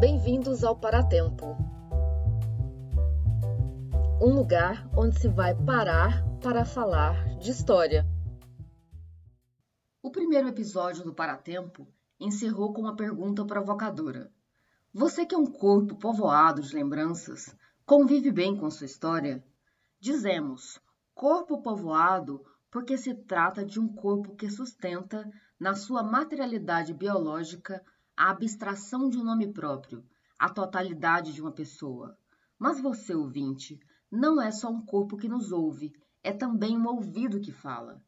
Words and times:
Bem-vindos 0.00 0.64
ao 0.64 0.74
Paratempo 0.74 1.58
um 4.18 4.34
lugar 4.34 4.88
onde 4.96 5.20
se 5.20 5.28
vai 5.28 5.54
parar 5.54 6.24
para 6.42 6.64
falar 6.64 7.36
de 7.36 7.50
história. 7.50 8.06
O 10.02 10.10
primeiro 10.10 10.48
episódio 10.48 11.04
do 11.04 11.12
Paratempo 11.12 11.86
encerrou 12.18 12.72
com 12.72 12.80
uma 12.80 12.96
pergunta 12.96 13.44
provocadora. 13.44 14.32
Você 14.90 15.26
que 15.26 15.34
é 15.34 15.38
um 15.38 15.44
corpo 15.44 15.94
povoado 15.94 16.62
de 16.62 16.74
lembranças, 16.74 17.54
convive 17.84 18.32
bem 18.32 18.56
com 18.56 18.70
sua 18.70 18.86
história? 18.86 19.44
Dizemos 20.00 20.80
corpo 21.14 21.60
povoado 21.60 22.42
porque 22.70 22.96
se 22.96 23.12
trata 23.12 23.66
de 23.66 23.78
um 23.78 23.86
corpo 23.86 24.34
que 24.34 24.48
sustenta, 24.48 25.30
na 25.58 25.74
sua 25.74 26.02
materialidade 26.02 26.94
biológica, 26.94 27.84
a 28.20 28.28
abstração 28.28 29.08
de 29.08 29.16
um 29.16 29.24
nome 29.24 29.50
próprio, 29.50 30.04
a 30.38 30.50
totalidade 30.50 31.32
de 31.32 31.40
uma 31.40 31.50
pessoa. 31.50 32.14
Mas 32.58 32.78
você, 32.78 33.14
ouvinte, 33.14 33.80
não 34.12 34.42
é 34.42 34.50
só 34.50 34.68
um 34.68 34.84
corpo 34.84 35.16
que 35.16 35.26
nos 35.26 35.52
ouve, 35.52 35.90
é 36.22 36.30
também 36.30 36.76
um 36.76 36.86
ouvido 36.86 37.40
que 37.40 37.50
fala. 37.50 37.98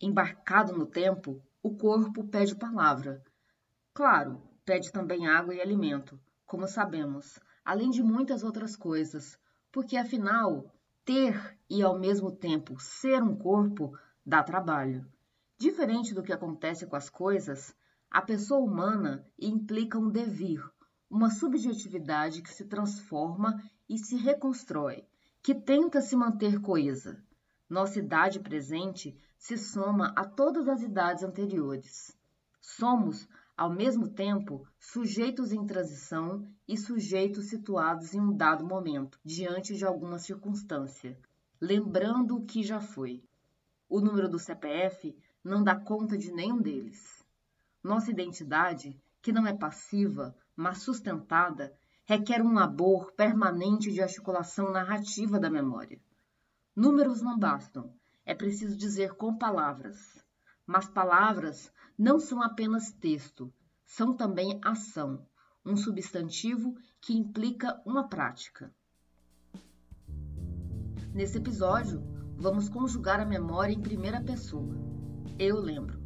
Embarcado 0.00 0.76
no 0.76 0.84
tempo, 0.84 1.40
o 1.62 1.76
corpo 1.76 2.26
pede 2.26 2.56
palavra. 2.56 3.22
Claro, 3.94 4.42
pede 4.64 4.90
também 4.90 5.28
água 5.28 5.54
e 5.54 5.60
alimento, 5.60 6.18
como 6.44 6.66
sabemos, 6.66 7.38
além 7.64 7.90
de 7.90 8.02
muitas 8.02 8.42
outras 8.42 8.74
coisas, 8.74 9.38
porque 9.70 9.96
afinal, 9.96 10.68
ter 11.04 11.56
e 11.70 11.80
ao 11.80 11.96
mesmo 11.96 12.32
tempo 12.32 12.74
ser 12.80 13.22
um 13.22 13.36
corpo 13.36 13.96
dá 14.26 14.42
trabalho. 14.42 15.06
Diferente 15.56 16.12
do 16.12 16.24
que 16.24 16.32
acontece 16.32 16.88
com 16.88 16.96
as 16.96 17.08
coisas, 17.08 17.72
a 18.10 18.22
pessoa 18.22 18.60
humana 18.60 19.26
implica 19.38 19.98
um 19.98 20.08
devir, 20.08 20.64
uma 21.10 21.30
subjetividade 21.30 22.42
que 22.42 22.52
se 22.52 22.64
transforma 22.64 23.62
e 23.88 23.98
se 23.98 24.16
reconstrói, 24.16 25.04
que 25.42 25.54
tenta 25.54 26.00
se 26.00 26.16
manter 26.16 26.60
coesa. 26.60 27.22
Nossa 27.68 27.98
idade 27.98 28.40
presente 28.40 29.18
se 29.36 29.58
soma 29.58 30.12
a 30.16 30.24
todas 30.24 30.68
as 30.68 30.82
idades 30.82 31.22
anteriores. 31.22 32.16
Somos, 32.60 33.28
ao 33.56 33.70
mesmo 33.70 34.08
tempo, 34.08 34.66
sujeitos 34.78 35.52
em 35.52 35.66
transição 35.66 36.46
e 36.66 36.78
sujeitos 36.78 37.46
situados 37.46 38.14
em 38.14 38.20
um 38.20 38.34
dado 38.34 38.64
momento, 38.64 39.18
diante 39.24 39.76
de 39.76 39.84
alguma 39.84 40.18
circunstância, 40.18 41.18
lembrando 41.60 42.36
o 42.36 42.46
que 42.46 42.62
já 42.62 42.80
foi. 42.80 43.22
O 43.88 44.00
número 44.00 44.28
do 44.28 44.38
CPF 44.38 45.14
não 45.44 45.62
dá 45.62 45.76
conta 45.76 46.16
de 46.16 46.32
nenhum 46.32 46.60
deles. 46.60 47.17
Nossa 47.88 48.10
identidade, 48.10 49.00
que 49.22 49.32
não 49.32 49.46
é 49.46 49.56
passiva, 49.56 50.36
mas 50.54 50.82
sustentada, 50.82 51.72
requer 52.04 52.42
um 52.42 52.52
labor 52.52 53.12
permanente 53.12 53.90
de 53.90 54.02
articulação 54.02 54.70
narrativa 54.70 55.40
da 55.40 55.48
memória. 55.48 55.98
Números 56.76 57.22
não 57.22 57.38
bastam, 57.38 57.90
é 58.26 58.34
preciso 58.34 58.76
dizer 58.76 59.14
com 59.14 59.38
palavras. 59.38 60.22
Mas 60.66 60.86
palavras 60.86 61.72
não 61.98 62.20
são 62.20 62.42
apenas 62.42 62.92
texto, 62.92 63.50
são 63.86 64.14
também 64.14 64.60
ação, 64.62 65.26
um 65.64 65.74
substantivo 65.74 66.74
que 67.00 67.16
implica 67.16 67.80
uma 67.86 68.06
prática. 68.06 68.70
Nesse 71.14 71.38
episódio, 71.38 72.02
vamos 72.36 72.68
conjugar 72.68 73.18
a 73.18 73.24
memória 73.24 73.72
em 73.72 73.80
primeira 73.80 74.22
pessoa. 74.22 74.76
Eu 75.38 75.58
lembro. 75.58 75.97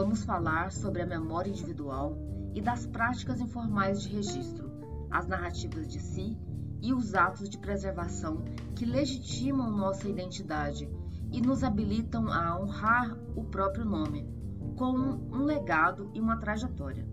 Vamos 0.00 0.24
falar 0.24 0.72
sobre 0.72 1.02
a 1.02 1.06
memória 1.06 1.50
individual 1.50 2.16
e 2.54 2.62
das 2.62 2.86
práticas 2.86 3.38
informais 3.38 4.00
de 4.00 4.08
registro 4.08 4.70
as 5.10 5.26
narrativas 5.26 5.86
de 5.86 6.00
si 6.00 6.38
e 6.80 6.94
os 6.94 7.14
atos 7.14 7.50
de 7.50 7.58
preservação 7.58 8.42
que 8.74 8.86
legitimam 8.86 9.70
nossa 9.70 10.08
identidade 10.08 10.88
e 11.30 11.42
nos 11.42 11.62
habilitam 11.62 12.32
a 12.32 12.58
honrar 12.58 13.14
o 13.36 13.44
próprio 13.44 13.84
nome, 13.84 14.26
com 14.74 14.90
um 14.90 15.44
legado 15.44 16.10
e 16.14 16.20
uma 16.20 16.38
trajetória. 16.38 17.06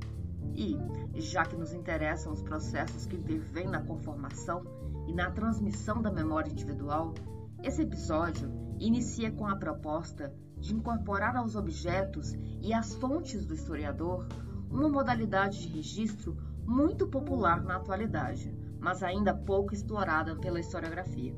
E, 0.55 0.77
já 1.19 1.43
que 1.43 1.57
nos 1.57 1.73
interessam 1.73 2.31
os 2.31 2.41
processos 2.41 3.05
que 3.05 3.17
intervêm 3.17 3.67
na 3.67 3.81
conformação 3.81 4.63
e 5.09 5.13
na 5.13 5.29
transmissão 5.29 6.01
da 6.01 6.09
memória 6.09 6.49
individual, 6.49 7.13
esse 7.61 7.81
episódio 7.81 8.49
inicia 8.79 9.29
com 9.29 9.45
a 9.45 9.57
proposta 9.57 10.33
de 10.59 10.73
incorporar 10.73 11.35
aos 11.35 11.55
objetos 11.55 12.33
e 12.61 12.73
às 12.73 12.93
fontes 12.95 13.45
do 13.45 13.53
historiador 13.53 14.27
uma 14.69 14.89
modalidade 14.89 15.61
de 15.61 15.67
registro 15.67 16.37
muito 16.65 17.07
popular 17.07 17.63
na 17.63 17.77
atualidade, 17.77 18.53
mas 18.79 19.01
ainda 19.01 19.33
pouco 19.33 19.73
explorada 19.73 20.35
pela 20.35 20.59
historiografia. 20.59 21.35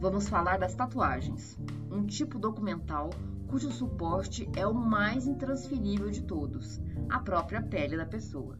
Vamos 0.00 0.28
falar 0.28 0.58
das 0.58 0.74
tatuagens, 0.74 1.58
um 1.90 2.04
tipo 2.06 2.38
documental 2.38 3.10
cujo 3.46 3.70
suporte 3.70 4.50
é 4.56 4.66
o 4.66 4.74
mais 4.74 5.26
intransferível 5.26 6.10
de 6.10 6.22
todos, 6.22 6.80
a 7.08 7.20
própria 7.20 7.62
pele 7.62 7.96
da 7.96 8.06
pessoa. 8.06 8.58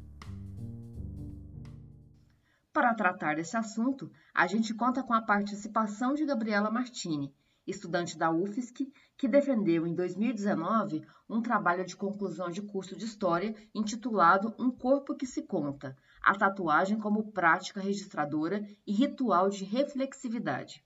Para 2.72 2.94
tratar 2.94 3.36
desse 3.36 3.56
assunto, 3.56 4.10
a 4.34 4.46
gente 4.46 4.74
conta 4.74 5.02
com 5.02 5.14
a 5.14 5.22
participação 5.22 6.14
de 6.14 6.24
Gabriela 6.24 6.70
Martini, 6.70 7.34
estudante 7.66 8.18
da 8.18 8.30
UFSC, 8.30 8.92
que 9.16 9.28
defendeu 9.28 9.86
em 9.86 9.94
2019 9.94 11.04
um 11.28 11.40
trabalho 11.40 11.84
de 11.84 11.96
conclusão 11.96 12.50
de 12.50 12.60
curso 12.62 12.96
de 12.96 13.04
História 13.04 13.54
intitulado 13.74 14.54
Um 14.58 14.70
Corpo 14.70 15.14
que 15.14 15.26
se 15.26 15.42
Conta, 15.42 15.96
a 16.22 16.34
tatuagem 16.34 16.98
como 16.98 17.32
prática 17.32 17.80
registradora 17.80 18.66
e 18.86 18.92
ritual 18.92 19.48
de 19.48 19.64
reflexividade. 19.64 20.82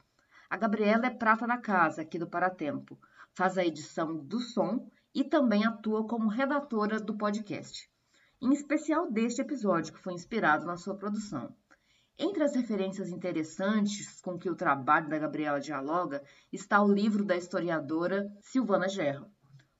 A 0.51 0.57
Gabriela 0.57 1.07
é 1.07 1.11
prata 1.11 1.47
da 1.47 1.59
casa 1.59 2.03
aqui 2.03 2.19
do 2.19 2.27
Paratempo, 2.27 2.99
faz 3.35 3.59
a 3.59 3.65
edição 3.65 4.17
do 4.17 4.41
som 4.41 4.89
e 5.15 5.25
também 5.25 5.65
atua 5.65 6.07
como 6.07 6.29
redatora 6.29 6.99
do 6.99 7.17
podcast, 7.17 7.91
em 8.41 8.53
especial 8.53 9.11
deste 9.11 9.41
episódio 9.41 9.93
que 9.93 10.01
foi 10.01 10.15
inspirado 10.15 10.65
na 10.65 10.77
sua 10.77 10.97
produção. 10.97 11.55
Entre 12.21 12.43
as 12.43 12.53
referências 12.57 13.11
interessantes 13.11 14.21
com 14.21 14.37
que 14.37 14.51
o 14.51 14.57
trabalho 14.57 15.09
da 15.09 15.17
Gabriela 15.21 15.61
dialoga 15.61 16.21
está 16.53 16.83
o 16.83 16.93
livro 16.93 17.25
da 17.25 17.37
historiadora 17.37 18.29
Silvana 18.41 18.89
Gerro, 18.89 19.31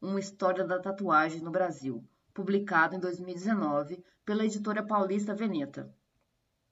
Uma 0.01 0.21
História 0.21 0.65
da 0.65 0.79
Tatuagem 0.79 1.41
no 1.41 1.51
Brasil, 1.51 2.09
publicado 2.33 2.95
em 2.95 3.01
2019 3.01 4.05
pela 4.25 4.45
editora 4.45 4.87
paulista 4.87 5.35
Veneta. 5.35 5.93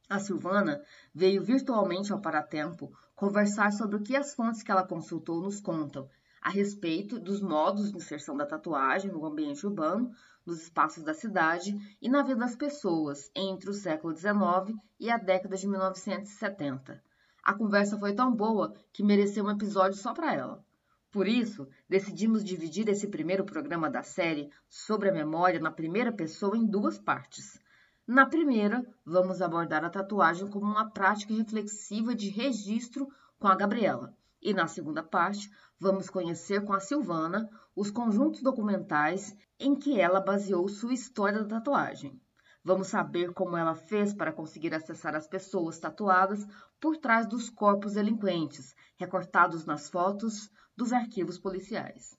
A 0.08 0.20
Silvana 0.20 0.80
veio 1.12 1.42
virtualmente 1.42 2.12
ao 2.12 2.20
Paratempo 2.20 2.96
conversar 3.16 3.72
sobre 3.72 3.96
o 3.96 4.02
que 4.04 4.14
as 4.14 4.34
fontes 4.34 4.62
que 4.62 4.70
ela 4.70 4.86
consultou 4.86 5.40
nos 5.40 5.60
contam 5.60 6.08
a 6.46 6.48
respeito 6.48 7.18
dos 7.18 7.40
modos 7.40 7.90
de 7.90 7.96
inserção 7.96 8.36
da 8.36 8.46
tatuagem 8.46 9.10
no 9.10 9.26
ambiente 9.26 9.66
urbano, 9.66 10.12
nos 10.46 10.62
espaços 10.62 11.02
da 11.02 11.12
cidade 11.12 11.76
e 12.00 12.08
na 12.08 12.22
vida 12.22 12.36
das 12.36 12.54
pessoas 12.54 13.28
entre 13.34 13.68
o 13.68 13.74
século 13.74 14.16
XIX 14.16 14.80
e 15.00 15.10
a 15.10 15.16
década 15.16 15.56
de 15.56 15.66
1970. 15.66 17.02
A 17.42 17.52
conversa 17.52 17.98
foi 17.98 18.14
tão 18.14 18.32
boa 18.32 18.72
que 18.92 19.02
mereceu 19.02 19.44
um 19.44 19.50
episódio 19.50 19.98
só 19.98 20.14
para 20.14 20.32
ela. 20.32 20.64
Por 21.10 21.26
isso, 21.26 21.66
decidimos 21.88 22.44
dividir 22.44 22.88
esse 22.88 23.08
primeiro 23.08 23.44
programa 23.44 23.90
da 23.90 24.04
série 24.04 24.48
sobre 24.68 25.08
a 25.08 25.12
memória 25.12 25.58
na 25.58 25.72
primeira 25.72 26.12
pessoa 26.12 26.56
em 26.56 26.64
duas 26.64 26.96
partes. 26.96 27.60
Na 28.06 28.24
primeira, 28.24 28.86
vamos 29.04 29.42
abordar 29.42 29.84
a 29.84 29.90
tatuagem 29.90 30.46
como 30.46 30.66
uma 30.66 30.88
prática 30.90 31.34
reflexiva 31.34 32.14
de 32.14 32.28
registro 32.28 33.08
com 33.36 33.48
a 33.48 33.56
Gabriela. 33.56 34.14
E 34.40 34.54
na 34.54 34.68
segunda 34.68 35.02
parte, 35.02 35.50
vamos 35.78 36.08
conhecer 36.08 36.64
com 36.64 36.72
a 36.72 36.80
Silvana 36.80 37.48
os 37.74 37.90
conjuntos 37.90 38.42
documentais 38.42 39.36
em 39.58 39.74
que 39.74 40.00
ela 40.00 40.20
baseou 40.20 40.68
sua 40.68 40.94
história 40.94 41.42
da 41.42 41.56
tatuagem. 41.56 42.20
Vamos 42.64 42.88
saber 42.88 43.32
como 43.32 43.56
ela 43.56 43.74
fez 43.74 44.12
para 44.12 44.32
conseguir 44.32 44.74
acessar 44.74 45.14
as 45.14 45.28
pessoas 45.28 45.78
tatuadas 45.78 46.44
por 46.80 46.96
trás 46.96 47.26
dos 47.26 47.48
corpos 47.48 47.92
delinquentes, 47.94 48.74
recortados 48.96 49.64
nas 49.64 49.88
fotos 49.88 50.50
dos 50.76 50.92
arquivos 50.92 51.38
policiais. 51.38 52.18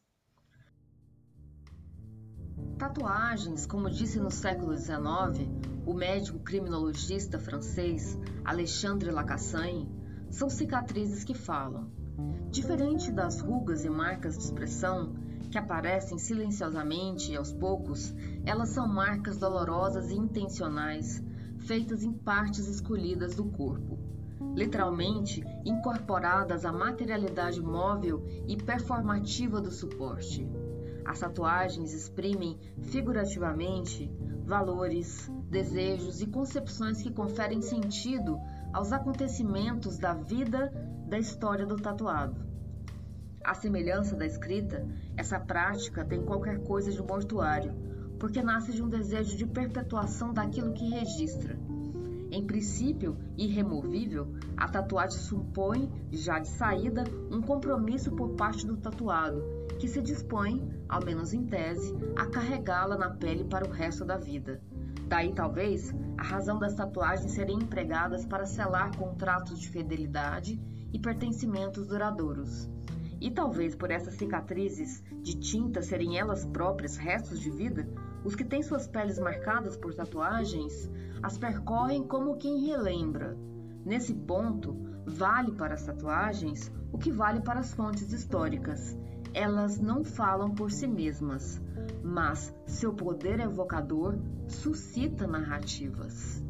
Tatuagens, 2.77 3.65
como 3.65 3.89
disse 3.89 4.19
no 4.19 4.31
século 4.31 4.77
XIX 4.77 5.49
o 5.85 5.93
médico 5.93 6.39
criminologista 6.39 7.39
francês 7.39 8.17
Alexandre 8.45 9.09
Lacassagne, 9.09 9.89
são 10.29 10.49
cicatrizes 10.49 11.23
que 11.23 11.33
falam. 11.33 11.96
Diferente 12.49 13.11
das 13.11 13.39
rugas 13.39 13.85
e 13.85 13.89
marcas 13.89 14.37
de 14.37 14.43
expressão, 14.43 15.13
que 15.51 15.57
aparecem 15.57 16.17
silenciosamente 16.17 17.31
e 17.31 17.37
aos 17.37 17.53
poucos, 17.53 18.13
elas 18.45 18.69
são 18.69 18.87
marcas 18.87 19.37
dolorosas 19.37 20.09
e 20.09 20.15
intencionais, 20.15 21.23
feitas 21.59 22.03
em 22.03 22.11
partes 22.11 22.67
escolhidas 22.67 23.35
do 23.35 23.45
corpo, 23.45 23.99
literalmente 24.55 25.43
incorporadas 25.65 26.65
à 26.65 26.71
materialidade 26.71 27.61
móvel 27.61 28.23
e 28.47 28.57
performativa 28.57 29.61
do 29.61 29.71
suporte. 29.71 30.47
As 31.05 31.19
tatuagens 31.19 31.93
exprimem 31.93 32.59
figurativamente 32.81 34.11
valores, 34.43 35.31
desejos 35.49 36.21
e 36.21 36.27
concepções 36.27 37.01
que 37.01 37.11
conferem 37.11 37.61
sentido 37.61 38.39
aos 38.73 38.91
acontecimentos 38.91 39.97
da 39.97 40.13
vida 40.13 40.71
da 41.07 41.17
história 41.17 41.65
do 41.65 41.77
tatuado. 41.77 42.35
À 43.41 43.53
semelhança 43.53 44.13
da 44.13 44.25
escrita, 44.25 44.85
essa 45.15 45.39
prática 45.39 46.03
tem 46.03 46.21
qualquer 46.21 46.61
coisa 46.63 46.91
de 46.91 47.01
mortuário, 47.01 47.73
porque 48.19 48.43
nasce 48.43 48.73
de 48.73 48.83
um 48.83 48.89
desejo 48.89 49.37
de 49.37 49.45
perpetuação 49.45 50.33
daquilo 50.33 50.73
que 50.73 50.89
registra. 50.89 51.57
Em 52.29 52.45
princípio 52.45 53.17
irremovível, 53.37 54.35
a 54.57 54.67
tatuagem 54.67 55.17
supõe, 55.17 55.89
já 56.11 56.39
de 56.39 56.49
saída, 56.49 57.05
um 57.31 57.41
compromisso 57.41 58.11
por 58.11 58.31
parte 58.35 58.67
do 58.67 58.75
tatuado, 58.75 59.41
que 59.79 59.87
se 59.87 60.01
dispõe, 60.01 60.69
ao 60.89 61.05
menos 61.05 61.33
em 61.33 61.45
tese, 61.45 61.95
a 62.17 62.25
carregá-la 62.25 62.97
na 62.97 63.11
pele 63.11 63.45
para 63.45 63.65
o 63.65 63.71
resto 63.71 64.03
da 64.03 64.17
vida. 64.17 64.61
Daí, 65.07 65.31
talvez, 65.33 65.95
a 66.17 66.23
razão 66.23 66.59
das 66.59 66.75
tatuagens 66.75 67.31
serem 67.31 67.59
empregadas 67.59 68.25
para 68.25 68.45
selar 68.45 68.93
contratos 68.97 69.57
de 69.57 69.69
fidelidade 69.69 70.59
e 70.93 70.99
pertencimentos 70.99 71.87
duradouros. 71.87 72.69
E 73.19 73.31
talvez 73.31 73.75
por 73.75 73.89
essas 73.89 74.13
cicatrizes 74.15 75.03
de 75.21 75.35
tinta 75.39 75.81
serem 75.81 76.17
elas 76.17 76.45
próprias 76.45 76.97
restos 76.97 77.39
de 77.39 77.49
vida, 77.49 77.87
os 78.23 78.35
que 78.35 78.43
têm 78.43 78.61
suas 78.61 78.87
peles 78.87 79.17
marcadas 79.17 79.75
por 79.75 79.93
tatuagens 79.93 80.89
as 81.21 81.37
percorrem 81.37 82.03
como 82.03 82.37
quem 82.37 82.65
relembra. 82.65 83.37
Nesse 83.85 84.13
ponto, 84.13 84.75
vale 85.05 85.51
para 85.53 85.73
as 85.73 85.83
tatuagens 85.83 86.71
o 86.91 86.97
que 86.97 87.11
vale 87.11 87.41
para 87.41 87.59
as 87.59 87.73
fontes 87.73 88.11
históricas. 88.11 88.97
Elas 89.33 89.79
não 89.79 90.03
falam 90.03 90.53
por 90.53 90.71
si 90.71 90.87
mesmas, 90.87 91.61
mas 92.03 92.53
seu 92.65 92.93
poder 92.93 93.39
evocador 93.39 94.17
suscita 94.47 95.27
narrativas. 95.27 96.43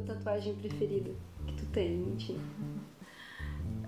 Tua 0.00 0.14
tatuagem 0.14 0.54
preferida 0.54 1.10
que 1.46 1.54
tu 1.54 1.66
tem, 1.66 1.96
mentira? 1.96 2.40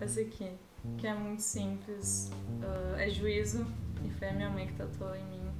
Essa 0.01 0.21
aqui, 0.21 0.51
que 0.99 1.07
é 1.07 1.15
muito 1.15 1.43
simples. 1.43 2.31
Uh, 2.61 2.97
é 2.97 3.09
juízo 3.09 3.67
e 4.05 4.11
foi 4.11 4.29
a 4.29 4.33
minha 4.33 4.51
mãe 4.51 4.67
que 4.67 4.75
tatuou 4.75 5.15
em 5.15 5.25
mim. 5.27 5.51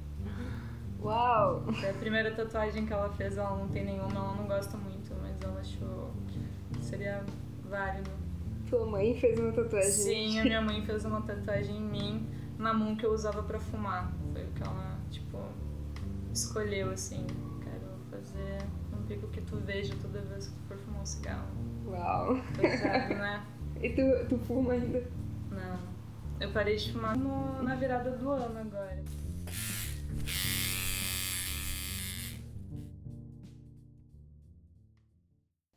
Uau! 1.01 1.65
Foi 1.73 1.89
a 1.89 1.93
primeira 1.93 2.31
tatuagem 2.31 2.85
que 2.85 2.93
ela 2.93 3.09
fez, 3.13 3.37
ela 3.37 3.57
não 3.57 3.67
tem 3.67 3.85
nenhuma, 3.85 4.15
ela 4.15 4.35
não 4.35 4.47
gosta 4.47 4.77
muito, 4.77 5.13
mas 5.21 5.41
ela 5.41 5.59
achou 5.59 6.11
que 6.27 6.83
seria 6.83 7.23
válido. 7.69 8.11
Tua 8.69 8.85
mãe 8.85 9.15
fez 9.19 9.37
uma 9.39 9.51
tatuagem? 9.51 9.91
Sim, 9.91 10.39
a 10.39 10.43
minha 10.43 10.61
mãe 10.61 10.85
fez 10.85 11.03
uma 11.05 11.21
tatuagem 11.21 11.77
em 11.77 11.81
mim, 11.81 12.27
na 12.57 12.73
mão 12.73 12.95
que 12.95 13.05
eu 13.05 13.13
usava 13.13 13.43
pra 13.43 13.59
fumar. 13.59 14.13
Foi 14.31 14.43
o 14.43 14.51
que 14.51 14.63
ela, 14.63 14.97
tipo, 15.11 15.39
escolheu, 16.31 16.91
assim. 16.91 17.27
Quero 17.61 17.85
fazer 18.09 18.65
pico 19.13 19.27
que 19.27 19.41
tu 19.41 19.57
veja 19.57 19.93
toda 20.01 20.21
vez 20.21 20.47
que 20.47 20.53
tu 20.53 20.67
for 20.67 20.77
fumar 20.77 21.01
um 21.01 21.05
cigarro. 21.05 21.47
Uau! 21.85 22.41
Pesado, 22.59 23.13
né? 23.13 23.45
e 23.81 23.89
tu, 23.89 24.27
tu 24.27 24.37
fuma 24.39 24.73
ainda? 24.73 25.07
Não. 25.51 25.93
Eu 26.39 26.51
parei 26.51 26.75
de 26.75 26.91
fumar 26.91 27.15
no, 27.15 27.61
na 27.61 27.75
virada 27.75 28.11
do 28.11 28.29
ano 28.31 28.59
agora. 28.59 29.03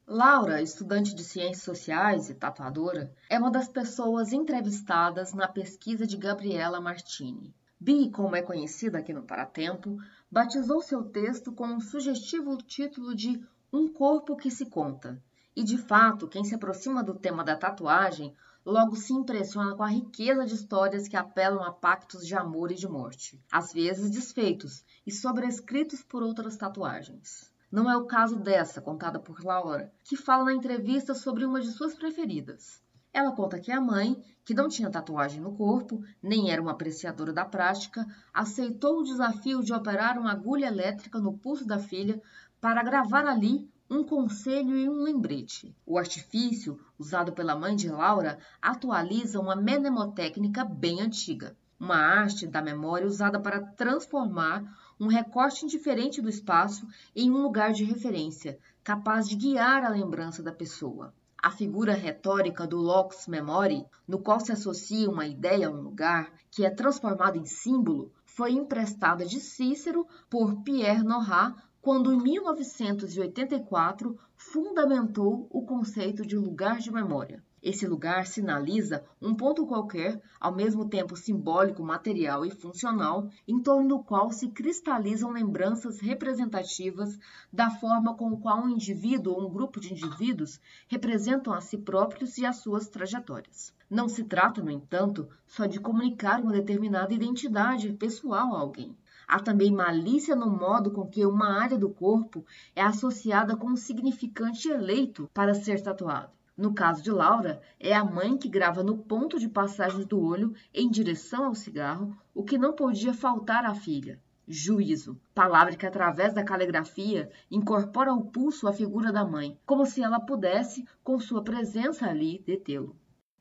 Laura, 0.06 0.62
estudante 0.62 1.14
de 1.14 1.22
Ciências 1.22 1.62
Sociais 1.62 2.30
e 2.30 2.34
tatuadora, 2.34 3.12
é 3.28 3.38
uma 3.38 3.50
das 3.50 3.68
pessoas 3.68 4.32
entrevistadas 4.32 5.34
na 5.34 5.46
pesquisa 5.46 6.06
de 6.06 6.16
Gabriela 6.16 6.80
Martini. 6.80 7.54
Bi, 7.78 8.10
como 8.10 8.34
é 8.34 8.40
conhecida 8.40 8.98
aqui 8.98 9.12
no 9.12 9.24
Paratempo, 9.24 9.98
batizou 10.30 10.80
seu 10.82 11.04
texto 11.04 11.52
com 11.52 11.66
um 11.66 11.80
sugestivo 11.80 12.56
título 12.58 13.14
de 13.14 13.42
Um 13.72 13.92
Corpo 13.92 14.36
que 14.36 14.50
se 14.50 14.66
Conta. 14.66 15.22
E 15.54 15.62
de 15.62 15.78
fato, 15.78 16.28
quem 16.28 16.44
se 16.44 16.54
aproxima 16.54 17.02
do 17.02 17.14
tema 17.14 17.42
da 17.42 17.56
tatuagem 17.56 18.34
logo 18.64 18.96
se 18.96 19.12
impressiona 19.12 19.76
com 19.76 19.84
a 19.84 19.88
riqueza 19.88 20.44
de 20.44 20.54
histórias 20.54 21.06
que 21.06 21.16
apelam 21.16 21.62
a 21.62 21.72
pactos 21.72 22.26
de 22.26 22.34
amor 22.34 22.72
e 22.72 22.74
de 22.74 22.88
morte, 22.88 23.40
às 23.50 23.72
vezes 23.72 24.10
desfeitos 24.10 24.84
e 25.06 25.12
sobrescritos 25.12 26.02
por 26.02 26.22
outras 26.22 26.56
tatuagens. 26.56 27.50
Não 27.70 27.90
é 27.90 27.96
o 27.96 28.06
caso 28.06 28.36
dessa, 28.36 28.82
contada 28.82 29.20
por 29.20 29.44
Laura, 29.44 29.92
que 30.02 30.16
fala 30.16 30.46
na 30.46 30.54
entrevista 30.54 31.14
sobre 31.14 31.44
uma 31.44 31.60
de 31.60 31.70
suas 31.70 31.94
preferidas. 31.94 32.82
Ela 33.16 33.32
conta 33.32 33.58
que 33.58 33.72
a 33.72 33.80
mãe, 33.80 34.22
que 34.44 34.52
não 34.52 34.68
tinha 34.68 34.90
tatuagem 34.90 35.40
no 35.40 35.56
corpo, 35.56 36.04
nem 36.22 36.50
era 36.50 36.60
uma 36.60 36.72
apreciadora 36.72 37.32
da 37.32 37.46
prática, 37.46 38.06
aceitou 38.30 38.98
o 38.98 39.04
desafio 39.04 39.62
de 39.62 39.72
operar 39.72 40.18
uma 40.18 40.32
agulha 40.32 40.66
elétrica 40.66 41.18
no 41.18 41.32
pulso 41.32 41.66
da 41.66 41.78
filha 41.78 42.20
para 42.60 42.82
gravar 42.82 43.24
ali 43.24 43.66
um 43.88 44.04
conselho 44.04 44.76
e 44.76 44.86
um 44.86 45.02
lembrete. 45.02 45.74
O 45.86 45.96
artifício, 45.96 46.78
usado 46.98 47.32
pela 47.32 47.56
mãe 47.56 47.74
de 47.74 47.88
Laura, 47.88 48.38
atualiza 48.60 49.40
uma 49.40 49.56
mnemotécnica 49.56 50.62
bem 50.62 51.00
antiga, 51.00 51.56
uma 51.80 51.96
arte 51.96 52.46
da 52.46 52.60
memória 52.60 53.06
usada 53.06 53.40
para 53.40 53.62
transformar 53.62 54.62
um 55.00 55.06
recorte 55.06 55.64
indiferente 55.64 56.20
do 56.20 56.28
espaço 56.28 56.86
em 57.14 57.30
um 57.30 57.40
lugar 57.40 57.72
de 57.72 57.82
referência, 57.82 58.58
capaz 58.84 59.26
de 59.26 59.36
guiar 59.36 59.86
a 59.86 59.88
lembrança 59.88 60.42
da 60.42 60.52
pessoa. 60.52 61.14
A 61.46 61.50
figura 61.52 61.94
retórica 61.94 62.66
do 62.66 62.76
locus 62.76 63.28
memori, 63.28 63.86
no 64.04 64.18
qual 64.18 64.40
se 64.40 64.50
associa 64.50 65.08
uma 65.08 65.28
ideia 65.28 65.68
a 65.68 65.70
um 65.70 65.80
lugar, 65.80 66.32
que 66.50 66.66
é 66.66 66.70
transformado 66.70 67.38
em 67.38 67.46
símbolo, 67.46 68.10
foi 68.24 68.50
emprestada 68.50 69.24
de 69.24 69.38
Cícero 69.38 70.08
por 70.28 70.64
Pierre 70.64 71.04
Nora 71.04 71.54
quando, 71.80 72.12
em 72.12 72.20
1984, 72.20 74.18
fundamentou 74.34 75.46
o 75.48 75.64
conceito 75.64 76.26
de 76.26 76.36
lugar 76.36 76.80
de 76.80 76.90
memória. 76.90 77.44
Esse 77.68 77.84
lugar 77.84 78.28
sinaliza 78.28 79.04
um 79.20 79.34
ponto 79.34 79.66
qualquer, 79.66 80.22
ao 80.38 80.54
mesmo 80.54 80.88
tempo 80.88 81.16
simbólico, 81.16 81.82
material 81.82 82.46
e 82.46 82.50
funcional, 82.52 83.28
em 83.44 83.60
torno 83.60 83.88
do 83.88 83.98
qual 84.04 84.30
se 84.30 84.46
cristalizam 84.50 85.32
lembranças 85.32 85.98
representativas 85.98 87.18
da 87.52 87.68
forma 87.68 88.14
com 88.14 88.36
qual 88.36 88.62
um 88.62 88.68
indivíduo 88.68 89.34
ou 89.34 89.48
um 89.48 89.52
grupo 89.52 89.80
de 89.80 89.92
indivíduos 89.92 90.60
representam 90.86 91.52
a 91.52 91.60
si 91.60 91.76
próprios 91.76 92.38
e 92.38 92.46
as 92.46 92.58
suas 92.58 92.86
trajetórias. 92.86 93.74
Não 93.90 94.08
se 94.08 94.22
trata, 94.22 94.62
no 94.62 94.70
entanto, 94.70 95.28
só 95.44 95.66
de 95.66 95.80
comunicar 95.80 96.40
uma 96.40 96.52
determinada 96.52 97.12
identidade 97.12 97.92
pessoal 97.94 98.54
a 98.54 98.60
alguém. 98.60 98.96
Há 99.26 99.40
também 99.40 99.72
malícia 99.72 100.36
no 100.36 100.48
modo 100.48 100.92
com 100.92 101.04
que 101.04 101.26
uma 101.26 101.60
área 101.60 101.76
do 101.76 101.90
corpo 101.90 102.46
é 102.76 102.82
associada 102.82 103.56
com 103.56 103.70
um 103.70 103.76
significante 103.76 104.68
eleito 104.68 105.28
para 105.34 105.52
ser 105.52 105.82
tatuado. 105.82 106.35
No 106.56 106.72
caso 106.72 107.02
de 107.02 107.10
Laura, 107.10 107.60
é 107.78 107.92
a 107.92 108.02
mãe 108.02 108.38
que 108.38 108.48
grava 108.48 108.82
no 108.82 108.96
ponto 108.96 109.38
de 109.38 109.46
passagem 109.46 110.06
do 110.06 110.18
olho 110.18 110.54
em 110.72 110.90
direção 110.90 111.44
ao 111.44 111.54
cigarro 111.54 112.16
o 112.34 112.42
que 112.42 112.56
não 112.56 112.72
podia 112.72 113.12
faltar 113.12 113.66
à 113.66 113.74
filha. 113.74 114.18
Juízo, 114.48 115.20
palavra 115.34 115.76
que 115.76 115.84
através 115.84 116.32
da 116.32 116.44
caligrafia 116.44 117.30
incorpora 117.50 118.10
ao 118.10 118.22
pulso 118.22 118.68
a 118.68 118.72
figura 118.72 119.12
da 119.12 119.24
mãe, 119.24 119.58
como 119.66 119.84
se 119.84 120.02
ela 120.02 120.18
pudesse, 120.18 120.86
com 121.04 121.18
sua 121.18 121.42
presença 121.44 122.06
ali, 122.06 122.42
detê-lo. 122.46 122.96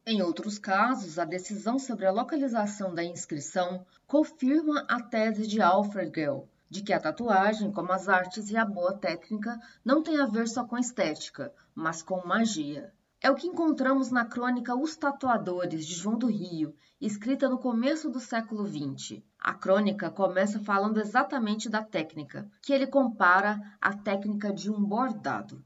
Em 0.06 0.22
outros 0.22 0.60
casos, 0.60 1.18
a 1.18 1.24
decisão 1.24 1.80
sobre 1.80 2.06
a 2.06 2.12
localização 2.12 2.94
da 2.94 3.04
inscrição 3.04 3.86
confirma 4.06 4.84
a 4.90 5.02
tese 5.02 5.48
de 5.48 5.62
Alfred 5.62 6.12
Gell, 6.14 6.50
de 6.70 6.82
que 6.84 6.92
a 6.92 7.00
tatuagem, 7.00 7.72
como 7.72 7.92
as 7.92 8.10
artes 8.10 8.50
e 8.50 8.58
a 8.58 8.66
boa 8.66 8.98
técnica, 8.98 9.58
não 9.86 10.04
tem 10.04 10.20
a 10.20 10.26
ver 10.26 10.48
só 10.48 10.66
com 10.66 10.78
estética, 10.78 11.54
mas 11.74 12.04
com 12.04 12.26
magia. 12.26 12.92
É 13.22 13.32
o 13.32 13.36
que 13.36 13.48
encontramos 13.48 14.12
na 14.12 14.26
crônica 14.26 14.76
Os 14.76 14.96
Tatuadores, 14.96 15.86
de 15.86 15.94
João 15.94 16.18
do 16.18 16.28
Rio, 16.28 16.76
escrita 17.00 17.50
no 17.50 17.58
começo 17.58 18.10
do 18.10 18.20
século 18.20 18.66
XX. 18.68 19.24
A 19.40 19.54
crônica 19.54 20.12
começa 20.12 20.60
falando 20.60 21.00
exatamente 21.00 21.70
da 21.70 21.84
técnica, 21.84 22.50
que 22.62 22.74
ele 22.74 22.88
compara 22.88 23.60
à 23.82 23.96
técnica 23.96 24.54
de 24.54 24.70
um 24.70 24.84
bordado. 24.84 25.64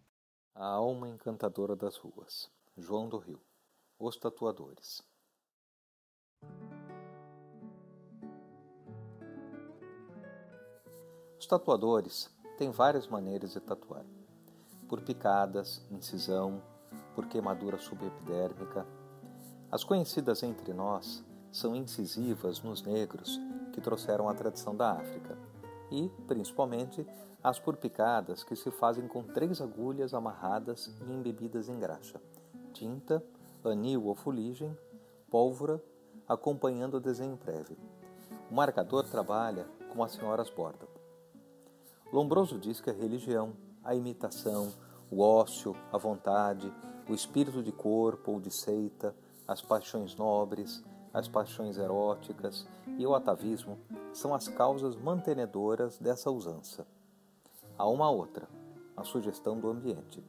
A 0.56 0.66
alma 0.66 1.08
encantadora 1.10 1.76
das 1.76 1.98
ruas. 1.98 2.50
João 2.78 3.10
do 3.10 3.18
Rio. 3.18 3.42
Os 3.98 4.16
Tatuadores. 4.18 5.02
Os 11.40 11.48
tatuadores 11.48 12.30
têm 12.58 12.70
várias 12.70 13.08
maneiras 13.08 13.54
de 13.54 13.62
tatuar: 13.62 14.06
por 14.90 15.02
picadas, 15.02 15.82
incisão, 15.90 16.62
por 17.16 17.28
queimadura 17.28 17.78
subepidérmica. 17.78 18.86
As 19.72 19.84
conhecidas 19.84 20.44
entre 20.44 20.74
nós 20.74 21.24
são 21.52 21.76
incisivas 21.76 22.62
nos 22.62 22.82
negros 22.82 23.40
que 23.74 23.82
trouxeram 23.82 24.30
a 24.30 24.34
tradição 24.34 24.76
da 24.76 24.94
África 24.94 25.38
e, 25.92 26.10
principalmente, 26.28 27.06
as 27.44 27.60
por 27.60 27.78
picadas 27.78 28.44
que 28.44 28.56
se 28.56 28.70
fazem 28.72 29.08
com 29.08 29.24
três 29.24 29.62
agulhas 29.62 30.14
amarradas 30.14 30.94
e 31.08 31.12
embebidas 31.12 31.70
em 31.70 31.80
graxa, 31.80 32.22
tinta, 32.74 33.24
anil 33.64 34.06
ou 34.06 34.16
fuligem, 34.16 34.78
pólvora 35.30 35.82
acompanhando 36.28 36.98
o 36.98 37.00
desenho 37.00 37.38
prévio. 37.38 37.78
O 38.52 38.54
marcador 38.54 39.04
trabalha 39.06 39.66
como 39.90 40.04
as 40.04 40.12
senhoras 40.12 40.50
bordam. 40.50 40.88
Lombroso 42.12 42.58
diz 42.58 42.82
que 42.82 42.90
a 42.90 42.94
religião, 42.94 43.54
a 43.84 43.96
imitação, 43.96 44.72
o 45.12 45.22
ócio, 45.22 45.76
a 45.92 45.98
vontade, 45.98 46.72
o 47.08 47.14
espírito 47.14 47.64
de 47.64 47.72
corpo 47.72 48.34
ou 48.34 48.40
de 48.40 48.52
seita, 48.52 49.16
as 49.48 49.62
paixões 49.62 50.16
nobres, 50.16 50.84
as 51.14 51.28
paixões 51.28 51.78
eróticas 51.78 52.68
e 52.98 53.06
o 53.06 53.16
atavismo 53.16 53.80
são 54.14 54.34
as 54.34 54.48
causas 54.48 54.96
mantenedoras 54.96 55.98
dessa 55.98 56.30
usança. 56.30 56.86
Há 57.78 57.88
uma 57.88 58.10
outra, 58.10 58.48
a 58.96 59.04
sugestão 59.04 59.60
do 59.60 59.70
ambiente. 59.70 60.24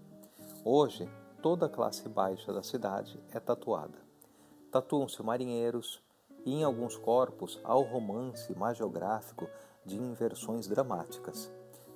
Hoje, 0.65 1.09
toda 1.43 1.67
a 1.67 1.69
classe 1.69 2.09
baixa 2.09 2.53
da 2.53 2.63
cidade 2.63 3.23
é 3.31 3.41
tatuada. 3.41 3.99
Tatuam-se 4.71 5.23
marinheiros 5.23 6.03
e, 6.47 6.55
em 6.55 6.65
alguns 6.65 6.97
corpos, 6.97 7.61
há 7.65 7.77
o 7.77 7.83
romance 7.83 8.57
magiográfico 8.57 9.49
de 9.85 9.97
inversões 9.97 10.67
dramáticas. 10.67 11.51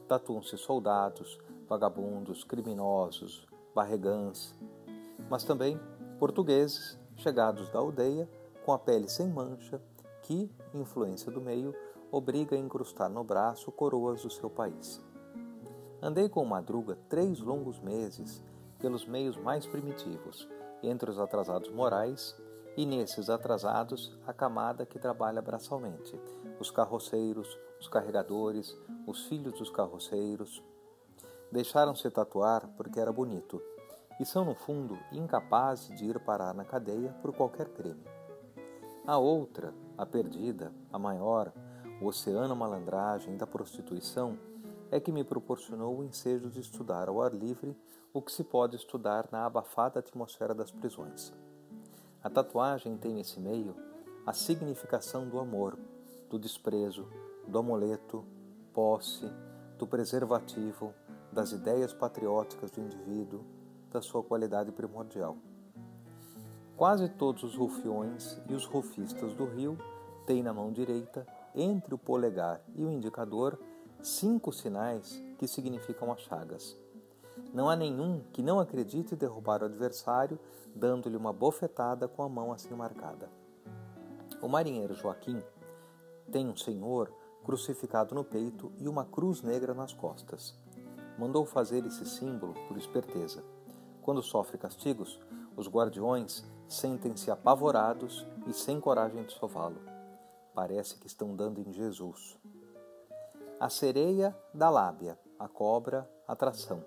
Tatuam-se 0.08 0.58
soldados, 0.58 1.38
vagabundos, 1.68 2.44
criminosos, 2.44 3.46
barregãs, 3.74 4.54
mas 5.28 5.44
também 5.44 5.80
portugueses 6.18 6.98
chegados 7.16 7.70
da 7.70 7.78
aldeia 7.78 8.28
com 8.64 8.72
a 8.72 8.78
pele 8.78 9.08
sem 9.08 9.28
mancha, 9.28 9.80
que, 10.22 10.50
influência 10.72 11.30
do 11.30 11.40
meio, 11.40 11.74
obriga 12.10 12.56
a 12.56 12.58
incrustar 12.58 13.10
no 13.10 13.22
braço 13.22 13.70
coroas 13.72 14.22
do 14.22 14.30
seu 14.30 14.48
país. 14.48 15.04
Andei 16.00 16.28
com 16.28 16.44
Madruga 16.44 16.98
três 17.08 17.40
longos 17.40 17.80
meses 17.80 18.42
pelos 18.78 19.06
meios 19.06 19.36
mais 19.36 19.66
primitivos, 19.66 20.48
entre 20.82 21.10
os 21.10 21.18
atrasados 21.18 21.70
morais, 21.70 22.36
e 22.76 22.84
nesses 22.84 23.30
atrasados 23.30 24.16
a 24.26 24.32
camada 24.32 24.84
que 24.84 24.98
trabalha 24.98 25.40
braçalmente, 25.40 26.20
os 26.58 26.70
carroceiros, 26.70 27.58
os 27.80 27.88
carregadores, 27.88 28.76
os 29.06 29.26
filhos 29.26 29.58
dos 29.58 29.70
carroceiros. 29.70 30.62
Deixaram-se 31.54 32.10
tatuar 32.10 32.66
porque 32.76 32.98
era 32.98 33.12
bonito, 33.12 33.62
e 34.18 34.26
são, 34.26 34.44
no 34.44 34.56
fundo, 34.56 34.98
incapazes 35.12 35.96
de 35.96 36.04
ir 36.04 36.18
parar 36.18 36.52
na 36.52 36.64
cadeia 36.64 37.14
por 37.22 37.32
qualquer 37.32 37.68
crime. 37.68 38.02
A 39.06 39.18
outra, 39.18 39.72
a 39.96 40.04
perdida, 40.04 40.72
a 40.92 40.98
maior, 40.98 41.52
o 42.02 42.06
oceano 42.06 42.56
malandragem 42.56 43.36
da 43.36 43.46
prostituição, 43.46 44.36
é 44.90 44.98
que 44.98 45.12
me 45.12 45.22
proporcionou 45.22 45.96
o 45.96 46.02
ensejo 46.02 46.50
de 46.50 46.58
estudar 46.58 47.08
ao 47.08 47.22
ar 47.22 47.32
livre 47.32 47.78
o 48.12 48.20
que 48.20 48.32
se 48.32 48.42
pode 48.42 48.74
estudar 48.74 49.28
na 49.30 49.46
abafada 49.46 50.00
atmosfera 50.00 50.56
das 50.56 50.72
prisões. 50.72 51.32
A 52.20 52.28
tatuagem 52.28 52.96
tem 52.96 53.14
nesse 53.14 53.38
meio 53.38 53.76
a 54.26 54.32
significação 54.32 55.28
do 55.28 55.38
amor, 55.38 55.78
do 56.28 56.36
desprezo, 56.36 57.06
do 57.46 57.56
amuleto, 57.60 58.24
posse, 58.72 59.30
do 59.78 59.86
preservativo, 59.86 60.92
das 61.34 61.52
ideias 61.52 61.92
patrióticas 61.92 62.70
do 62.70 62.80
indivíduo, 62.80 63.44
da 63.90 64.00
sua 64.00 64.22
qualidade 64.22 64.72
primordial. 64.72 65.36
Quase 66.76 67.08
todos 67.08 67.42
os 67.42 67.56
rufiões 67.56 68.40
e 68.48 68.54
os 68.54 68.64
rufistas 68.64 69.34
do 69.34 69.44
Rio 69.44 69.76
têm 70.26 70.42
na 70.42 70.54
mão 70.54 70.72
direita, 70.72 71.26
entre 71.54 71.94
o 71.94 71.98
polegar 71.98 72.60
e 72.74 72.84
o 72.84 72.90
indicador, 72.90 73.58
cinco 74.02 74.52
sinais 74.52 75.22
que 75.38 75.46
significam 75.46 76.10
as 76.10 76.20
chagas. 76.20 76.76
Não 77.52 77.68
há 77.68 77.76
nenhum 77.76 78.22
que 78.32 78.42
não 78.42 78.58
acredite 78.58 79.14
derrubar 79.14 79.62
o 79.62 79.66
adversário 79.66 80.38
dando-lhe 80.74 81.16
uma 81.16 81.32
bofetada 81.32 82.08
com 82.08 82.22
a 82.22 82.28
mão 82.28 82.52
assim 82.52 82.74
marcada. 82.74 83.28
O 84.40 84.48
marinheiro 84.48 84.94
Joaquim 84.94 85.40
tem 86.30 86.48
um 86.48 86.56
senhor 86.56 87.12
crucificado 87.44 88.14
no 88.14 88.24
peito 88.24 88.72
e 88.78 88.88
uma 88.88 89.04
cruz 89.04 89.42
negra 89.42 89.74
nas 89.74 89.92
costas. 89.92 90.63
Mandou 91.18 91.44
fazer 91.44 91.84
esse 91.86 92.04
símbolo 92.04 92.54
por 92.66 92.76
esperteza. 92.76 93.44
Quando 94.02 94.22
sofre 94.22 94.58
castigos, 94.58 95.20
os 95.56 95.68
guardiões 95.68 96.44
sentem-se 96.68 97.30
apavorados 97.30 98.26
e 98.46 98.52
sem 98.52 98.80
coragem 98.80 99.22
de 99.24 99.32
sová-lo. 99.32 99.80
Parece 100.54 100.98
que 100.98 101.06
estão 101.06 101.34
dando 101.34 101.60
em 101.60 101.72
Jesus. 101.72 102.38
A 103.60 103.68
sereia 103.68 104.36
da 104.52 104.68
lábia, 104.68 105.18
a 105.38 105.48
cobra, 105.48 106.08
atração. 106.26 106.84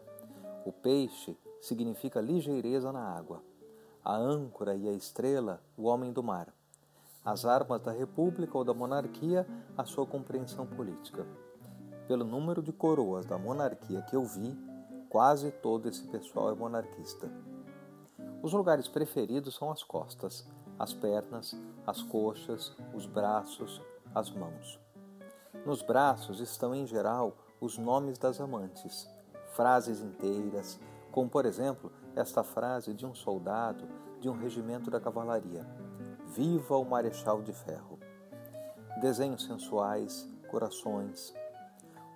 O 0.66 0.72
peixe 0.72 1.38
significa 1.62 2.20
ligeireza 2.20 2.92
na 2.92 3.02
água. 3.02 3.42
A 4.04 4.16
âncora 4.16 4.76
e 4.76 4.88
a 4.88 4.94
estrela, 4.94 5.62
o 5.76 5.84
homem 5.84 6.12
do 6.12 6.22
mar. 6.22 6.54
As 7.24 7.46
armas 7.46 7.82
da 7.82 7.92
república 7.92 8.58
ou 8.58 8.64
da 8.64 8.74
monarquia, 8.74 9.46
a 9.78 9.86
sua 9.86 10.06
compreensão 10.06 10.66
política. 10.66 11.26
Pelo 12.08 12.24
número 12.24 12.62
de 12.62 12.72
coroas 12.72 13.26
da 13.26 13.38
monarquia 13.38 14.02
que 14.04 14.16
eu 14.16 14.24
vi, 14.24 14.58
Quase 15.10 15.52
todo 15.52 15.88
esse 15.88 16.04
pessoal 16.04 16.52
é 16.52 16.56
monarquista. 16.56 17.32
Os 18.44 18.52
lugares 18.52 18.90
preferidos 18.90 19.56
são 19.56 19.72
as 19.72 19.82
costas, 19.82 20.46
as 20.78 20.94
pernas, 20.94 21.56
as 21.86 22.02
coxas, 22.04 22.76
os 22.94 23.06
braços, 23.06 23.82
as 24.14 24.30
mãos. 24.30 24.78
Nos 25.66 25.82
braços 25.82 26.42
estão, 26.42 26.76
em 26.76 26.86
geral, 26.86 27.38
os 27.62 27.78
nomes 27.78 28.18
das 28.18 28.42
amantes, 28.42 29.10
frases 29.54 30.02
inteiras, 30.02 30.78
como, 31.10 31.30
por 31.30 31.46
exemplo, 31.46 31.90
esta 32.14 32.44
frase 32.44 32.94
de 32.94 33.06
um 33.06 33.16
soldado 33.16 33.88
de 34.20 34.30
um 34.30 34.38
regimento 34.38 34.92
da 34.92 35.00
cavalaria: 35.00 35.66
Viva 36.26 36.76
o 36.76 36.84
Marechal 36.84 37.42
de 37.42 37.54
Ferro! 37.54 37.98
Desenhos 39.00 39.46
sensuais, 39.46 40.30
corações, 40.50 41.34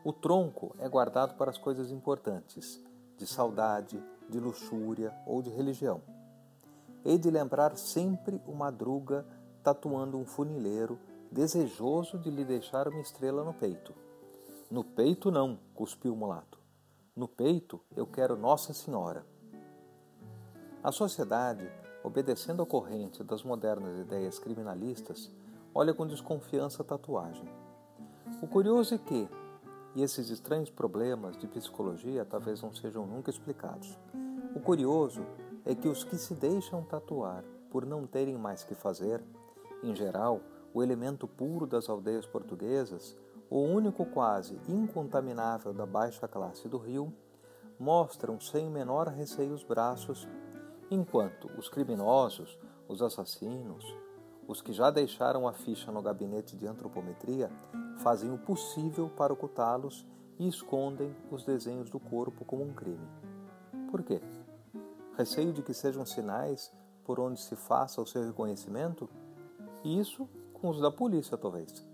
o 0.03 0.11
tronco 0.11 0.75
é 0.79 0.89
guardado 0.89 1.35
para 1.35 1.51
as 1.51 1.57
coisas 1.57 1.91
importantes, 1.91 2.81
de 3.17 3.27
saudade, 3.27 4.03
de 4.29 4.39
luxúria 4.39 5.13
ou 5.25 5.41
de 5.41 5.49
religião. 5.49 6.01
Hei 7.05 7.17
de 7.17 7.29
lembrar 7.29 7.77
sempre 7.77 8.41
o 8.47 8.53
madruga 8.53 9.25
tatuando 9.63 10.17
um 10.17 10.25
funileiro, 10.25 10.99
desejoso 11.31 12.17
de 12.17 12.31
lhe 12.31 12.43
deixar 12.43 12.87
uma 12.87 13.01
estrela 13.01 13.43
no 13.43 13.53
peito. 13.53 13.93
No 14.69 14.83
peito 14.83 15.29
não, 15.29 15.59
cuspiu 15.75 16.13
o 16.13 16.15
mulato. 16.15 16.59
No 17.15 17.27
peito 17.27 17.79
eu 17.95 18.07
quero 18.07 18.37
Nossa 18.37 18.73
Senhora. 18.73 19.25
A 20.83 20.91
sociedade, 20.91 21.69
obedecendo 22.03 22.63
à 22.63 22.65
corrente 22.65 23.23
das 23.23 23.43
modernas 23.43 23.99
ideias 23.99 24.39
criminalistas, 24.39 25.31
olha 25.75 25.93
com 25.93 26.07
desconfiança 26.07 26.81
a 26.81 26.85
tatuagem. 26.85 27.47
O 28.41 28.47
curioso 28.47 28.95
é 28.95 28.97
que, 28.97 29.29
e 29.95 30.01
esses 30.01 30.29
estranhos 30.29 30.69
problemas 30.69 31.37
de 31.37 31.47
psicologia 31.47 32.25
talvez 32.25 32.61
não 32.61 32.73
sejam 32.73 33.05
nunca 33.05 33.29
explicados. 33.29 33.97
O 34.55 34.59
curioso 34.59 35.25
é 35.65 35.75
que 35.75 35.87
os 35.87 36.03
que 36.03 36.17
se 36.17 36.33
deixam 36.33 36.83
tatuar 36.83 37.43
por 37.69 37.85
não 37.85 38.05
terem 38.05 38.37
mais 38.37 38.63
que 38.63 38.75
fazer, 38.75 39.23
em 39.83 39.95
geral, 39.95 40.41
o 40.73 40.81
elemento 40.81 41.27
puro 41.27 41.65
das 41.65 41.89
aldeias 41.89 42.25
portuguesas, 42.25 43.15
o 43.49 43.59
único 43.59 44.05
quase 44.05 44.59
incontaminável 44.67 45.73
da 45.73 45.85
baixa 45.85 46.27
classe 46.27 46.67
do 46.67 46.77
Rio, 46.77 47.13
mostram 47.79 48.39
sem 48.39 48.69
menor 48.69 49.07
receio 49.07 49.53
os 49.53 49.63
braços, 49.63 50.27
enquanto 50.89 51.49
os 51.57 51.67
criminosos, 51.67 52.57
os 52.87 53.01
assassinos, 53.01 53.83
os 54.51 54.61
que 54.61 54.73
já 54.73 54.91
deixaram 54.91 55.47
a 55.47 55.53
ficha 55.53 55.93
no 55.93 56.01
gabinete 56.01 56.57
de 56.57 56.67
antropometria 56.67 57.49
fazem 57.99 58.33
o 58.33 58.37
possível 58.37 59.09
para 59.09 59.31
ocultá-los 59.31 60.05
e 60.37 60.45
escondem 60.45 61.15
os 61.31 61.45
desenhos 61.45 61.89
do 61.89 61.97
corpo 61.97 62.43
como 62.43 62.61
um 62.61 62.73
crime. 62.73 63.07
Por 63.89 64.03
quê? 64.03 64.21
Receio 65.17 65.53
de 65.53 65.63
que 65.63 65.73
sejam 65.73 66.05
sinais 66.05 66.69
por 67.05 67.17
onde 67.17 67.39
se 67.39 67.55
faça 67.55 68.01
o 68.01 68.05
seu 68.05 68.25
reconhecimento? 68.25 69.09
Isso 69.85 70.27
com 70.51 70.67
os 70.67 70.81
da 70.81 70.91
polícia, 70.91 71.37
talvez. 71.37 71.85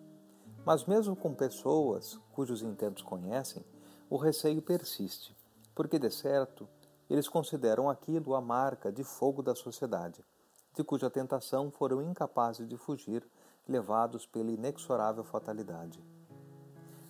Mas, 0.65 0.83
mesmo 0.85 1.15
com 1.15 1.35
pessoas 1.35 2.19
cujos 2.31 2.63
intentos 2.63 3.03
conhecem, 3.03 3.63
o 4.09 4.17
receio 4.17 4.63
persiste, 4.63 5.37
porque, 5.75 5.99
de 5.99 6.09
certo, 6.09 6.67
eles 7.07 7.29
consideram 7.29 7.87
aquilo 7.87 8.33
a 8.33 8.41
marca 8.41 8.91
de 8.91 9.03
fogo 9.03 9.43
da 9.43 9.53
sociedade, 9.53 10.25
de 10.77 10.83
cuja 10.83 11.09
tentação 11.09 11.71
foram 11.71 12.03
incapazes 12.03 12.67
de 12.67 12.77
fugir 12.77 13.27
levados 13.67 14.27
pela 14.27 14.51
inexorável 14.51 15.23
fatalidade. 15.23 15.99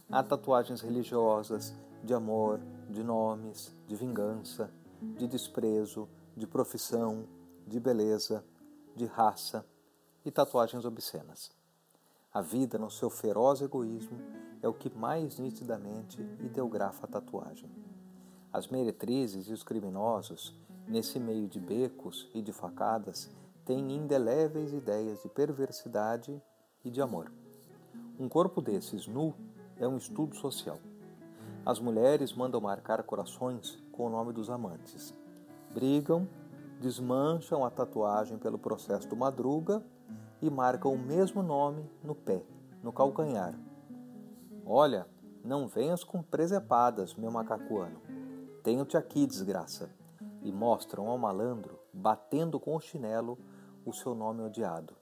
Há 0.09 0.24
tatuagens 0.24 0.79
religiosas, 0.79 1.75
de 2.01 2.13
amor, 2.13 2.62
de 2.89 3.03
nomes, 3.03 3.75
de 3.86 3.93
vingança, 3.93 4.71
de 5.01 5.27
desprezo, 5.27 6.07
de 6.33 6.47
profissão, 6.47 7.27
de 7.67 7.77
beleza, 7.77 8.41
de 8.95 9.05
raça 9.05 9.65
e 10.24 10.31
tatuagens 10.31 10.86
obscenas. 10.86 11.51
A 12.33 12.39
vida, 12.39 12.77
no 12.77 12.89
seu 12.89 13.09
feroz 13.09 13.62
egoísmo, 13.62 14.17
é 14.62 14.67
o 14.69 14.74
que 14.74 14.89
mais 14.95 15.39
nitidamente 15.39 16.21
ideografa 16.39 17.05
a 17.05 17.09
tatuagem. 17.09 17.69
As 18.53 18.69
meretrizes 18.69 19.50
e 19.50 19.51
os 19.51 19.62
criminosos, 19.62 20.55
nesse 20.88 21.19
meio 21.19 21.50
de 21.50 21.59
becos 21.59 22.29
e 22.33 22.41
de 22.41 22.53
facadas, 22.53 23.29
têm 23.67 23.91
indeléveis 23.91 24.71
ideias 24.71 25.21
de 25.21 25.27
perversidade 25.27 26.41
e 26.86 26.89
de 26.89 27.01
amor. 27.01 27.29
Um 28.17 28.29
corpo 28.29 28.62
desses 28.62 29.07
nu 29.07 29.36
é 29.75 29.86
um 29.86 29.97
estudo 29.97 30.38
social. 30.38 30.79
As 31.65 31.77
mulheres 31.77 32.33
mandam 32.33 32.62
marcar 32.62 33.03
corações 33.03 33.77
com 33.91 34.07
o 34.07 34.09
nome 34.09 34.31
dos 34.31 34.50
amantes. 34.50 35.13
Brigam, 35.74 36.25
desmancham 36.79 37.65
a 37.65 37.69
tatuagem 37.69 38.38
pelo 38.38 38.57
processo 38.57 39.05
do 39.09 39.17
madruga 39.17 39.83
e 40.41 40.50
marcam 40.50 40.93
o 40.93 40.97
mesmo 40.97 41.43
nome 41.43 41.91
no 42.01 42.15
pé, 42.15 42.41
no 42.81 42.93
calcanhar. 42.93 43.53
Olha, 44.65 45.05
não 45.43 45.67
venhas 45.67 46.05
com 46.05 46.24
presepadas, 46.24 47.15
meu 47.15 47.31
macacuano. 47.31 48.00
Tenho-te 48.63 48.95
aqui, 48.95 49.27
desgraça. 49.27 49.89
E 50.41 50.53
mostram 50.53 51.09
ao 51.09 51.17
malandro, 51.17 51.77
batendo 51.91 52.59
com 52.62 52.74
o 52.74 52.79
chinelo, 52.79 53.38
o 53.88 53.94
seu 53.94 54.13
nome 54.13 54.44
odiado. 54.44 54.94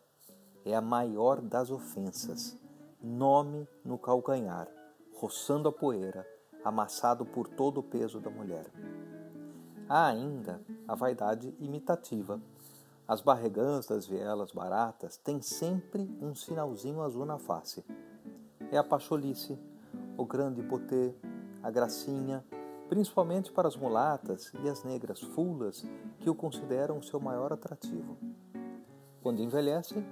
É 0.64 0.76
a 0.76 0.82
maior 0.82 1.42
das 1.42 1.72
ofensas 1.72 2.56
nome 3.02 3.68
no 3.84 3.98
calcanhar, 3.98 4.68
roçando 5.16 5.68
a 5.68 5.72
poeira, 5.72 6.26
amassado 6.64 7.26
por 7.26 7.48
todo 7.48 7.80
o 7.80 7.84
peso 7.84 8.20
da 8.20 8.30
mulher. 8.30 8.72
Há 9.90 10.06
ainda 10.06 10.62
a 10.88 10.94
vaidade 10.94 11.56
imitativa. 11.60 12.40
As 13.08 13.22
barregãs 13.22 13.88
das 13.88 14.06
vielas 14.06 14.52
baratas 14.52 15.18
têm 15.18 15.42
sempre 15.42 16.08
um 16.22 16.36
sinalzinho 16.36 17.02
azul 17.02 17.26
na 17.26 17.40
face. 17.40 17.84
É 18.72 18.78
a 18.78 18.84
pacholice, 18.84 19.58
o 20.16 20.26
grande 20.26 20.62
potê, 20.62 21.16
a 21.64 21.72
gracinha, 21.72 22.46
principalmente 22.88 23.52
para 23.52 23.68
as 23.68 23.76
mulatas 23.76 24.52
e 24.64 24.70
as 24.70 24.84
negras 24.84 25.22
fulas 25.22 25.84
que 26.20 26.30
o 26.30 26.36
consideram 26.36 27.02
seu 27.02 27.20
maior 27.20 27.52
atrativo. 27.52 28.16
Quando 29.26 29.42
envelhecem, 29.42 30.06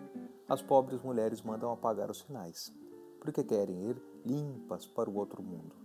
as 0.49 0.63
pobres 0.63 0.99
mulheres 1.03 1.39
mandam 1.43 1.71
apagar 1.71 2.09
os 2.09 2.21
sinais 2.21 2.73
porque 3.19 3.43
querem 3.43 3.91
ir 3.91 4.01
limpas 4.25 4.87
para 4.87 5.07
o 5.07 5.15
outro 5.15 5.43
mundo. 5.43 5.75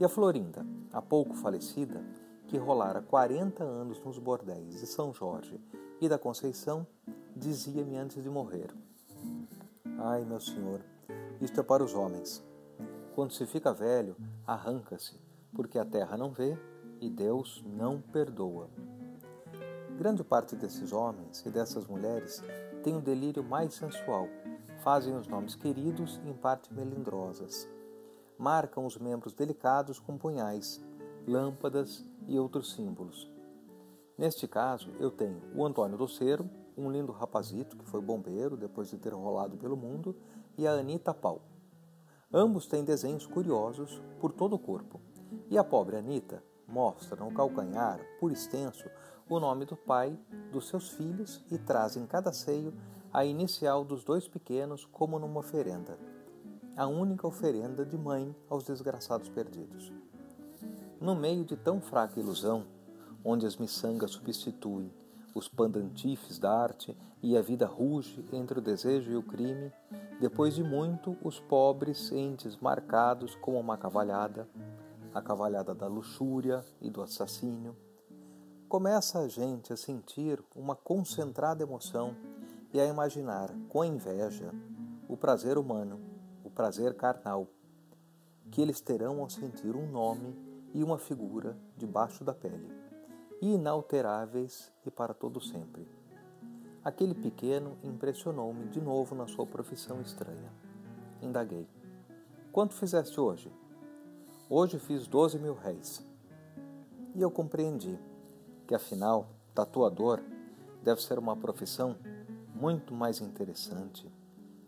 E 0.00 0.02
a 0.02 0.08
Florinda, 0.08 0.64
há 0.90 1.02
pouco 1.02 1.34
falecida, 1.34 2.02
que 2.46 2.56
rolara 2.56 3.02
40 3.02 3.62
anos 3.62 4.02
nos 4.02 4.18
bordéis 4.18 4.80
de 4.80 4.86
São 4.86 5.12
Jorge 5.12 5.60
e 6.00 6.08
da 6.08 6.18
Conceição, 6.18 6.86
dizia-me 7.36 7.98
antes 7.98 8.22
de 8.22 8.30
morrer: 8.30 8.74
Ai, 9.98 10.24
meu 10.24 10.40
senhor, 10.40 10.80
isto 11.42 11.60
é 11.60 11.62
para 11.62 11.84
os 11.84 11.92
homens. 11.92 12.42
Quando 13.14 13.34
se 13.34 13.44
fica 13.44 13.74
velho, 13.74 14.16
arranca-se, 14.46 15.20
porque 15.52 15.78
a 15.78 15.84
terra 15.84 16.16
não 16.16 16.30
vê 16.30 16.56
e 16.98 17.10
Deus 17.10 17.62
não 17.66 18.00
perdoa. 18.00 18.70
Grande 19.98 20.22
parte 20.22 20.54
desses 20.54 20.92
homens 20.92 21.44
e 21.44 21.50
dessas 21.50 21.84
mulheres 21.88 22.40
tem 22.84 22.94
um 22.94 23.00
delírio 23.00 23.42
mais 23.42 23.74
sensual 23.74 24.28
fazem 24.84 25.12
os 25.16 25.26
nomes 25.26 25.56
queridos 25.56 26.20
em 26.24 26.32
parte 26.32 26.72
melindrosas. 26.72 27.68
Marcam 28.38 28.86
os 28.86 28.96
membros 28.96 29.32
delicados 29.32 29.98
com 29.98 30.16
punhais, 30.16 30.80
lâmpadas 31.26 32.04
e 32.28 32.38
outros 32.38 32.74
símbolos. 32.74 33.28
Neste 34.16 34.46
caso, 34.46 34.92
eu 35.00 35.10
tenho 35.10 35.42
o 35.52 35.66
Antônio 35.66 35.98
Doceiro, 35.98 36.48
um 36.76 36.88
lindo 36.92 37.10
rapazito 37.10 37.76
que 37.76 37.84
foi 37.84 38.00
bombeiro 38.00 38.56
depois 38.56 38.88
de 38.88 38.98
ter 38.98 39.12
rolado 39.12 39.56
pelo 39.56 39.76
mundo, 39.76 40.14
e 40.56 40.64
a 40.64 40.74
Anita 40.74 41.12
Pau. 41.12 41.42
Ambos 42.32 42.68
têm 42.68 42.84
desenhos 42.84 43.26
curiosos 43.26 44.00
por 44.20 44.30
todo 44.30 44.54
o 44.54 44.60
corpo, 44.60 45.00
e 45.50 45.58
a 45.58 45.64
pobre 45.64 45.96
Anita 45.96 46.40
mostra 46.68 47.16
no 47.16 47.32
calcanhar, 47.32 47.98
por 48.20 48.30
extenso, 48.30 48.88
o 49.28 49.38
nome 49.38 49.64
do 49.64 49.76
pai, 49.76 50.18
dos 50.50 50.68
seus 50.68 50.90
filhos 50.90 51.44
e 51.50 51.58
traz 51.58 51.96
em 51.96 52.06
cada 52.06 52.32
seio 52.32 52.72
a 53.12 53.24
inicial 53.24 53.84
dos 53.84 54.02
dois 54.02 54.26
pequenos 54.26 54.86
como 54.86 55.18
numa 55.18 55.40
oferenda, 55.40 55.98
a 56.76 56.86
única 56.86 57.26
oferenda 57.26 57.84
de 57.84 57.96
mãe 57.96 58.34
aos 58.48 58.64
desgraçados 58.64 59.28
perdidos. 59.28 59.92
No 61.00 61.14
meio 61.14 61.44
de 61.44 61.56
tão 61.56 61.80
fraca 61.80 62.18
ilusão, 62.18 62.64
onde 63.24 63.46
as 63.46 63.56
miçangas 63.56 64.12
substituem 64.12 64.90
os 65.34 65.46
pandantifes 65.46 66.38
da 66.38 66.50
arte 66.50 66.96
e 67.22 67.36
a 67.36 67.42
vida 67.42 67.66
ruge 67.66 68.24
entre 68.32 68.58
o 68.58 68.62
desejo 68.62 69.10
e 69.10 69.16
o 69.16 69.22
crime, 69.22 69.72
depois 70.20 70.54
de 70.54 70.64
muito 70.64 71.16
os 71.22 71.38
pobres 71.38 72.10
entes 72.10 72.56
marcados 72.56 73.34
como 73.36 73.60
uma 73.60 73.76
cavalhada, 73.76 74.48
a 75.14 75.20
cavalhada 75.20 75.74
da 75.74 75.86
luxúria 75.86 76.64
e 76.80 76.90
do 76.90 77.02
assassínio, 77.02 77.76
começa 78.68 79.20
a 79.20 79.28
gente 79.28 79.72
a 79.72 79.76
sentir 79.78 80.44
uma 80.54 80.76
concentrada 80.76 81.62
emoção 81.62 82.14
e 82.70 82.78
a 82.78 82.84
imaginar 82.84 83.50
com 83.66 83.82
inveja 83.82 84.52
o 85.08 85.16
prazer 85.16 85.56
humano, 85.56 85.98
o 86.44 86.50
prazer 86.50 86.94
carnal, 86.94 87.48
que 88.50 88.60
eles 88.60 88.78
terão 88.82 89.20
ao 89.20 89.30
sentir 89.30 89.74
um 89.74 89.90
nome 89.90 90.36
e 90.74 90.84
uma 90.84 90.98
figura 90.98 91.56
debaixo 91.78 92.22
da 92.22 92.34
pele, 92.34 92.70
inalteráveis 93.40 94.70
e 94.84 94.90
para 94.90 95.14
todo 95.14 95.40
sempre. 95.40 95.88
Aquele 96.84 97.14
pequeno 97.14 97.78
impressionou-me 97.82 98.66
de 98.66 98.82
novo 98.82 99.14
na 99.14 99.26
sua 99.26 99.46
profissão 99.46 100.02
estranha. 100.02 100.52
Indaguei. 101.22 101.66
Quanto 102.52 102.74
fizeste 102.74 103.18
hoje? 103.18 103.50
Hoje 104.48 104.78
fiz 104.78 105.06
doze 105.06 105.38
mil 105.38 105.54
réis. 105.54 106.06
E 107.14 107.22
eu 107.22 107.30
compreendi 107.30 107.98
que, 108.68 108.74
afinal, 108.74 109.34
tatuador 109.54 110.20
deve 110.82 111.02
ser 111.02 111.18
uma 111.18 111.34
profissão 111.34 111.98
muito 112.54 112.92
mais 112.92 113.18
interessante 113.18 114.06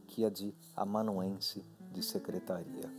que 0.07 0.25
a 0.25 0.31
de 0.31 0.55
amanuense 0.75 1.63
de 1.93 2.03
secretaria. 2.03 2.91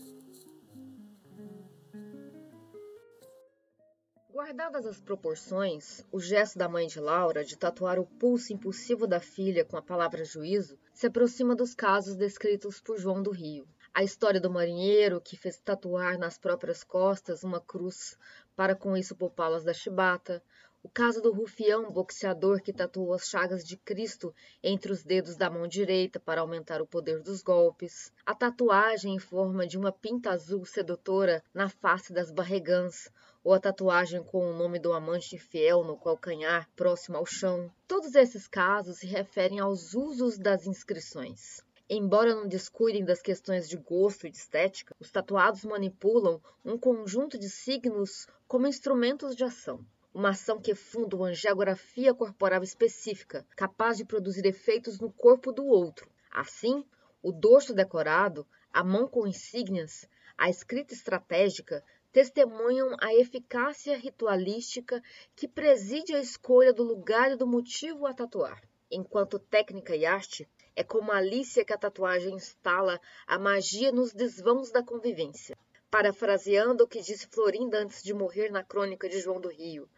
Guardadas 4.32 4.86
as 4.86 5.02
proporções, 5.02 6.06
o 6.12 6.20
gesto 6.20 6.60
da 6.60 6.70
mãe 6.70 6.86
de 6.86 7.00
Laura 7.00 7.44
de 7.44 7.58
tatuar 7.58 7.98
o 7.98 8.06
pulso 8.06 8.54
impulsivo 8.54 9.08
da 9.08 9.20
filha 9.20 9.66
com 9.66 9.78
a 9.78 9.82
palavra 9.82 10.24
juízo 10.24 10.78
se 10.94 11.08
aproxima 11.08 11.56
dos 11.56 11.74
casos 11.74 12.16
descritos 12.16 12.80
por 12.80 13.00
João 13.00 13.24
do 13.24 13.32
Rio. 13.32 13.68
A 13.94 14.04
história 14.04 14.40
do 14.40 14.50
marinheiro 14.50 15.20
que 15.20 15.36
fez 15.36 15.60
tatuar 15.60 16.18
nas 16.18 16.38
próprias 16.38 16.84
costas 16.84 17.44
uma 17.44 17.60
cruz 17.60 18.18
para 18.56 18.76
com 18.76 18.96
isso 18.96 19.16
poupá-las 19.16 19.64
da 19.64 19.74
chibata, 19.74 20.42
o 20.84 20.90
caso 20.90 21.22
do 21.22 21.32
rufião 21.32 21.92
boxeador 21.92 22.60
que 22.60 22.74
tatuou 22.74 23.14
as 23.14 23.28
chagas 23.28 23.64
de 23.64 23.78
Cristo 23.78 24.34
entre 24.64 24.92
os 24.92 25.04
dedos 25.04 25.38
da 25.38 25.48
mão 25.48 25.68
direita 25.68 26.20
para 26.20 26.42
aumentar 26.42 26.82
o 26.82 26.88
poder 26.88 27.22
dos 27.22 27.44
golpes, 27.44 28.12
a 28.26 28.34
tatuagem 28.34 29.14
em 29.14 29.20
forma 29.20 29.68
de 29.68 29.78
uma 29.78 29.92
pinta 29.92 30.32
azul 30.32 30.66
sedutora 30.66 31.44
na 31.54 31.70
face 31.70 32.12
das 32.12 32.32
barregãs, 32.32 33.12
ou 33.44 33.54
a 33.54 33.60
tatuagem 33.60 34.24
com 34.24 34.44
o 34.44 34.58
nome 34.58 34.80
do 34.80 34.92
amante 34.92 35.36
infiel 35.36 35.84
no 35.84 35.96
calcanhar 35.96 36.68
próximo 36.76 37.16
ao 37.16 37.28
chão. 37.28 37.72
Todos 37.88 38.16
esses 38.16 38.48
casos 38.48 38.98
se 38.98 39.06
referem 39.06 39.60
aos 39.60 39.94
usos 39.94 40.40
das 40.40 40.66
inscrições. 40.66 41.62
Embora 41.88 42.34
não 42.34 42.48
descuidem 42.48 43.06
das 43.06 43.22
questões 43.22 43.70
de 43.70 43.78
gosto 43.78 44.26
e 44.26 44.32
de 44.32 44.38
estética, 44.38 44.96
os 45.00 45.12
tatuados 45.12 45.64
manipulam 45.64 46.42
um 46.66 46.76
conjunto 46.76 47.38
de 47.38 47.52
signos 47.52 48.26
como 48.48 48.66
instrumentos 48.66 49.36
de 49.36 49.44
ação 49.44 49.86
uma 50.14 50.30
ação 50.30 50.60
que 50.60 50.76
funda 50.76 51.16
uma 51.16 51.34
geografia 51.34 52.14
corporal 52.14 52.64
específica, 52.64 53.46
capaz 53.56 53.98
de 53.98 54.06
produzir 54.06 54.46
efeitos 54.46 55.00
no 55.00 55.12
corpo 55.12 55.52
do 55.52 55.66
outro. 55.66 56.10
Assim, 56.30 56.86
o 57.22 57.32
dorso 57.32 57.74
decorado, 57.74 58.46
a 58.74 58.84
mão 58.84 59.08
com 59.08 59.28
insígnias, 59.28 60.08
a 60.38 60.50
escrita 60.50 60.94
estratégica 60.94 61.84
testemunham 62.12 62.96
a 63.00 63.14
eficácia 63.14 63.98
ritualística 63.98 65.02
que 65.36 65.48
preside 65.48 66.14
a 66.14 66.20
escolha 66.20 66.74
do 66.74 66.84
lugar 66.84 67.32
e 67.32 67.36
do 67.38 67.48
motivo 67.48 68.06
a 68.06 68.14
tatuar. 68.14 68.62
Enquanto 68.90 69.40
técnica 69.40 69.96
e 69.96 70.06
arte, 70.06 70.48
é 70.76 70.84
como 70.84 71.12
a 71.12 71.18
Alicia 71.18 71.64
que 71.64 71.74
a 71.74 71.78
tatuagem 71.78 72.36
instala 72.36 73.00
a 73.26 73.40
magia 73.40 73.92
nos 73.92 74.14
desvãos 74.14 74.72
da 74.72 74.84
convivência. 74.84 75.58
Parafraseando 75.92 76.86
o 76.86 76.88
que 76.88 77.02
disse 77.02 77.28
Florinda 77.28 77.78
antes 77.78 78.02
de 78.02 78.14
morrer 78.14 78.50
na 78.50 78.64
crônica 78.64 79.10
de 79.10 79.20
João 79.20 79.42
do 79.42 79.50
Rio, 79.50 79.90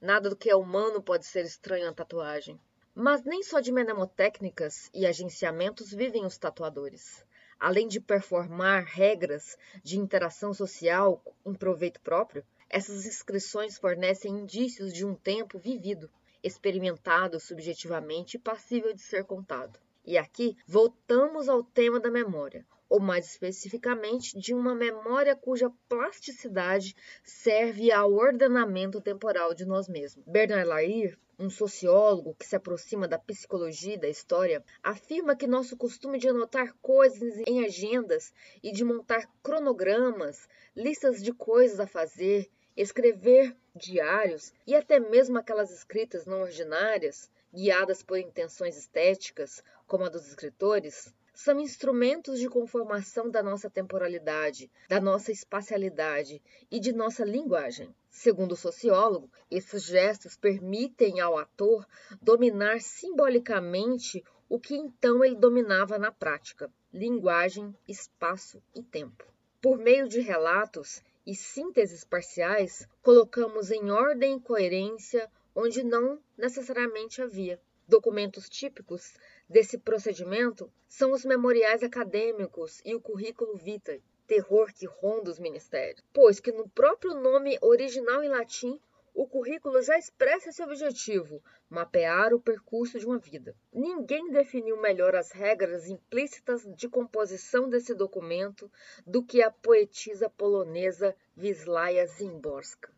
nada 0.00 0.30
do 0.30 0.34
que 0.34 0.48
é 0.48 0.56
humano 0.56 1.02
pode 1.02 1.26
ser 1.26 1.44
estranho 1.44 1.90
à 1.90 1.92
tatuagem. 1.92 2.58
Mas 2.94 3.22
nem 3.22 3.42
só 3.42 3.60
de 3.60 3.70
mnemotécnicas 3.70 4.88
e 4.94 5.04
agenciamentos 5.04 5.92
vivem 5.92 6.24
os 6.24 6.38
tatuadores. 6.38 7.22
Além 7.60 7.86
de 7.86 8.00
performar 8.00 8.84
regras 8.84 9.58
de 9.84 9.98
interação 9.98 10.54
social 10.54 11.22
em 11.44 11.52
proveito 11.52 12.00
próprio, 12.00 12.42
essas 12.70 13.04
inscrições 13.04 13.76
fornecem 13.76 14.32
indícios 14.32 14.90
de 14.90 15.04
um 15.04 15.14
tempo 15.14 15.58
vivido, 15.58 16.10
experimentado 16.42 17.38
subjetivamente 17.38 18.38
e 18.38 18.40
passível 18.40 18.94
de 18.94 19.02
ser 19.02 19.24
contado. 19.24 19.78
E 20.02 20.16
aqui 20.16 20.56
voltamos 20.66 21.46
ao 21.46 21.62
tema 21.62 22.00
da 22.00 22.10
memória, 22.10 22.64
ou 22.92 23.00
mais 23.00 23.24
especificamente, 23.24 24.38
de 24.38 24.52
uma 24.52 24.74
memória 24.74 25.34
cuja 25.34 25.72
plasticidade 25.88 26.94
serve 27.24 27.90
ao 27.90 28.12
ordenamento 28.12 29.00
temporal 29.00 29.54
de 29.54 29.64
nós 29.64 29.88
mesmos. 29.88 30.22
Bernard 30.26 30.68
Lair, 30.68 31.18
um 31.38 31.48
sociólogo 31.48 32.36
que 32.38 32.44
se 32.44 32.54
aproxima 32.54 33.08
da 33.08 33.18
psicologia 33.18 33.94
e 33.94 33.98
da 33.98 34.10
história, 34.10 34.62
afirma 34.82 35.34
que 35.34 35.46
nosso 35.46 35.74
costume 35.74 36.18
de 36.18 36.28
anotar 36.28 36.74
coisas 36.82 37.40
em 37.46 37.64
agendas 37.64 38.30
e 38.62 38.70
de 38.70 38.84
montar 38.84 39.26
cronogramas, 39.42 40.46
listas 40.76 41.22
de 41.22 41.32
coisas 41.32 41.80
a 41.80 41.86
fazer, 41.86 42.50
escrever 42.76 43.56
diários 43.74 44.52
e 44.66 44.76
até 44.76 45.00
mesmo 45.00 45.38
aquelas 45.38 45.70
escritas 45.70 46.26
não 46.26 46.42
ordinárias, 46.42 47.30
guiadas 47.54 48.02
por 48.02 48.18
intenções 48.18 48.76
estéticas, 48.76 49.64
como 49.86 50.04
a 50.04 50.10
dos 50.10 50.28
escritores, 50.28 51.14
são 51.34 51.58
instrumentos 51.60 52.38
de 52.38 52.48
conformação 52.48 53.30
da 53.30 53.42
nossa 53.42 53.70
temporalidade, 53.70 54.70
da 54.88 55.00
nossa 55.00 55.32
espacialidade 55.32 56.42
e 56.70 56.78
de 56.78 56.92
nossa 56.92 57.24
linguagem. 57.24 57.94
Segundo 58.10 58.52
o 58.52 58.56
sociólogo, 58.56 59.30
esses 59.50 59.84
gestos 59.84 60.36
permitem 60.36 61.20
ao 61.20 61.38
ator 61.38 61.86
dominar 62.20 62.80
simbolicamente 62.80 64.22
o 64.48 64.60
que 64.60 64.74
então 64.74 65.24
ele 65.24 65.36
dominava 65.36 65.98
na 65.98 66.12
prática: 66.12 66.70
linguagem, 66.92 67.74
espaço 67.88 68.62
e 68.74 68.82
tempo. 68.82 69.24
Por 69.62 69.78
meio 69.78 70.06
de 70.06 70.20
relatos 70.20 71.02
e 71.26 71.34
sínteses 71.34 72.04
parciais, 72.04 72.86
colocamos 73.00 73.70
em 73.70 73.90
ordem 73.90 74.36
e 74.36 74.40
coerência 74.40 75.30
onde 75.54 75.82
não 75.82 76.18
necessariamente 76.36 77.22
havia. 77.22 77.60
Documentos 77.88 78.48
típicos 78.48 79.14
desse 79.52 79.76
procedimento 79.76 80.72
são 80.88 81.12
os 81.12 81.24
memoriais 81.24 81.82
acadêmicos 81.82 82.80
e 82.84 82.94
o 82.94 83.00
currículo 83.00 83.54
vitae, 83.54 84.02
terror 84.26 84.72
que 84.72 84.86
ronda 84.86 85.30
os 85.30 85.38
ministérios, 85.38 86.02
pois 86.12 86.40
que 86.40 86.50
no 86.50 86.68
próprio 86.70 87.14
nome 87.14 87.58
original 87.60 88.24
em 88.24 88.28
latim 88.28 88.80
o 89.14 89.26
currículo 89.26 89.82
já 89.82 89.98
expressa 89.98 90.48
esse 90.48 90.62
objetivo: 90.62 91.42
mapear 91.68 92.32
o 92.32 92.40
percurso 92.40 92.98
de 92.98 93.04
uma 93.04 93.18
vida. 93.18 93.54
Ninguém 93.70 94.30
definiu 94.30 94.80
melhor 94.80 95.14
as 95.14 95.30
regras 95.32 95.86
implícitas 95.86 96.66
de 96.74 96.88
composição 96.88 97.68
desse 97.68 97.94
documento 97.94 98.70
do 99.06 99.22
que 99.22 99.42
a 99.42 99.50
poetisa 99.50 100.30
polonesa 100.30 101.14
Wisława 101.36 102.06
Szymborska. 102.06 102.90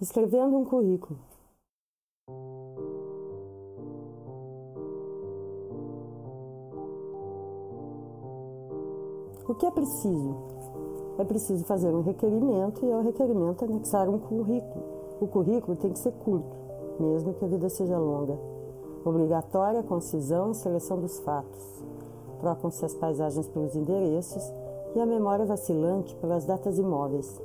Escrevendo 0.00 0.56
um 0.56 0.64
currículo. 0.64 1.20
O 9.48 9.54
que 9.54 9.64
é 9.64 9.70
preciso? 9.70 10.36
É 11.16 11.24
preciso 11.24 11.64
fazer 11.64 11.88
um 11.88 12.02
requerimento 12.02 12.84
e 12.84 12.92
ao 12.92 13.00
requerimento 13.00 13.64
anexar 13.64 14.06
um 14.06 14.18
currículo. 14.18 14.84
O 15.22 15.26
currículo 15.26 15.74
tem 15.74 15.90
que 15.90 15.98
ser 15.98 16.12
curto, 16.12 16.54
mesmo 17.00 17.32
que 17.32 17.46
a 17.46 17.48
vida 17.48 17.66
seja 17.70 17.98
longa. 17.98 18.38
Obrigatória 19.06 19.80
a 19.80 19.82
concisão 19.82 20.50
e 20.50 20.54
seleção 20.54 21.00
dos 21.00 21.18
fatos. 21.20 21.82
Trocam-se 22.40 22.84
as 22.84 22.92
paisagens 22.92 23.48
pelos 23.48 23.74
endereços 23.74 24.52
e 24.94 25.00
a 25.00 25.06
memória 25.06 25.46
vacilante 25.46 26.14
pelas 26.16 26.44
datas 26.44 26.78
imóveis. 26.78 27.40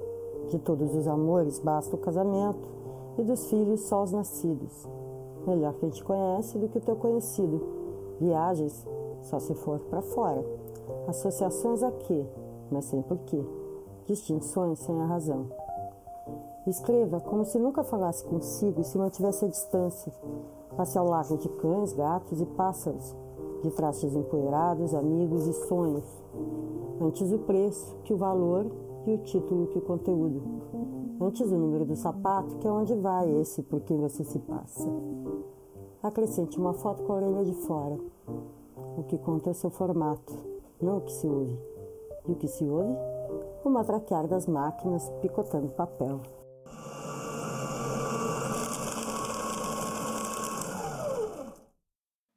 De 0.50 0.60
todos 0.60 0.94
os 0.94 1.08
amores 1.08 1.58
basta 1.58 1.96
o 1.96 2.00
casamento 2.00 2.68
e 3.18 3.24
dos 3.24 3.50
filhos 3.50 3.80
só 3.80 4.04
os 4.04 4.12
nascidos. 4.12 4.86
Melhor 5.48 5.74
quem 5.76 5.90
te 5.90 6.04
conhece 6.04 6.58
do 6.58 6.68
que 6.68 6.80
o 6.80 6.82
teu 6.82 6.98
conhecido. 6.98 7.62
Viagens 8.20 8.86
só 9.22 9.40
se 9.40 9.54
for 9.54 9.80
para 9.90 10.02
fora. 10.02 10.44
Associações 11.08 11.84
a 11.84 11.92
quê? 11.92 12.26
Mas 12.72 12.86
sem 12.86 13.02
porquê. 13.02 13.44
Distinções 14.06 14.80
sem 14.80 15.00
a 15.02 15.06
razão. 15.06 15.48
Escreva 16.66 17.20
como 17.20 17.44
se 17.44 17.60
nunca 17.60 17.84
falasse 17.84 18.24
consigo 18.26 18.82
e 18.82 18.84
se 18.84 18.98
mantivesse 18.98 19.46
à 19.46 19.48
distância. 19.48 20.14
Passe 20.76 20.98
ao 20.98 21.08
largo 21.08 21.38
de 21.38 21.50
cães, 21.50 21.94
gatos 21.94 22.42
e 22.42 22.46
pássaros, 22.46 23.16
de 23.62 23.70
trastes 23.72 24.16
empoeirados, 24.16 24.96
amigos 24.96 25.46
e 25.46 25.54
sonhos. 25.68 26.06
Antes 27.02 27.32
o 27.32 27.40
preço 27.40 27.96
que 28.06 28.14
o 28.14 28.18
valor 28.18 28.66
e 29.06 29.14
o 29.14 29.18
título 29.20 29.68
que 29.68 29.78
o 29.78 29.82
conteúdo. 29.82 30.42
Antes 31.20 31.52
o 31.52 31.58
número 31.58 31.86
do 31.86 31.96
sapato, 31.96 32.56
que 32.58 32.68
é 32.68 32.72
onde 32.72 32.96
vai 32.96 33.30
esse 33.40 33.62
por 33.62 33.82
quem 33.82 33.98
você 33.98 34.24
se 34.24 34.40
passa. 34.40 34.90
Acrescente 36.02 36.58
uma 36.58 36.74
foto 36.74 37.04
com 37.04 37.14
a 37.14 37.16
orelha 37.18 37.44
de 37.44 37.54
fora. 37.54 37.98
O 38.98 39.04
que 39.04 39.18
conta 39.18 39.50
é 39.50 39.52
o 39.52 39.56
seu 39.56 39.70
formato 39.70 40.53
não 40.84 40.98
o 40.98 41.02
que 41.02 41.12
se 41.12 41.26
ouve. 41.26 41.58
E 42.28 42.32
o 42.32 42.36
que 42.36 42.48
se 42.48 42.66
ouve? 42.66 42.94
O 43.64 43.70
matraquear 43.70 44.28
das 44.28 44.46
máquinas 44.46 45.10
picotando 45.22 45.70
papel. 45.70 46.22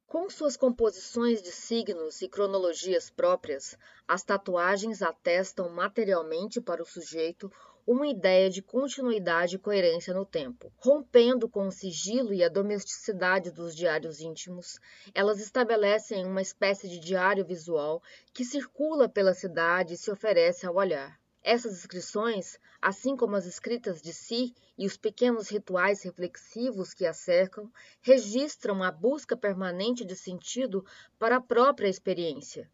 Com 0.07 0.29
suas 0.29 0.57
composições 0.57 1.41
de 1.41 1.51
signos 1.51 2.21
e 2.21 2.27
cronologias 2.27 3.09
próprias, 3.09 3.77
as 4.07 4.23
tatuagens 4.23 5.01
atestam 5.01 5.69
materialmente 5.69 6.59
para 6.59 6.81
o 6.81 6.85
sujeito 6.85 7.51
uma 7.87 8.05
ideia 8.05 8.49
de 8.49 8.61
continuidade 8.61 9.55
e 9.55 9.59
coerência 9.59 10.13
no 10.13 10.25
tempo. 10.25 10.69
Rompendo 10.75 11.47
com 11.47 11.67
o 11.67 11.71
sigilo 11.71 12.33
e 12.33 12.43
a 12.43 12.49
domesticidade 12.49 13.49
dos 13.49 13.73
diários 13.73 14.19
íntimos, 14.19 14.77
elas 15.15 15.39
estabelecem 15.39 16.25
uma 16.25 16.41
espécie 16.41 16.89
de 16.89 16.99
diário 16.99 17.45
visual 17.45 18.03
que 18.33 18.43
circula 18.43 19.07
pela 19.07 19.33
cidade 19.33 19.93
e 19.93 19.97
se 19.97 20.11
oferece 20.11 20.65
ao 20.65 20.75
olhar. 20.75 21.17
Essas 21.41 21.71
inscrições, 21.71 22.59
assim 22.81 23.15
como 23.15 23.37
as 23.37 23.45
escritas 23.45 24.01
de 24.01 24.11
si 24.11 24.53
e 24.77 24.85
os 24.85 24.97
pequenos 24.97 25.47
rituais 25.47 26.03
reflexivos 26.03 26.93
que 26.93 27.05
a 27.05 27.13
cercam, 27.13 27.71
registram 28.01 28.83
a 28.83 28.91
busca 28.91 29.37
permanente 29.37 30.03
de 30.03 30.13
sentido 30.13 30.85
para 31.17 31.37
a 31.37 31.41
própria 31.41 31.87
experiência 31.87 32.69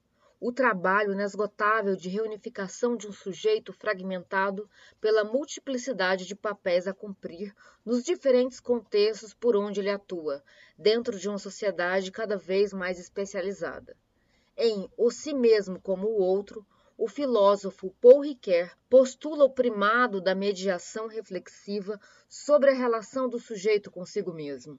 o 0.46 0.52
trabalho 0.52 1.14
inesgotável 1.14 1.96
de 1.96 2.10
reunificação 2.10 2.98
de 2.98 3.08
um 3.08 3.14
sujeito 3.14 3.72
fragmentado 3.72 4.70
pela 5.00 5.24
multiplicidade 5.24 6.26
de 6.26 6.36
papéis 6.36 6.86
a 6.86 6.94
cumprir 6.94 7.56
nos 7.86 8.04
diferentes 8.04 8.60
contextos 8.60 9.34
por 9.34 9.56
onde 9.56 9.80
ele 9.80 9.90
atua, 9.90 10.44
dentro 10.78 11.18
de 11.18 11.30
uma 11.30 11.40
sociedade 11.40 12.12
cada 12.12 12.36
vez 12.36 12.74
mais 12.74 13.00
especializada. 13.00 13.96
Em 14.58 14.90
O 14.98 15.10
Si 15.10 15.34
Mesmo 15.34 15.80
como 15.80 16.08
o 16.08 16.22
Outro, 16.22 16.68
o 16.98 17.08
filósofo 17.08 17.96
Paul 18.02 18.20
Ricoeur 18.20 18.70
postula 18.90 19.46
o 19.46 19.50
primado 19.50 20.20
da 20.20 20.36
mediação 20.36 21.08
reflexiva 21.08 21.98
sobre 22.28 22.72
a 22.72 22.76
relação 22.76 23.30
do 23.30 23.40
sujeito 23.40 23.90
consigo 23.90 24.34
mesmo. 24.34 24.78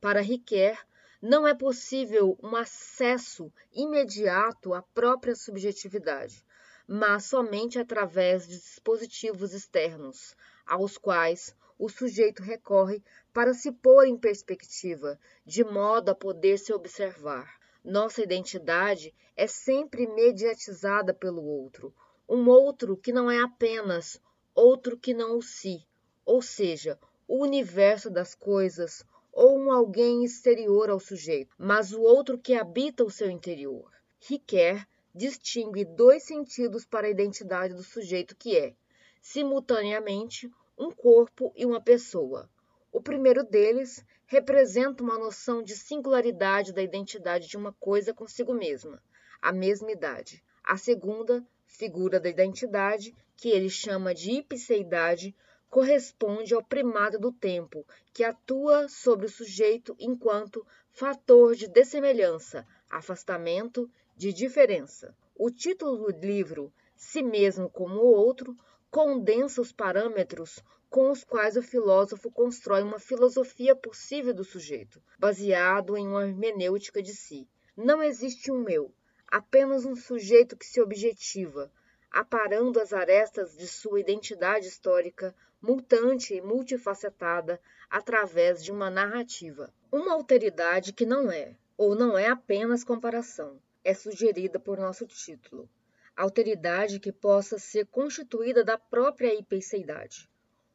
Para 0.00 0.20
Ricoeur, 0.20 0.76
não 1.26 1.48
é 1.48 1.54
possível 1.54 2.38
um 2.42 2.54
acesso 2.54 3.50
imediato 3.72 4.74
à 4.74 4.82
própria 4.82 5.34
subjetividade, 5.34 6.44
mas 6.86 7.24
somente 7.24 7.78
através 7.78 8.46
de 8.46 8.58
dispositivos 8.58 9.54
externos, 9.54 10.36
aos 10.66 10.98
quais 10.98 11.56
o 11.78 11.88
sujeito 11.88 12.42
recorre 12.42 13.02
para 13.32 13.54
se 13.54 13.72
pôr 13.72 14.06
em 14.06 14.18
perspectiva, 14.18 15.18
de 15.46 15.64
modo 15.64 16.10
a 16.10 16.14
poder 16.14 16.58
se 16.58 16.74
observar. 16.74 17.58
Nossa 17.82 18.22
identidade 18.22 19.14
é 19.34 19.46
sempre 19.46 20.06
mediatizada 20.06 21.14
pelo 21.14 21.42
outro, 21.42 21.94
um 22.28 22.46
outro 22.50 22.98
que 22.98 23.14
não 23.14 23.30
é 23.30 23.40
apenas 23.40 24.20
outro 24.54 24.94
que 24.98 25.14
não 25.14 25.38
o 25.38 25.42
si, 25.42 25.88
ou 26.22 26.42
seja, 26.42 26.98
o 27.26 27.42
universo 27.42 28.10
das 28.10 28.34
coisas, 28.34 29.06
ou 29.34 29.58
um 29.58 29.72
alguém 29.72 30.24
exterior 30.24 30.88
ao 30.88 31.00
sujeito, 31.00 31.54
mas 31.58 31.92
o 31.92 32.00
outro 32.00 32.38
que 32.38 32.54
habita 32.54 33.04
o 33.04 33.10
seu 33.10 33.28
interior. 33.28 33.90
Riquet 34.20 34.86
distingue 35.12 35.84
dois 35.84 36.22
sentidos 36.22 36.84
para 36.84 37.08
a 37.08 37.10
identidade 37.10 37.74
do 37.74 37.82
sujeito 37.82 38.36
que 38.36 38.56
é, 38.56 38.74
simultaneamente, 39.20 40.50
um 40.78 40.90
corpo 40.90 41.52
e 41.56 41.66
uma 41.66 41.80
pessoa. 41.80 42.48
O 42.92 43.00
primeiro 43.00 43.42
deles 43.42 44.04
representa 44.26 45.02
uma 45.02 45.18
noção 45.18 45.62
de 45.62 45.76
singularidade 45.76 46.72
da 46.72 46.82
identidade 46.82 47.48
de 47.48 47.56
uma 47.56 47.72
coisa 47.72 48.14
consigo 48.14 48.54
mesma, 48.54 49.02
a 49.42 49.52
mesma 49.52 49.90
idade. 49.90 50.42
A 50.62 50.76
segunda, 50.76 51.44
figura 51.66 52.20
da 52.20 52.28
identidade, 52.28 53.14
que 53.36 53.48
ele 53.48 53.68
chama 53.68 54.14
de 54.14 54.32
ipseidade, 54.32 55.34
corresponde 55.74 56.54
ao 56.54 56.62
primado 56.62 57.18
do 57.18 57.32
tempo, 57.32 57.84
que 58.12 58.22
atua 58.22 58.86
sobre 58.88 59.26
o 59.26 59.28
sujeito 59.28 59.96
enquanto 59.98 60.64
fator 60.92 61.56
de 61.56 61.66
dessemelhança, 61.66 62.64
afastamento, 62.88 63.90
de 64.16 64.32
diferença. 64.32 65.16
O 65.34 65.50
título 65.50 66.12
do 66.12 66.24
livro, 66.24 66.72
Si 66.94 67.24
Mesmo 67.24 67.68
como 67.68 67.96
o 67.96 68.14
Outro, 68.14 68.54
condensa 68.88 69.60
os 69.60 69.72
parâmetros 69.72 70.62
com 70.88 71.10
os 71.10 71.24
quais 71.24 71.56
o 71.56 71.62
filósofo 71.62 72.30
constrói 72.30 72.84
uma 72.84 73.00
filosofia 73.00 73.74
possível 73.74 74.32
do 74.32 74.44
sujeito, 74.44 75.02
baseado 75.18 75.96
em 75.96 76.06
uma 76.06 76.24
hermenêutica 76.24 77.02
de 77.02 77.12
si. 77.12 77.48
Não 77.76 78.00
existe 78.00 78.52
um 78.52 78.62
meu, 78.62 78.94
apenas 79.26 79.84
um 79.84 79.96
sujeito 79.96 80.56
que 80.56 80.66
se 80.66 80.80
objetiva, 80.80 81.68
aparando 82.12 82.78
as 82.78 82.92
arestas 82.92 83.56
de 83.56 83.66
sua 83.66 83.98
identidade 83.98 84.68
histórica, 84.68 85.34
mutante 85.66 86.34
e 86.34 86.42
multifacetada, 86.42 87.58
através 87.88 88.62
de 88.62 88.70
uma 88.70 88.90
narrativa. 88.90 89.72
Uma 89.90 90.12
alteridade 90.12 90.92
que 90.92 91.06
não 91.06 91.32
é, 91.32 91.56
ou 91.74 91.94
não 91.94 92.18
é 92.18 92.28
apenas 92.28 92.84
comparação, 92.84 93.58
é 93.82 93.94
sugerida 93.94 94.60
por 94.60 94.76
nosso 94.76 95.06
título. 95.06 95.66
Alteridade 96.14 97.00
que 97.00 97.10
possa 97.10 97.58
ser 97.58 97.86
constituída 97.86 98.62
da 98.62 98.76
própria 98.76 99.34
hiperseidade. 99.34 100.28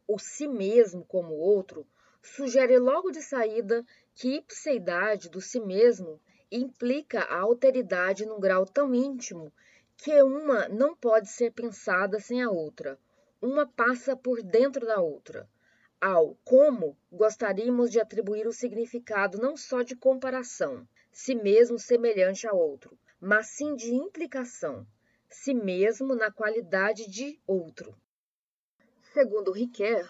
O 0.08 0.18
si 0.18 0.48
mesmo 0.48 1.06
como 1.06 1.36
outro 1.36 1.86
sugere 2.24 2.80
logo 2.80 3.12
de 3.12 3.22
saída 3.22 3.86
que 4.16 4.38
ipseidade 4.38 5.30
do 5.30 5.40
si 5.40 5.60
mesmo 5.60 6.20
implica 6.52 7.22
a 7.22 7.42
alteridade 7.42 8.26
num 8.26 8.40
grau 8.40 8.66
tão 8.66 8.96
íntimo 8.96 9.54
que 9.96 10.20
uma 10.24 10.68
não 10.68 10.96
pode 10.96 11.30
ser 11.30 11.52
pensada 11.52 12.20
sem 12.20 12.42
a 12.42 12.50
outra. 12.50 12.98
Uma 13.42 13.66
passa 13.66 14.18
por 14.18 14.44
dentro 14.44 14.86
da 14.86 15.00
outra. 15.00 15.50
Ao 16.02 16.36
como 16.44 16.98
gostaríamos 17.10 17.90
de 17.90 17.98
atribuir 17.98 18.46
o 18.46 18.52
significado 18.52 19.38
não 19.38 19.56
só 19.56 19.82
de 19.82 19.96
comparação, 19.96 20.86
si 21.10 21.34
mesmo 21.36 21.80
semelhante 21.80 22.46
a 22.46 22.52
outro, 22.52 23.00
mas 23.18 23.48
sim 23.48 23.78
de 23.78 23.96
implicação, 23.96 24.86
si 25.30 25.54
mesmo 25.54 26.16
na 26.16 26.30
qualidade 26.30 27.10
de 27.10 27.40
outro. 27.48 27.96
Segundo 29.14 29.54
Riquet, 29.54 30.06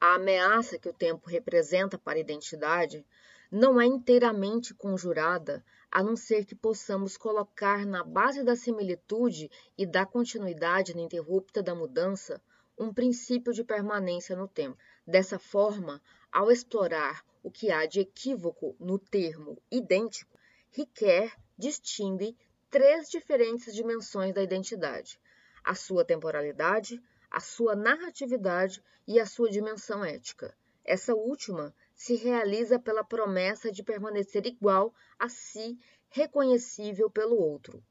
a 0.00 0.16
ameaça 0.16 0.76
que 0.76 0.88
o 0.88 0.92
tempo 0.92 1.30
representa 1.30 1.96
para 1.96 2.18
a 2.18 2.20
identidade 2.20 3.06
não 3.48 3.80
é 3.80 3.86
inteiramente 3.86 4.74
conjurada, 4.74 5.64
a 5.88 6.02
não 6.02 6.16
ser 6.16 6.44
que 6.44 6.56
possamos 6.56 7.16
colocar 7.16 7.86
na 7.86 8.02
base 8.02 8.42
da 8.42 8.56
similitude 8.56 9.48
e 9.78 9.86
da 9.86 10.04
continuidade 10.04 10.90
ininterrupta 10.90 11.62
da 11.62 11.76
mudança 11.76 12.42
um 12.78 12.92
princípio 12.92 13.52
de 13.52 13.64
permanência 13.64 14.36
no 14.36 14.48
tempo. 14.48 14.78
Dessa 15.06 15.38
forma, 15.38 16.02
ao 16.30 16.50
explorar 16.50 17.24
o 17.42 17.50
que 17.50 17.70
há 17.70 17.86
de 17.86 18.00
equívoco 18.00 18.76
no 18.78 18.98
termo 18.98 19.60
idêntico, 19.70 20.38
Riquet 20.70 21.30
distingue 21.58 22.36
três 22.70 23.10
diferentes 23.10 23.74
dimensões 23.74 24.32
da 24.32 24.42
identidade: 24.42 25.20
a 25.62 25.74
sua 25.74 26.04
temporalidade, 26.04 27.02
a 27.30 27.40
sua 27.40 27.76
narratividade 27.76 28.82
e 29.06 29.20
a 29.20 29.26
sua 29.26 29.50
dimensão 29.50 30.04
ética. 30.04 30.56
Essa 30.84 31.14
última 31.14 31.74
se 31.94 32.16
realiza 32.16 32.78
pela 32.78 33.04
promessa 33.04 33.70
de 33.70 33.82
permanecer 33.82 34.46
igual 34.46 34.94
a 35.18 35.28
si, 35.28 35.78
reconhecível 36.08 37.10
pelo 37.10 37.36
outro. 37.36 37.82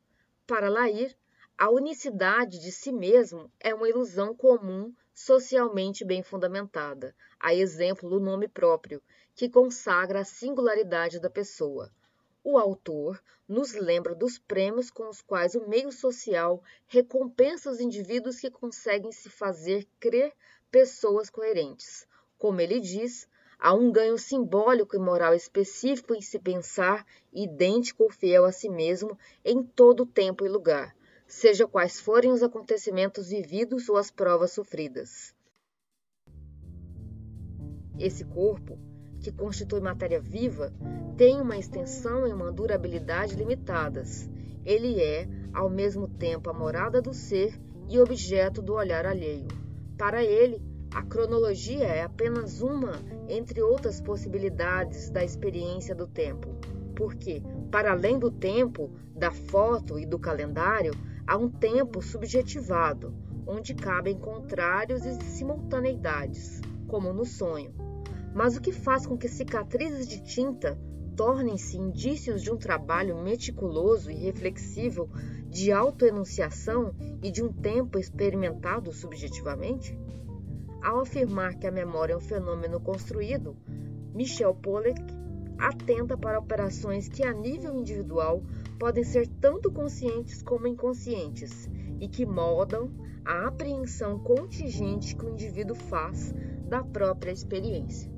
Para 0.46 0.70
Lair, 0.70 1.16
a 1.62 1.70
unicidade 1.70 2.58
de 2.58 2.72
si 2.72 2.92
mesmo 2.92 3.52
é 3.60 3.72
uma 3.72 3.88
ilusão 3.88 4.36
comum, 4.36 4.92
socialmente 5.14 6.04
bem 6.04 6.24
fundamentada, 6.24 7.16
a 7.40 7.54
exemplo 7.54 8.10
do 8.10 8.20
nome 8.20 8.48
próprio, 8.48 9.00
que 9.36 9.48
consagra 9.48 10.22
a 10.22 10.26
singularidade 10.26 11.20
da 11.20 11.30
pessoa 11.30 11.92
o 12.44 12.58
autor 12.58 13.22
nos 13.48 13.74
lembra 13.74 14.16
dos 14.16 14.40
prêmios 14.40 14.90
com 14.90 15.08
os 15.08 15.22
quais 15.22 15.54
o 15.54 15.68
meio 15.68 15.92
social 15.92 16.62
recompensa 16.88 17.70
os 17.70 17.80
indivíduos 17.80 18.40
que 18.40 18.50
conseguem 18.50 19.12
se 19.12 19.30
fazer 19.30 19.88
crer 20.00 20.34
pessoas 20.72 21.30
coerentes. 21.30 22.08
Como 22.40 22.60
ele 22.60 22.80
diz, 22.80 23.28
há 23.60 23.74
um 23.74 23.92
ganho 23.92 24.18
simbólico 24.18 24.96
e 24.96 25.00
moral 25.00 25.36
específico 25.36 26.16
em 26.16 26.22
se 26.22 26.40
pensar 26.40 27.06
idêntico 27.32 28.04
ou 28.04 28.10
fiel 28.10 28.46
a 28.46 28.52
si 28.52 28.70
mesmo 28.70 29.18
em 29.46 29.62
todo 29.62 30.06
tempo 30.06 30.44
e 30.44 30.50
lugar, 30.50 30.96
seja 31.32 31.66
quais 31.66 32.00
forem 32.00 32.32
os 32.32 32.44
acontecimentos 32.44 33.30
vividos 33.30 33.88
ou 33.88 33.96
as 33.96 34.12
provas 34.12 34.52
sofridas. 34.52 35.34
Esse 37.98 38.26
corpo 38.26 38.78
que 39.22 39.32
constitui 39.32 39.80
matéria 39.80 40.20
viva, 40.20 40.74
tem 41.16 41.40
uma 41.40 41.58
extensão 41.58 42.28
e 42.28 42.34
uma 42.34 42.52
durabilidade 42.52 43.36
limitadas. 43.36 44.30
Ele 44.66 45.00
é, 45.00 45.28
ao 45.54 45.70
mesmo 45.70 46.08
tempo, 46.08 46.50
a 46.50 46.54
morada 46.54 47.02
do 47.02 47.14
ser 47.14 47.58
e 47.88 48.00
objeto 48.00 48.62
do 48.62 48.74
olhar 48.74 49.06
alheio. 49.06 49.48
Para 49.98 50.24
ele, 50.24 50.62
a 50.94 51.04
cronologia 51.04 51.86
é 51.86 52.04
apenas 52.04 52.62
uma 52.62 52.94
entre 53.30 53.62
outras 53.62 54.02
possibilidades 54.02 55.10
da 55.10 55.24
experiência 55.24 55.96
do 55.96 56.08
tempo, 56.08 56.50
porque, 56.96 57.42
para 57.72 57.92
além 57.92 58.20
do 58.20 58.32
tempo, 58.32 58.92
da 59.16 59.32
foto 59.32 60.00
e 60.00 60.06
do 60.06 60.20
calendário, 60.20 60.94
há 61.26 61.38
um 61.38 61.50
tempo 61.50 62.02
subjetivado, 62.02 63.14
onde 63.46 63.74
cabem 63.74 64.18
contrários 64.18 65.06
e 65.06 65.14
simultaneidades, 65.24 66.62
como 66.88 67.14
no 67.14 67.26
sonho. 67.26 67.74
Mas 68.34 68.56
o 68.56 68.62
que 68.62 68.72
faz 68.72 69.06
com 69.06 69.18
que 69.18 69.28
cicatrizes 69.28 70.08
de 70.08 70.22
tinta 70.24 70.80
tornem-se 71.16 71.78
indícios 71.78 72.42
de 72.42 72.52
um 72.52 72.58
trabalho 72.58 73.18
meticuloso 73.22 74.10
e 74.10 74.16
reflexivo 74.16 75.10
de 75.50 75.72
autoenunciação 75.72 76.96
e 77.22 77.30
de 77.30 77.44
um 77.44 77.52
tempo 77.52 78.00
experimentado 78.00 78.92
subjetivamente? 78.94 79.98
Ao 80.82 81.00
afirmar 81.00 81.56
que 81.56 81.68
a 81.68 81.72
memória 81.72 82.14
é 82.14 82.18
um 82.18 82.22
fenômeno 82.22 82.80
construído, 82.80 83.56
Michel 84.16 84.56
Pollack 84.56 85.02
atenta 85.60 86.18
para 86.18 86.40
operações 86.40 87.08
que, 87.08 87.24
a 87.24 87.32
nível 87.32 87.76
individual, 87.76 88.42
podem 88.82 89.04
ser 89.04 89.28
tanto 89.40 89.72
conscientes 89.72 90.42
como 90.42 90.66
inconscientes 90.66 91.70
e 92.00 92.08
que 92.10 92.26
moldam 92.26 92.92
a 93.24 93.48
apreensão 93.48 94.18
contingente 94.18 95.16
que 95.16 95.24
o 95.24 95.30
indivíduo 95.30 95.76
faz 95.76 96.34
da 96.68 96.84
própria 96.84 97.32
experiência. 97.32 98.12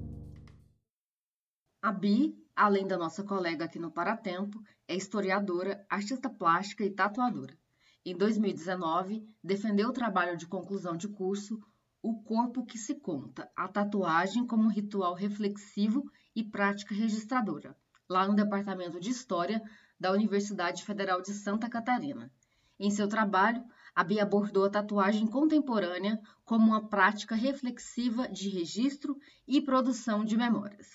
A 1.81 1.91
Bi, 1.91 2.33
além 2.55 2.87
da 2.87 2.97
nossa 2.97 3.25
colega 3.25 3.65
aqui 3.65 3.77
no 3.77 3.91
Paratempo, 3.91 4.57
é 4.87 4.95
historiadora, 4.95 5.85
artista 5.89 6.29
plástica 6.29 6.85
e 6.85 6.91
tatuadora. 6.91 7.57
Em 8.05 8.15
2019, 8.15 9.21
defendeu 9.43 9.89
o 9.89 9.93
trabalho 9.93 10.37
de 10.37 10.47
conclusão 10.47 10.95
de 10.95 11.09
curso 11.09 11.59
O 12.01 12.23
Corpo 12.23 12.65
que 12.65 12.77
se 12.77 12.95
Conta, 12.95 13.51
a 13.53 13.67
tatuagem 13.67 14.47
como 14.47 14.69
ritual 14.69 15.13
reflexivo 15.13 16.09
e 16.33 16.41
prática 16.41 16.95
registradora, 16.95 17.75
lá 18.09 18.25
no 18.25 18.33
Departamento 18.33 18.97
de 18.97 19.09
História 19.09 19.61
da 20.03 20.11
Universidade 20.11 20.83
Federal 20.83 21.21
de 21.21 21.31
Santa 21.33 21.69
Catarina. 21.69 22.29
Em 22.77 22.91
seu 22.91 23.07
trabalho, 23.07 23.63
a 23.95 24.03
Bia 24.03 24.23
abordou 24.23 24.65
a 24.65 24.69
tatuagem 24.69 25.25
contemporânea 25.25 26.19
como 26.43 26.71
uma 26.71 26.89
prática 26.89 27.35
reflexiva 27.35 28.27
de 28.27 28.49
registro 28.49 29.17
e 29.47 29.61
produção 29.61 30.25
de 30.25 30.35
memórias. 30.35 30.89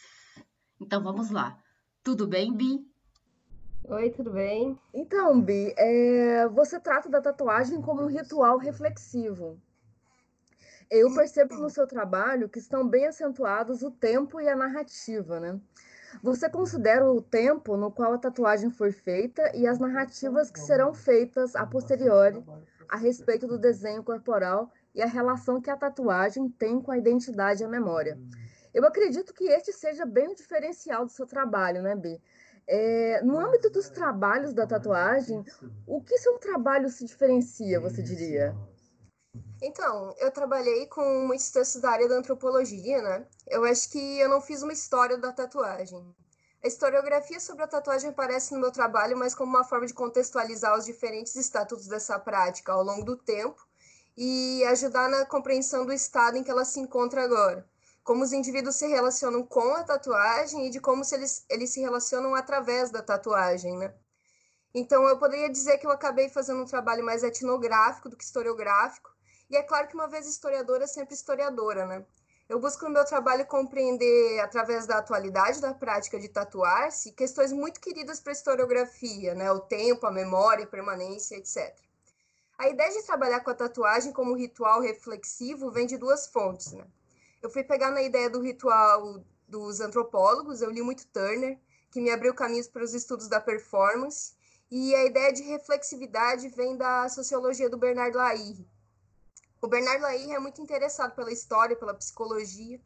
Então 0.78 1.02
vamos 1.02 1.30
lá. 1.30 1.58
Tudo 2.04 2.26
bem, 2.26 2.52
Bi? 2.52 2.86
Oi, 3.84 4.10
tudo 4.10 4.30
bem? 4.30 4.78
Então, 4.92 5.40
Bi, 5.40 5.72
é... 5.78 6.46
você 6.48 6.78
trata 6.78 7.08
da 7.08 7.22
tatuagem 7.22 7.80
como 7.80 8.02
um 8.02 8.08
ritual 8.08 8.58
reflexivo. 8.58 9.58
Eu 10.90 11.14
percebo 11.14 11.54
no 11.54 11.70
seu 11.70 11.86
trabalho 11.86 12.46
que 12.46 12.58
estão 12.58 12.86
bem 12.86 13.06
acentuados 13.06 13.82
o 13.82 13.90
tempo 13.90 14.38
e 14.38 14.50
a 14.50 14.56
narrativa, 14.56 15.40
né? 15.40 15.58
Você 16.22 16.48
considera 16.48 17.10
o 17.10 17.20
tempo 17.20 17.76
no 17.76 17.90
qual 17.90 18.12
a 18.12 18.18
tatuagem 18.18 18.70
foi 18.70 18.92
feita 18.92 19.54
e 19.54 19.66
as 19.66 19.78
narrativas 19.78 20.50
que 20.50 20.60
serão 20.60 20.92
feitas 20.92 21.54
a 21.54 21.66
posteriori 21.66 22.44
a 22.88 22.96
respeito 22.96 23.46
do 23.46 23.58
desenho 23.58 24.02
corporal 24.02 24.72
e 24.94 25.02
a 25.02 25.06
relação 25.06 25.60
que 25.60 25.70
a 25.70 25.76
tatuagem 25.76 26.48
tem 26.48 26.80
com 26.80 26.90
a 26.90 26.98
identidade 26.98 27.62
e 27.62 27.66
a 27.66 27.68
memória. 27.68 28.18
Eu 28.72 28.84
acredito 28.86 29.34
que 29.34 29.44
este 29.44 29.72
seja 29.72 30.04
bem 30.06 30.28
o 30.28 30.34
diferencial 30.34 31.04
do 31.04 31.10
seu 31.10 31.26
trabalho, 31.26 31.82
né, 31.82 31.94
Bi? 31.94 32.20
É, 32.66 33.22
no 33.22 33.38
âmbito 33.38 33.70
dos 33.70 33.88
trabalhos 33.88 34.52
da 34.52 34.66
tatuagem, 34.66 35.42
o 35.86 36.02
que 36.02 36.18
seu 36.18 36.38
trabalho 36.38 36.88
se 36.90 37.04
diferencia, 37.04 37.80
você 37.80 38.02
diria? 38.02 38.54
Então, 39.60 40.14
eu 40.18 40.30
trabalhei 40.30 40.86
com 40.86 41.26
muitos 41.26 41.50
textos 41.50 41.80
da 41.80 41.90
área 41.90 42.08
da 42.08 42.16
antropologia, 42.16 43.02
né? 43.02 43.26
Eu 43.46 43.64
acho 43.64 43.90
que 43.90 44.18
eu 44.18 44.28
não 44.28 44.40
fiz 44.40 44.62
uma 44.62 44.72
história 44.72 45.18
da 45.18 45.32
tatuagem. 45.32 46.14
A 46.62 46.66
historiografia 46.66 47.40
sobre 47.40 47.64
a 47.64 47.68
tatuagem 47.68 48.10
aparece 48.10 48.52
no 48.52 48.60
meu 48.60 48.70
trabalho, 48.70 49.16
mas 49.16 49.34
como 49.34 49.50
uma 49.50 49.64
forma 49.64 49.86
de 49.86 49.94
contextualizar 49.94 50.76
os 50.76 50.84
diferentes 50.84 51.34
estatutos 51.36 51.86
dessa 51.86 52.18
prática 52.18 52.72
ao 52.72 52.82
longo 52.82 53.04
do 53.04 53.16
tempo 53.16 53.66
e 54.16 54.64
ajudar 54.64 55.08
na 55.08 55.24
compreensão 55.26 55.86
do 55.86 55.92
estado 55.92 56.36
em 56.36 56.42
que 56.42 56.50
ela 56.50 56.64
se 56.64 56.80
encontra 56.80 57.22
agora 57.22 57.68
como 58.08 58.24
os 58.24 58.32
indivíduos 58.32 58.76
se 58.76 58.86
relacionam 58.86 59.44
com 59.44 59.74
a 59.74 59.84
tatuagem 59.84 60.66
e 60.66 60.70
de 60.70 60.80
como 60.80 61.02
eles, 61.12 61.44
eles 61.46 61.68
se 61.68 61.78
relacionam 61.78 62.34
através 62.34 62.90
da 62.90 63.02
tatuagem, 63.02 63.76
né? 63.76 63.92
Então, 64.72 65.06
eu 65.06 65.18
poderia 65.18 65.50
dizer 65.50 65.76
que 65.76 65.86
eu 65.86 65.90
acabei 65.90 66.30
fazendo 66.30 66.62
um 66.62 66.64
trabalho 66.64 67.04
mais 67.04 67.22
etnográfico 67.22 68.08
do 68.08 68.16
que 68.16 68.24
historiográfico, 68.24 69.14
e 69.50 69.56
é 69.56 69.62
claro 69.62 69.88
que 69.88 69.94
uma 69.94 70.08
vez 70.08 70.26
historiadora, 70.26 70.86
sempre 70.86 71.14
historiadora, 71.14 71.86
né? 71.86 72.04
Eu 72.48 72.58
busco 72.58 72.84
no 72.86 72.90
meu 72.90 73.04
trabalho 73.04 73.46
compreender, 73.46 74.40
através 74.40 74.86
da 74.86 74.98
atualidade 74.98 75.60
da 75.60 75.74
prática 75.74 76.18
de 76.18 76.28
tatuar-se, 76.28 77.12
questões 77.12 77.52
muito 77.52 77.78
queridas 77.78 78.20
para 78.20 78.32
a 78.32 78.36
historiografia, 78.36 79.34
né? 79.34 79.52
o 79.52 79.60
tempo, 79.60 80.06
a 80.06 80.10
memória, 80.10 80.64
a 80.64 80.66
permanência, 80.66 81.36
etc. 81.36 81.76
A 82.56 82.68
ideia 82.70 82.90
de 82.90 83.02
trabalhar 83.02 83.40
com 83.40 83.50
a 83.50 83.54
tatuagem 83.54 84.12
como 84.12 84.34
ritual 84.34 84.80
reflexivo 84.80 85.70
vem 85.70 85.86
de 85.86 85.98
duas 85.98 86.26
fontes. 86.26 86.72
Né? 86.72 86.86
Eu 87.42 87.50
fui 87.50 87.62
pegar 87.62 87.90
na 87.90 88.00
ideia 88.00 88.30
do 88.30 88.40
ritual 88.40 89.22
dos 89.46 89.80
antropólogos, 89.82 90.62
eu 90.62 90.70
li 90.70 90.80
muito 90.80 91.06
Turner, 91.08 91.58
que 91.90 92.00
me 92.00 92.10
abriu 92.10 92.32
caminhos 92.32 92.66
para 92.66 92.82
os 92.82 92.94
estudos 92.94 93.28
da 93.28 93.40
performance, 93.40 94.32
e 94.70 94.94
a 94.94 95.04
ideia 95.04 95.32
de 95.34 95.42
reflexividade 95.42 96.48
vem 96.48 96.78
da 96.78 97.10
sociologia 97.10 97.68
do 97.68 97.76
Bernard 97.76 98.16
Lahire, 98.16 98.66
o 99.60 99.66
Bernardo 99.66 100.02
Lahire 100.02 100.32
é 100.32 100.38
muito 100.38 100.60
interessado 100.62 101.14
pela 101.14 101.32
história, 101.32 101.76
pela 101.76 101.94
psicologia. 101.94 102.80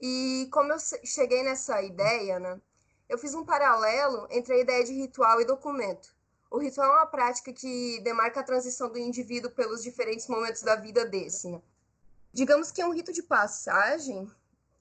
E 0.00 0.48
como 0.52 0.72
eu 0.72 0.78
cheguei 1.04 1.42
nessa 1.44 1.80
ideia, 1.80 2.40
né, 2.40 2.60
eu 3.08 3.16
fiz 3.16 3.34
um 3.34 3.44
paralelo 3.44 4.26
entre 4.30 4.54
a 4.54 4.58
ideia 4.58 4.84
de 4.84 4.92
ritual 4.92 5.40
e 5.40 5.44
documento. 5.44 6.14
O 6.50 6.58
ritual 6.58 6.88
é 6.88 6.96
uma 6.96 7.06
prática 7.06 7.52
que 7.52 8.00
demarca 8.00 8.40
a 8.40 8.44
transição 8.44 8.90
do 8.90 8.98
indivíduo 8.98 9.50
pelos 9.50 9.82
diferentes 9.82 10.26
momentos 10.26 10.62
da 10.62 10.74
vida 10.74 11.04
desse. 11.04 11.48
Né? 11.48 11.62
Digamos 12.32 12.72
que 12.72 12.84
um 12.84 12.92
rito 12.92 13.12
de 13.12 13.22
passagem, 13.22 14.30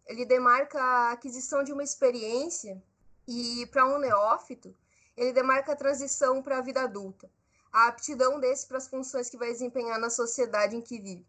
ele 0.07 0.25
demarca 0.25 0.81
a 0.81 1.11
aquisição 1.11 1.63
de 1.63 1.71
uma 1.71 1.83
experiência 1.83 2.81
e 3.27 3.67
para 3.67 3.85
um 3.85 3.99
neófito, 3.99 4.75
ele 5.15 5.31
demarca 5.31 5.73
a 5.73 5.75
transição 5.75 6.41
para 6.41 6.57
a 6.57 6.61
vida 6.61 6.81
adulta 6.81 7.29
a 7.71 7.87
aptidão 7.87 8.39
desse 8.39 8.67
para 8.67 8.77
as 8.77 8.87
funções 8.87 9.29
que 9.29 9.37
vai 9.37 9.51
desempenhar 9.51 9.99
na 9.99 10.09
sociedade 10.09 10.75
em 10.75 10.81
que 10.81 10.99
vive. 10.99 11.25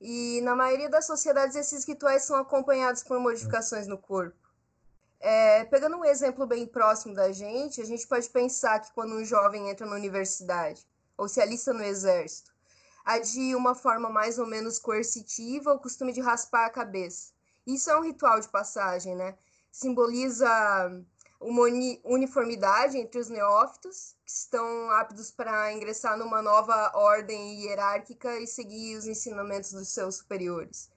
E 0.00 0.40
na 0.42 0.56
maioria 0.56 0.88
das 0.88 1.06
sociedades, 1.06 1.56
esses 1.56 1.84
rituais 1.84 2.22
são 2.22 2.36
acompanhados 2.36 3.02
por 3.02 3.20
modificações 3.20 3.86
no 3.86 3.98
corpo. 3.98 4.36
É, 5.20 5.64
pegando 5.64 5.98
um 5.98 6.04
exemplo 6.04 6.46
bem 6.46 6.66
próximo 6.66 7.14
da 7.14 7.30
gente, 7.30 7.82
a 7.82 7.84
gente 7.84 8.06
pode 8.06 8.28
pensar 8.30 8.80
que 8.80 8.92
quando 8.92 9.14
um 9.14 9.24
jovem 9.24 9.68
entra 9.68 9.86
na 9.86 9.94
universidade 9.94 10.88
ou 11.18 11.28
se 11.28 11.42
alista 11.42 11.74
no 11.74 11.84
exército, 11.84 12.50
há 13.04 13.18
de 13.18 13.54
uma 13.54 13.74
forma 13.74 14.08
mais 14.08 14.38
ou 14.38 14.46
menos 14.46 14.78
coercitiva 14.78 15.74
o 15.74 15.78
costume 15.78 16.14
de 16.14 16.22
raspar 16.22 16.64
a 16.64 16.70
cabeça. 16.70 17.32
Isso 17.66 17.90
é 17.90 17.98
um 17.98 18.02
ritual 18.02 18.40
de 18.40 18.48
passagem, 18.48 19.14
né? 19.14 19.36
Simboliza 19.70 20.48
uma 21.40 21.62
uniformidade 22.04 22.98
entre 22.98 23.18
os 23.18 23.30
neófitos, 23.30 24.14
que 24.26 24.30
estão 24.30 24.90
aptos 24.90 25.30
para 25.30 25.72
ingressar 25.72 26.18
numa 26.18 26.42
nova 26.42 26.92
ordem 26.94 27.62
hierárquica 27.62 28.38
e 28.38 28.46
seguir 28.46 28.96
os 28.96 29.06
ensinamentos 29.06 29.72
dos 29.72 29.88
seus 29.88 30.16
superiores. 30.16 30.90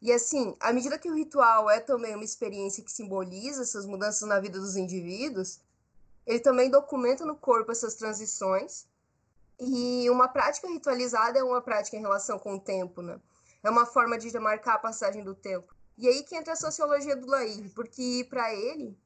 E 0.00 0.10
assim, 0.10 0.56
à 0.60 0.72
medida 0.72 0.98
que 0.98 1.10
o 1.10 1.14
ritual 1.14 1.68
é 1.68 1.78
também 1.78 2.14
uma 2.14 2.24
experiência 2.24 2.82
que 2.82 2.90
simboliza 2.90 3.62
essas 3.62 3.84
mudanças 3.84 4.26
na 4.26 4.40
vida 4.40 4.58
dos 4.58 4.76
indivíduos, 4.76 5.60
ele 6.26 6.40
também 6.40 6.70
documenta 6.70 7.24
no 7.26 7.36
corpo 7.36 7.70
essas 7.70 7.94
transições. 7.94 8.86
E 9.58 10.08
uma 10.10 10.28
prática 10.28 10.68
ritualizada 10.68 11.38
é 11.38 11.42
uma 11.42 11.62
prática 11.62 11.96
em 11.96 12.00
relação 12.00 12.38
com 12.38 12.56
o 12.56 12.60
tempo, 12.60 13.00
né? 13.00 13.20
É 13.62 13.70
uma 13.70 13.86
forma 13.86 14.18
de 14.18 14.38
marcar 14.38 14.74
a 14.74 14.78
passagem 14.78 15.24
do 15.24 15.34
tempo. 15.34 15.74
E 15.96 16.06
aí 16.06 16.22
que 16.22 16.36
entra 16.36 16.52
a 16.52 16.56
sociologia 16.56 17.16
do 17.16 17.26
Lair, 17.26 17.72
porque 17.74 18.26
para 18.28 18.54
ele, 18.54 18.96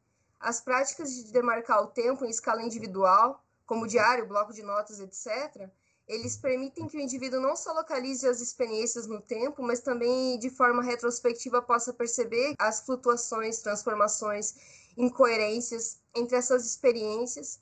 as 0.41 0.61
práticas 0.61 1.15
de 1.15 1.31
demarcar 1.31 1.83
o 1.83 1.89
tempo 1.89 2.25
em 2.25 2.31
escala 2.31 2.63
individual, 2.63 3.45
como 3.67 3.87
diário, 3.87 4.27
bloco 4.27 4.53
de 4.53 4.63
notas, 4.63 4.99
etc., 4.99 5.69
eles 6.09 6.37
permitem 6.37 6.89
que 6.89 6.97
o 6.97 7.01
indivíduo 7.01 7.41
não 7.41 7.55
só 7.55 7.73
localize 7.73 8.27
as 8.27 8.41
experiências 8.41 9.07
no 9.07 9.21
tempo, 9.21 9.63
mas 9.63 9.79
também 9.79 10.37
de 10.41 10.51
forma 10.51 10.83
retrospectiva 10.83 11.63
possa 11.63 11.93
perceber 11.93 12.55
as 12.59 12.81
flutuações, 12.81 13.61
transformações, 13.61 14.57
incoerências 14.97 16.01
entre 16.13 16.37
essas 16.37 16.67
experiências 16.67 17.61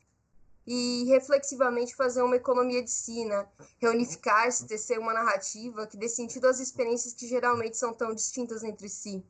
e 0.67 1.05
reflexivamente 1.09 1.95
fazer 1.95 2.23
uma 2.23 2.37
economia 2.37 2.83
de 2.83 2.91
si, 2.91 3.25
né? 3.25 3.47
reunificar-se, 3.79 4.67
tecer 4.67 4.99
uma 4.99 5.13
narrativa 5.13 5.87
que 5.87 5.99
dê 5.99 6.09
sentido 6.09 6.47
às 6.47 6.59
experiências 6.59 7.13
que 7.13 7.27
geralmente 7.27 7.77
são 7.77 7.93
tão 7.93 8.15
distintas 8.15 8.65
entre 8.65 8.89
si. 8.89 9.23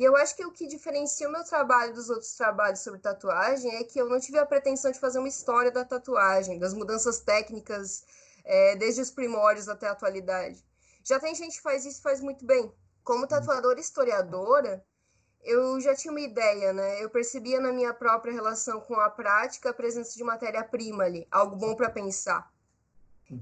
E 0.00 0.02
eu 0.02 0.16
acho 0.16 0.34
que 0.34 0.46
o 0.46 0.50
que 0.50 0.66
diferencia 0.66 1.28
o 1.28 1.30
meu 1.30 1.44
trabalho 1.44 1.92
dos 1.92 2.08
outros 2.08 2.34
trabalhos 2.34 2.80
sobre 2.80 3.00
tatuagem 3.00 3.76
é 3.76 3.84
que 3.84 4.00
eu 4.00 4.08
não 4.08 4.18
tive 4.18 4.38
a 4.38 4.46
pretensão 4.46 4.90
de 4.90 4.98
fazer 4.98 5.18
uma 5.18 5.28
história 5.28 5.70
da 5.70 5.84
tatuagem, 5.84 6.58
das 6.58 6.72
mudanças 6.72 7.20
técnicas, 7.20 8.02
é, 8.42 8.76
desde 8.76 9.02
os 9.02 9.10
primórdios 9.10 9.68
até 9.68 9.88
a 9.88 9.92
atualidade. 9.92 10.64
Já 11.04 11.20
tem 11.20 11.34
gente 11.34 11.58
que 11.58 11.62
faz 11.62 11.84
isso 11.84 11.98
e 11.98 12.02
faz 12.02 12.22
muito 12.22 12.46
bem. 12.46 12.72
Como 13.04 13.26
tatuadora 13.26 13.78
historiadora, 13.78 14.82
eu 15.42 15.78
já 15.82 15.94
tinha 15.94 16.12
uma 16.12 16.22
ideia, 16.22 16.72
né? 16.72 17.04
Eu 17.04 17.10
percebia 17.10 17.60
na 17.60 17.70
minha 17.70 17.92
própria 17.92 18.32
relação 18.32 18.80
com 18.80 18.94
a 18.94 19.10
prática 19.10 19.68
a 19.68 19.74
presença 19.74 20.16
de 20.16 20.24
matéria-prima 20.24 21.04
ali, 21.04 21.28
algo 21.30 21.56
bom 21.56 21.76
para 21.76 21.90
pensar. 21.90 22.50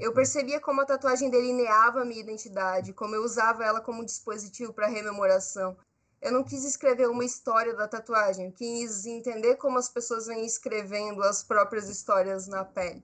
Eu 0.00 0.12
percebia 0.12 0.58
como 0.58 0.80
a 0.80 0.84
tatuagem 0.84 1.30
delineava 1.30 2.02
a 2.02 2.04
minha 2.04 2.20
identidade, 2.20 2.92
como 2.92 3.14
eu 3.14 3.22
usava 3.22 3.64
ela 3.64 3.80
como 3.80 4.04
dispositivo 4.04 4.72
para 4.72 4.88
rememoração, 4.88 5.76
eu 6.20 6.32
não 6.32 6.44
quis 6.44 6.64
escrever 6.64 7.08
uma 7.08 7.24
história 7.24 7.74
da 7.74 7.86
tatuagem, 7.86 8.46
eu 8.46 8.52
quis 8.52 9.06
entender 9.06 9.56
como 9.56 9.78
as 9.78 9.88
pessoas 9.88 10.26
vêm 10.26 10.44
escrevendo 10.44 11.22
as 11.22 11.42
próprias 11.42 11.88
histórias 11.88 12.46
na 12.46 12.64
pele. 12.64 13.02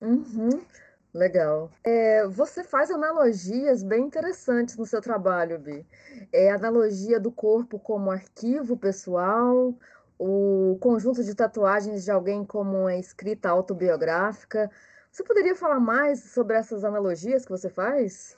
Uhum. 0.00 0.64
Legal. 1.12 1.70
É, 1.82 2.26
você 2.26 2.62
faz 2.62 2.90
analogias 2.90 3.82
bem 3.82 4.04
interessantes 4.04 4.76
no 4.76 4.86
seu 4.86 5.00
trabalho, 5.00 5.58
Bi. 5.58 5.84
É 6.32 6.50
analogia 6.50 7.18
do 7.18 7.32
corpo 7.32 7.78
como 7.80 8.10
arquivo 8.10 8.76
pessoal, 8.76 9.74
o 10.18 10.78
conjunto 10.80 11.24
de 11.24 11.34
tatuagens 11.34 12.04
de 12.04 12.10
alguém 12.12 12.44
como 12.44 12.82
uma 12.82 12.96
escrita 12.96 13.50
autobiográfica. 13.50 14.70
Você 15.10 15.24
poderia 15.24 15.56
falar 15.56 15.80
mais 15.80 16.22
sobre 16.22 16.56
essas 16.56 16.84
analogias 16.84 17.44
que 17.44 17.50
você 17.50 17.68
faz? 17.68 18.36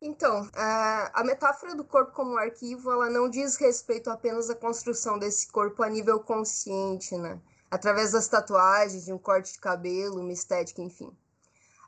Então, 0.00 0.48
a, 0.54 1.24
metáfora 1.24 1.74
do 1.74 1.84
corpo 1.84 2.12
como 2.12 2.38
arquivo, 2.38 2.92
ela 2.92 3.10
não 3.10 3.28
diz 3.28 3.56
respeito 3.56 4.08
apenas 4.10 4.48
à 4.48 4.54
construção 4.54 5.18
desse 5.18 5.48
corpo 5.50 5.82
a 5.82 5.88
nível 5.88 6.20
consciente, 6.20 7.16
né? 7.16 7.40
Através 7.68 8.12
das 8.12 8.28
tatuagens, 8.28 9.04
de 9.04 9.12
um 9.12 9.18
corte 9.18 9.52
de 9.52 9.58
cabelo, 9.58 10.20
uma 10.20 10.32
estética, 10.32 10.80
enfim. 10.80 11.10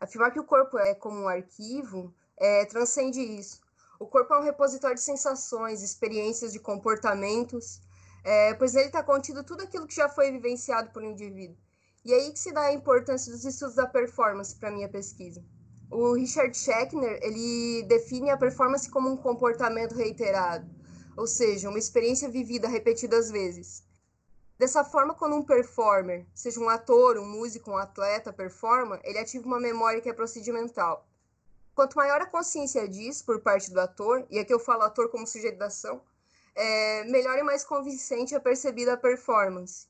Afirmar 0.01 0.33
que 0.33 0.40
o 0.40 0.44
corpo 0.44 0.77
é 0.77 0.92
como 0.92 1.20
um 1.20 1.29
arquivo 1.29 2.12
é, 2.37 2.64
transcende 2.64 3.20
isso. 3.20 3.61
O 3.99 4.07
corpo 4.07 4.35
é 4.35 4.38
um 4.38 4.42
repositório 4.42 4.96
de 4.96 5.03
sensações, 5.03 5.83
experiências, 5.83 6.53
de 6.53 6.59
comportamentos, 6.59 7.81
é, 8.25 8.55
pois 8.55 8.73
nele 8.73 8.87
está 8.87 9.03
contido 9.05 9.44
tudo 9.44 9.62
aquilo 9.62 9.87
que 9.87 9.94
já 9.94 10.09
foi 10.09 10.33
vivenciado 10.33 10.90
por 10.90 11.03
um 11.03 11.11
indivíduo. 11.11 11.57
E 12.05 12.12
é 12.12 12.16
aí 12.16 12.33
que 12.33 12.38
se 12.38 12.51
dá 12.51 12.62
a 12.62 12.73
importância 12.73 13.31
dos 13.31 13.44
estudos 13.44 13.77
da 13.77 13.87
performance 13.87 14.57
para 14.57 14.70
minha 14.70 14.88
pesquisa. 14.88 15.44
O 15.90 16.12
Richard 16.12 16.57
Schechner, 16.57 17.18
ele 17.20 17.83
define 17.83 18.31
a 18.31 18.37
performance 18.37 18.88
como 18.88 19.11
um 19.11 19.16
comportamento 19.16 19.96
reiterado, 19.96 20.70
ou 21.16 21.26
seja, 21.26 21.68
uma 21.68 21.81
experiência 21.81 22.29
vivida 22.29 22.68
repetidas 22.68 23.29
vezes. 23.29 23.83
Dessa 24.57 24.85
forma, 24.85 25.14
quando 25.14 25.35
um 25.35 25.42
performer, 25.42 26.24
seja 26.33 26.61
um 26.61 26.68
ator, 26.68 27.18
um 27.18 27.26
músico, 27.26 27.72
um 27.72 27.76
atleta, 27.76 28.33
performa, 28.33 29.00
ele 29.03 29.18
ativa 29.18 29.44
uma 29.44 29.59
memória 29.59 30.00
que 30.00 30.09
é 30.09 30.12
procedimental. 30.12 31.09
Quanto 31.74 31.96
maior 31.96 32.20
a 32.20 32.26
consciência 32.26 32.87
disso 32.88 33.24
por 33.24 33.40
parte 33.40 33.72
do 33.72 33.81
ator, 33.81 34.24
e 34.31 34.38
aqui 34.38 34.55
eu 34.55 34.61
falo 34.61 34.83
ator 34.83 35.09
como 35.09 35.26
sujeito 35.26 35.59
da 35.59 35.66
ação, 35.66 36.00
é, 36.55 37.03
melhor 37.05 37.37
e 37.37 37.42
mais 37.42 37.64
convincente 37.64 38.33
é 38.35 38.38
percebida 38.38 38.92
a 38.92 38.96
performance. 38.96 39.88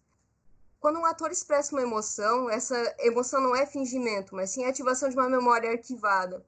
Quando 0.80 0.98
um 0.98 1.04
ator 1.04 1.30
expressa 1.30 1.72
uma 1.72 1.82
emoção, 1.82 2.48
essa 2.48 2.74
emoção 3.00 3.38
não 3.40 3.54
é 3.54 3.66
fingimento, 3.66 4.34
mas 4.34 4.50
sim 4.50 4.64
a 4.64 4.70
ativação 4.70 5.10
de 5.10 5.14
uma 5.14 5.28
memória 5.28 5.70
arquivada. 5.70 6.42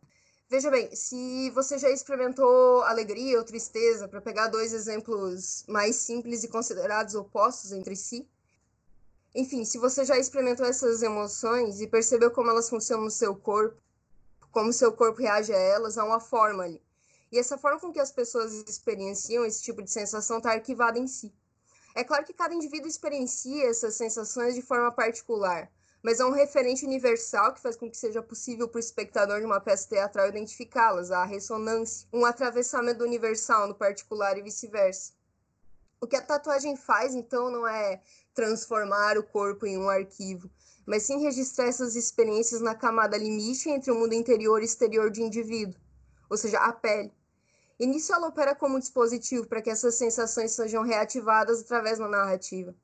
Veja 0.48 0.70
bem, 0.70 0.94
se 0.96 1.50
você 1.50 1.78
já 1.78 1.90
experimentou 1.90 2.82
alegria 2.82 3.38
ou 3.38 3.44
tristeza, 3.44 4.08
para 4.08 4.22
pegar 4.22 4.48
dois 4.48 4.72
exemplos 4.72 5.64
mais 5.68 5.96
simples 5.96 6.44
e 6.44 6.48
considerados 6.48 7.14
opostos 7.14 7.72
entre 7.72 7.94
si, 7.94 8.26
enfim, 9.34 9.66
se 9.66 9.78
você 9.78 10.04
já 10.04 10.18
experimentou 10.18 10.64
essas 10.64 11.02
emoções 11.02 11.80
e 11.80 11.86
percebeu 11.86 12.30
como 12.30 12.50
elas 12.50 12.70
funcionam 12.70 13.04
no 13.04 13.10
seu 13.10 13.36
corpo, 13.36 13.76
como 14.50 14.72
seu 14.72 14.92
corpo 14.92 15.20
reage 15.20 15.52
a 15.52 15.58
elas, 15.58 15.98
há 15.98 16.04
uma 16.04 16.20
forma 16.20 16.64
ali. 16.64 16.82
E 17.30 17.38
essa 17.38 17.56
forma 17.58 17.80
com 17.80 17.92
que 17.92 18.00
as 18.00 18.12
pessoas 18.12 18.52
experienciam 18.66 19.44
esse 19.44 19.62
tipo 19.62 19.82
de 19.82 19.90
sensação 19.90 20.38
está 20.38 20.52
arquivada 20.52 20.98
em 20.98 21.06
si. 21.06 21.32
É 21.94 22.02
claro 22.02 22.24
que 22.24 22.32
cada 22.32 22.54
indivíduo 22.54 22.88
experiencia 22.88 23.68
essas 23.68 23.94
sensações 23.94 24.54
de 24.54 24.62
forma 24.62 24.90
particular, 24.90 25.70
mas 26.02 26.20
é 26.20 26.24
um 26.24 26.32
referente 26.32 26.86
universal 26.86 27.52
que 27.52 27.60
faz 27.60 27.76
com 27.76 27.90
que 27.90 27.96
seja 27.96 28.22
possível 28.22 28.66
para 28.66 28.78
o 28.78 28.80
espectador 28.80 29.40
de 29.40 29.46
uma 29.46 29.60
peça 29.60 29.88
teatral 29.88 30.28
identificá-las, 30.28 31.10
a 31.10 31.24
ressonância, 31.24 32.08
um 32.12 32.24
atravessamento 32.24 33.04
universal 33.04 33.68
no 33.68 33.74
particular 33.74 34.38
e 34.38 34.42
vice-versa. 34.42 35.12
O 36.00 36.06
que 36.06 36.16
a 36.16 36.22
tatuagem 36.22 36.76
faz, 36.76 37.14
então, 37.14 37.50
não 37.50 37.68
é 37.68 38.00
transformar 38.34 39.16
o 39.18 39.22
corpo 39.22 39.66
em 39.66 39.78
um 39.78 39.88
arquivo, 39.88 40.50
mas 40.84 41.04
sim 41.04 41.20
registrar 41.20 41.66
essas 41.66 41.94
experiências 41.94 42.60
na 42.60 42.74
camada 42.74 43.16
limite 43.16 43.68
entre 43.70 43.92
o 43.92 43.94
mundo 43.94 44.14
interior 44.14 44.62
e 44.62 44.64
exterior 44.64 45.10
de 45.10 45.22
indivíduo, 45.22 45.80
ou 46.28 46.36
seja, 46.36 46.58
a 46.58 46.72
pele. 46.72 47.12
Nisso 47.86 48.12
ela 48.12 48.28
opera 48.28 48.54
como 48.54 48.78
dispositivo 48.78 49.46
para 49.46 49.62
que 49.62 49.70
essas 49.70 49.94
sensações 49.94 50.52
sejam 50.52 50.82
reativadas 50.82 51.60
através 51.60 51.98
da 51.98 52.08
narrativa. 52.08 52.74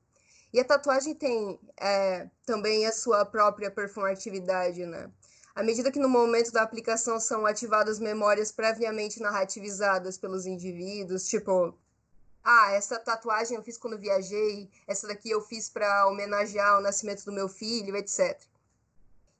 E 0.51 0.59
a 0.59 0.65
tatuagem 0.65 1.13
tem 1.13 1.59
é, 1.77 2.27
também 2.45 2.85
a 2.85 2.91
sua 2.91 3.23
própria 3.25 3.69
performatividade, 3.69 4.85
né? 4.85 5.09
À 5.53 5.63
medida 5.63 5.91
que 5.91 5.99
no 5.99 6.09
momento 6.09 6.51
da 6.51 6.61
aplicação 6.61 7.19
são 7.19 7.45
ativadas 7.45 7.99
memórias 7.99 8.51
previamente 8.51 9.21
narrativizadas 9.21 10.17
pelos 10.17 10.45
indivíduos, 10.45 11.27
tipo, 11.27 11.77
ah, 12.43 12.71
essa 12.71 12.97
tatuagem 12.97 13.57
eu 13.57 13.63
fiz 13.63 13.77
quando 13.77 13.97
viajei, 13.97 14.69
essa 14.87 15.07
daqui 15.07 15.29
eu 15.29 15.41
fiz 15.41 15.69
para 15.69 16.07
homenagear 16.07 16.77
o 16.77 16.81
nascimento 16.81 17.25
do 17.25 17.31
meu 17.31 17.49
filho, 17.49 17.95
etc. 17.95 18.39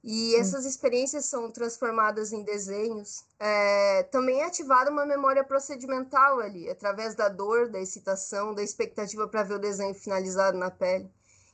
E 0.02 0.34
essas 0.36 0.64
experiências 0.64 1.26
são 1.26 1.50
transformadas 1.50 2.32
em 2.32 2.42
desenhos. 2.42 3.22
É, 3.38 4.02
também 4.04 4.40
é 4.40 4.46
ativada 4.46 4.90
uma 4.90 5.04
memória 5.04 5.44
procedimental 5.44 6.40
ali, 6.40 6.70
através 6.70 7.14
da 7.14 7.28
dor, 7.28 7.68
da 7.68 7.78
excitação, 7.78 8.54
da 8.54 8.62
expectativa 8.62 9.28
para 9.28 9.42
ver 9.42 9.54
o 9.54 9.58
desenho 9.58 9.94
finalizado 9.94 10.56
na 10.56 10.70
pele. 10.70 11.10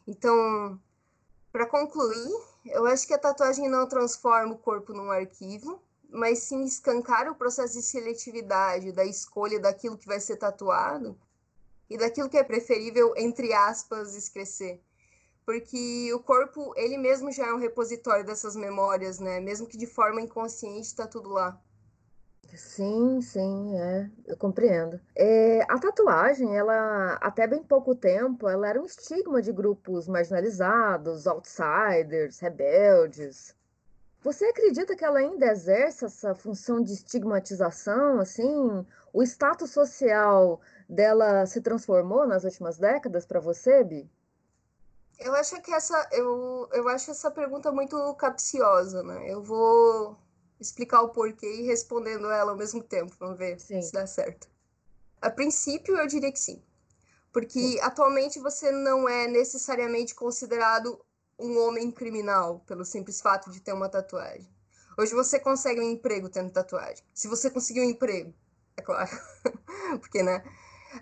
Então, 0.07 0.81
para 1.51 1.67
concluir, 1.67 2.31
eu 2.67 2.87
acho 2.87 3.07
que 3.07 3.15
a 3.15 3.19
tatuagem 3.19 3.69
não 3.69 3.89
transforma 3.89 4.55
o 4.55 4.59
corpo 4.59 4.93
num 4.93 5.11
arquivo, 5.11 5.83
mas 6.09 6.39
sim 6.41 6.63
escancara 6.65 7.33
o 7.33 7.35
processo 7.35 7.75
de 7.75 7.83
seletividade, 7.83 8.93
da 8.93 9.05
escolha 9.05 9.59
daquilo 9.59 9.99
que 9.99 10.07
vai 10.07 10.21
ser 10.21 10.37
tatuado 10.37 11.19
e 11.91 11.99
daquilo 11.99 12.29
que 12.29 12.39
é 12.39 12.45
preferível, 12.45 13.13
entre 13.17 13.53
aspas, 13.53 14.15
esquecer 14.15 14.81
porque 15.47 16.13
o 16.13 16.19
corpo, 16.19 16.75
ele 16.77 16.99
mesmo 16.99 17.31
já 17.31 17.47
é 17.47 17.53
um 17.53 17.59
repositório 17.59 18.27
dessas 18.27 18.57
memórias, 18.57 19.21
né? 19.21 19.39
Mesmo 19.39 19.69
que 19.69 19.79
de 19.79 19.87
forma 19.87 20.21
inconsciente, 20.21 20.89
está 20.89 21.07
tudo 21.07 21.31
lá. 21.31 21.59
Sim, 22.55 23.21
sim, 23.21 23.77
é, 23.77 24.11
eu 24.27 24.37
compreendo. 24.37 25.01
É, 25.15 25.63
a 25.69 25.79
tatuagem, 25.79 26.57
ela, 26.57 27.15
até 27.21 27.47
bem 27.47 27.63
pouco 27.63 27.95
tempo, 27.95 28.49
ela 28.49 28.69
era 28.69 28.81
um 28.81 28.87
estigma 28.87 29.41
de 29.41 29.53
grupos 29.53 30.09
marginalizados, 30.09 31.27
outsiders, 31.27 32.41
rebeldes. 32.41 33.55
Você 34.23 34.47
acredita 34.47 34.97
que 34.97 35.05
ela 35.05 35.21
ainda 35.21 35.47
exerce 35.47 36.05
essa 36.07 36.35
função 36.35 36.83
de 36.83 36.93
estigmatização, 36.93 38.19
assim? 38.19 38.85
O 39.13 39.23
status 39.23 39.71
social 39.71 40.61
dela 40.89 41.47
se 41.47 41.61
transformou 41.61 42.27
nas 42.27 42.43
últimas 42.43 42.79
décadas 42.79 43.25
para 43.27 43.39
você, 43.39 43.85
Bi? 43.85 44.11
Eu 45.19 45.35
acho 45.35 45.61
que 45.63 45.73
essa 45.73 46.09
eu, 46.13 46.69
eu 46.73 46.89
acho 46.89 47.11
essa 47.11 47.31
pergunta 47.31 47.73
muito 47.73 48.15
capciosa, 48.15 49.03
né? 49.03 49.31
Eu 49.33 49.43
vou 49.43 50.19
explicar 50.61 51.03
o 51.03 51.09
porquê 51.09 51.47
e 51.47 51.63
respondendo 51.63 52.31
ela 52.31 52.53
ao 52.53 52.57
mesmo 52.57 52.83
tempo, 52.83 53.15
vamos 53.19 53.39
ver 53.39 53.59
sim. 53.61 53.81
se 53.81 53.93
dá 53.93 54.07
certo. 54.07 54.49
A 55.21 55.31
princípio, 55.31 55.97
eu 55.97 56.07
diria 56.07 56.33
que 56.33 56.39
sim. 56.39 56.63
Porque 57.33 57.61
sim. 57.61 57.81
atualmente 57.81 58.39
você 58.39 58.71
não 58.71 59.09
é 59.09 59.27
necessariamente 59.27 60.15
considerado 60.15 60.99
um 61.39 61.59
homem 61.59 61.91
criminal 61.91 62.61
pelo 62.67 62.85
simples 62.85 63.21
fato 63.21 63.51
de 63.51 63.61
ter 63.61 63.73
uma 63.73 63.89
tatuagem. 63.89 64.49
Hoje 64.99 65.15
você 65.15 65.39
consegue 65.39 65.81
um 65.81 65.91
emprego 65.91 66.29
tendo 66.31 66.51
tatuagem. 66.51 67.05
Se 67.13 67.29
você 67.29 67.51
conseguir 67.51 67.81
um 67.83 67.91
emprego, 67.91 68.33
é 68.77 68.83
claro. 68.83 69.11
Porque, 70.01 70.23
né? 70.23 70.43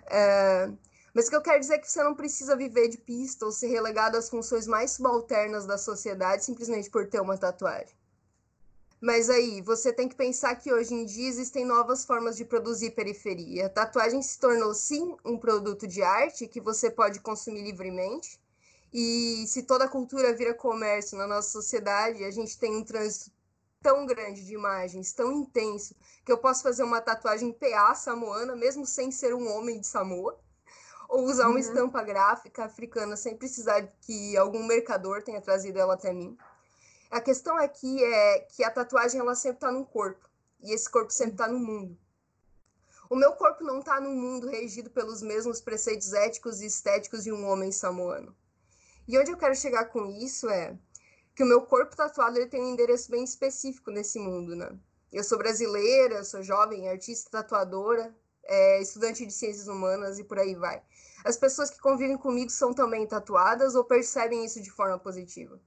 É, 0.07 0.69
mas 1.15 1.27
o 1.27 1.29
que 1.29 1.35
eu 1.37 1.41
quero 1.41 1.61
dizer 1.61 1.75
é 1.75 1.77
que 1.77 1.89
você 1.89 2.03
não 2.03 2.13
precisa 2.13 2.57
viver 2.57 2.89
de 2.89 2.97
pista 2.97 3.45
ou 3.45 3.51
ser 3.51 3.67
relegado 3.67 4.17
às 4.17 4.29
funções 4.29 4.67
mais 4.67 4.91
subalternas 4.91 5.65
da 5.65 5.77
sociedade 5.77 6.43
simplesmente 6.43 6.89
por 6.89 7.07
ter 7.07 7.21
uma 7.21 7.37
tatuagem. 7.37 7.95
Mas 8.99 9.29
aí, 9.29 9.61
você 9.61 9.93
tem 9.93 10.09
que 10.09 10.15
pensar 10.15 10.53
que 10.55 10.73
hoje 10.73 10.93
em 10.93 11.05
dia 11.05 11.29
existem 11.29 11.63
novas 11.63 12.03
formas 12.03 12.35
de 12.35 12.43
produzir 12.43 12.91
periferia. 12.91 13.67
A 13.67 13.69
tatuagem 13.69 14.21
se 14.21 14.37
tornou, 14.37 14.73
sim, 14.73 15.15
um 15.23 15.37
produto 15.37 15.87
de 15.87 16.03
arte 16.03 16.47
que 16.47 16.59
você 16.59 16.91
pode 16.91 17.21
consumir 17.21 17.63
livremente. 17.63 18.37
E 18.91 19.45
se 19.47 19.63
toda 19.63 19.85
a 19.85 19.89
cultura 19.89 20.33
vira 20.33 20.53
comércio 20.53 21.17
na 21.17 21.27
nossa 21.27 21.49
sociedade, 21.49 22.25
a 22.25 22.31
gente 22.31 22.59
tem 22.59 22.75
um 22.75 22.83
trânsito 22.83 23.31
tão 23.81 24.05
grande 24.05 24.43
de 24.43 24.53
imagens, 24.53 25.13
tão 25.13 25.31
intenso, 25.31 25.95
que 26.25 26.31
eu 26.31 26.37
posso 26.37 26.61
fazer 26.61 26.83
uma 26.83 26.99
tatuagem 26.99 27.53
PA 27.53 27.95
samoana, 27.95 28.53
mesmo 28.53 28.85
sem 28.85 29.11
ser 29.11 29.33
um 29.33 29.49
homem 29.49 29.79
de 29.79 29.87
Samoa 29.87 30.43
ou 31.09 31.23
usar 31.25 31.45
uma 31.45 31.53
uhum. 31.53 31.57
estampa 31.59 32.03
gráfica 32.03 32.65
africana 32.65 33.15
sem 33.15 33.35
precisar 33.35 33.81
que 34.01 34.35
algum 34.37 34.65
mercador 34.65 35.21
tenha 35.23 35.41
trazido 35.41 35.79
ela 35.79 35.93
até 35.93 36.13
mim. 36.13 36.37
A 37.11 37.21
questão 37.21 37.55
aqui 37.57 38.03
é 38.03 38.39
que 38.39 38.63
a 38.63 38.71
tatuagem 38.71 39.19
ela 39.19 39.35
sempre 39.35 39.57
está 39.57 39.71
no 39.71 39.85
corpo 39.85 40.27
e 40.61 40.73
esse 40.73 40.89
corpo 40.89 41.11
sempre 41.11 41.33
está 41.33 41.47
no 41.47 41.59
mundo. 41.59 41.97
O 43.09 43.15
meu 43.15 43.33
corpo 43.33 43.63
não 43.63 43.79
está 43.79 43.99
num 44.01 44.15
mundo 44.15 44.47
regido 44.47 44.89
pelos 44.89 45.21
mesmos 45.21 45.61
preceitos 45.61 46.11
éticos 46.13 46.61
e 46.61 46.65
estéticos 46.65 47.23
de 47.23 47.31
um 47.31 47.45
homem 47.47 47.71
samoano. 47.71 48.35
E 49.07 49.17
onde 49.17 49.31
eu 49.31 49.37
quero 49.37 49.55
chegar 49.55 49.85
com 49.85 50.07
isso 50.07 50.49
é 50.49 50.75
que 51.35 51.43
o 51.43 51.45
meu 51.45 51.61
corpo 51.61 51.95
tatuado 51.95 52.37
ele 52.37 52.47
tem 52.47 52.61
um 52.61 52.69
endereço 52.69 53.11
bem 53.11 53.23
específico 53.23 53.91
nesse 53.91 54.17
mundo, 54.17 54.55
né? 54.55 54.75
Eu 55.13 55.23
sou 55.23 55.37
brasileira, 55.37 56.23
sou 56.23 56.41
jovem, 56.41 56.89
artista 56.89 57.29
tatuadora, 57.29 58.15
é, 58.43 58.81
estudante 58.81 59.25
de 59.25 59.33
ciências 59.33 59.67
humanas 59.67 60.17
e 60.17 60.23
por 60.23 60.39
aí 60.39 60.55
vai. 60.55 60.81
As 61.25 61.35
pessoas 61.35 61.71
que 61.71 61.79
convivem 61.79 62.15
comigo 62.15 62.51
são 62.51 62.71
também 62.71 63.07
tatuadas 63.07 63.73
ou 63.73 63.83
percebem 63.83 64.45
isso 64.45 64.61
de 64.61 64.69
forma 64.69 64.99
positiva. 64.99 65.59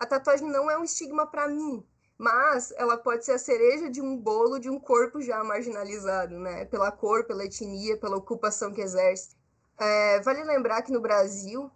A 0.00 0.06
tatuagem 0.06 0.48
não 0.48 0.70
é 0.70 0.78
um 0.78 0.82
estigma 0.82 1.26
para 1.26 1.46
mim, 1.46 1.86
mas 2.16 2.72
ela 2.78 2.96
pode 2.96 3.22
ser 3.26 3.32
a 3.32 3.38
cereja 3.38 3.90
de 3.90 4.00
um 4.00 4.16
bolo 4.16 4.58
de 4.58 4.70
um 4.70 4.80
corpo 4.80 5.20
já 5.20 5.44
marginalizado, 5.44 6.38
né? 6.38 6.64
Pela 6.64 6.90
cor, 6.90 7.24
pela 7.24 7.44
etnia, 7.44 7.98
pela 7.98 8.16
ocupação 8.16 8.72
que 8.72 8.80
exerce. 8.80 9.36
É, 9.78 10.20
vale 10.22 10.42
lembrar 10.42 10.80
que 10.80 10.90
no 10.90 11.02
Brasil, 11.02 11.70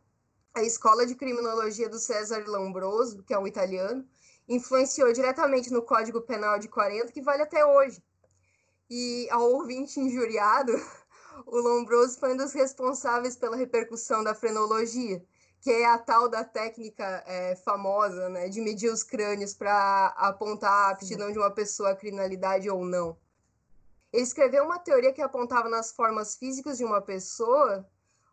a 0.55 0.63
escola 0.63 1.07
de 1.07 1.15
criminologia 1.15 1.87
do 1.87 1.99
César 1.99 2.43
Lombroso, 2.47 3.23
que 3.25 3.35
é 3.35 3.39
um 3.39 3.47
italiano, 3.47 4.09
influenciou 4.49 5.13
diretamente 5.13 5.71
no 5.71 5.83
Código 5.83 6.23
Penal 6.23 6.59
de 6.59 6.69
40, 6.69 7.13
que 7.13 7.21
vale 7.21 7.43
até 7.43 7.63
hoje. 7.63 8.03
E 8.89 9.29
ao 9.31 9.43
ouvinte 9.53 10.01
injuriado, 10.01 10.73
o 11.47 11.59
Lombroso 11.59 12.19
foi 12.19 12.35
um 12.35 12.37
dos 12.37 12.53
responsáveis 12.53 13.37
pela 13.37 13.57
repercussão 13.57 14.23
da 14.23 14.35
frenologia, 14.35 15.23
que 15.61 15.71
é 15.71 15.87
a 15.87 15.99
tal 15.99 16.29
da 16.29 16.43
técnica 16.43 17.23
é, 17.27 17.55
famosa 17.57 18.29
né, 18.29 18.49
de 18.49 18.61
medir 18.61 18.91
os 18.91 19.03
crânios 19.03 19.53
para 19.53 20.07
apontar 20.17 20.73
a 20.73 20.91
aptidão 20.91 21.31
de 21.31 21.39
uma 21.39 21.51
pessoa 21.51 21.91
à 21.91 21.97
criminalidade 21.97 22.69
ou 22.71 22.85
não. 22.85 23.17
Ele 24.13 24.23
escreveu 24.23 24.65
uma 24.65 24.79
teoria 24.79 25.13
que 25.13 25.23
apontava 25.23 25.69
nas 25.69 25.93
formas 25.93 26.35
físicas 26.35 26.79
de 26.79 26.85
uma 26.85 27.01
pessoa 27.01 27.87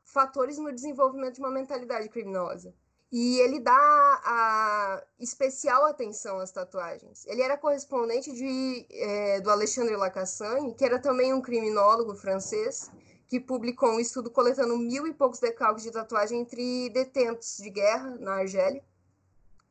fatores 0.06 0.58
no 0.58 0.74
desenvolvimento 0.74 1.36
de 1.36 1.42
uma 1.42 1.52
mentalidade 1.52 2.10
criminosa. 2.10 2.74
E 3.10 3.40
ele 3.40 3.60
dá 3.60 3.72
a 3.74 5.04
especial 5.20 5.86
atenção 5.86 6.40
às 6.40 6.52
tatuagens. 6.52 7.26
Ele 7.26 7.42
era 7.42 7.58
correspondente 7.58 8.34
de, 8.34 8.86
é, 8.92 9.40
do 9.40 9.50
Alexandre 9.50 9.96
Lacassagne, 9.96 10.74
que 10.74 10.84
era 10.84 11.00
também 11.00 11.34
um 11.34 11.42
criminólogo 11.42 12.16
francês, 12.16 12.92
que 13.28 13.40
publicou 13.40 13.92
um 13.92 14.00
estudo 14.00 14.30
coletando 14.30 14.78
mil 14.78 15.08
e 15.08 15.14
poucos 15.14 15.40
decalques 15.40 15.84
de 15.84 15.92
tatuagem 15.92 16.42
entre 16.42 16.90
detentos 16.90 17.58
de 17.58 17.70
guerra 17.70 18.18
na 18.20 18.36
Argélia. 18.36 18.84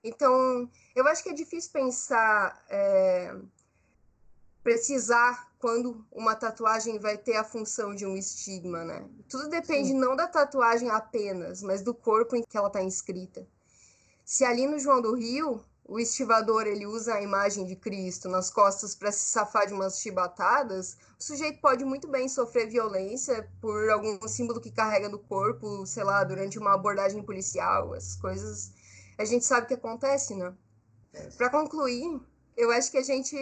Então, 0.03 0.71
eu 0.95 1.07
acho 1.07 1.23
que 1.23 1.31
é 1.31 1.35
difícil 1.35 1.73
pensar, 1.73 2.65
é, 2.71 3.35
precisar 4.63 5.51
quando 5.67 6.07
uma 6.13 6.37
tatuagem 6.37 6.97
vai 6.97 7.19
ter 7.19 7.35
a 7.35 7.43
função 7.43 7.93
de 7.93 8.07
um 8.07 8.17
estigma, 8.17 8.85
né? 8.85 9.05
Tudo 9.29 9.49
depende 9.49 9.89
Sim. 9.89 9.99
não 9.99 10.15
da 10.15 10.29
tatuagem 10.29 10.89
apenas, 10.91 11.61
mas 11.61 11.83
do 11.83 11.93
corpo 11.93 12.37
em 12.37 12.45
que 12.45 12.57
ela 12.57 12.69
está 12.69 12.81
inscrita. 12.81 13.45
Se 14.25 14.45
ali 14.45 14.65
no 14.65 14.79
João 14.79 15.03
do 15.03 15.13
Rio, 15.17 15.61
o 15.85 15.99
estivador 15.99 16.69
ele 16.69 16.87
usa 16.87 17.15
a 17.15 17.21
imagem 17.21 17.67
de 17.67 17.75
Cristo 17.75 18.29
nas 18.29 18.49
costas 18.49 18.95
para 18.95 19.11
se 19.11 19.27
safar 19.27 19.67
de 19.67 19.75
umas 19.75 19.99
chibatadas, 19.99 20.97
o 21.19 21.25
sujeito 21.25 21.61
pode 21.61 21.85
muito 21.85 22.07
bem 22.07 22.29
sofrer 22.29 22.69
violência 22.69 23.51
por 23.61 23.91
algum 23.91 24.21
símbolo 24.29 24.61
que 24.61 24.71
carrega 24.71 25.09
no 25.09 25.19
corpo, 25.19 25.85
sei 25.85 26.05
lá, 26.05 26.23
durante 26.23 26.61
uma 26.61 26.75
abordagem 26.75 27.25
policial, 27.25 27.93
essas 27.93 28.15
coisas 28.15 28.71
a 29.19 29.25
gente 29.25 29.45
sabe 29.45 29.67
que 29.67 29.75
acontece, 29.75 30.33
né? 30.37 30.55
Para 31.37 31.51
concluir, 31.51 32.21
eu 32.57 32.71
acho 32.71 32.89
que 32.89 32.99
a 32.99 33.03
gente 33.03 33.37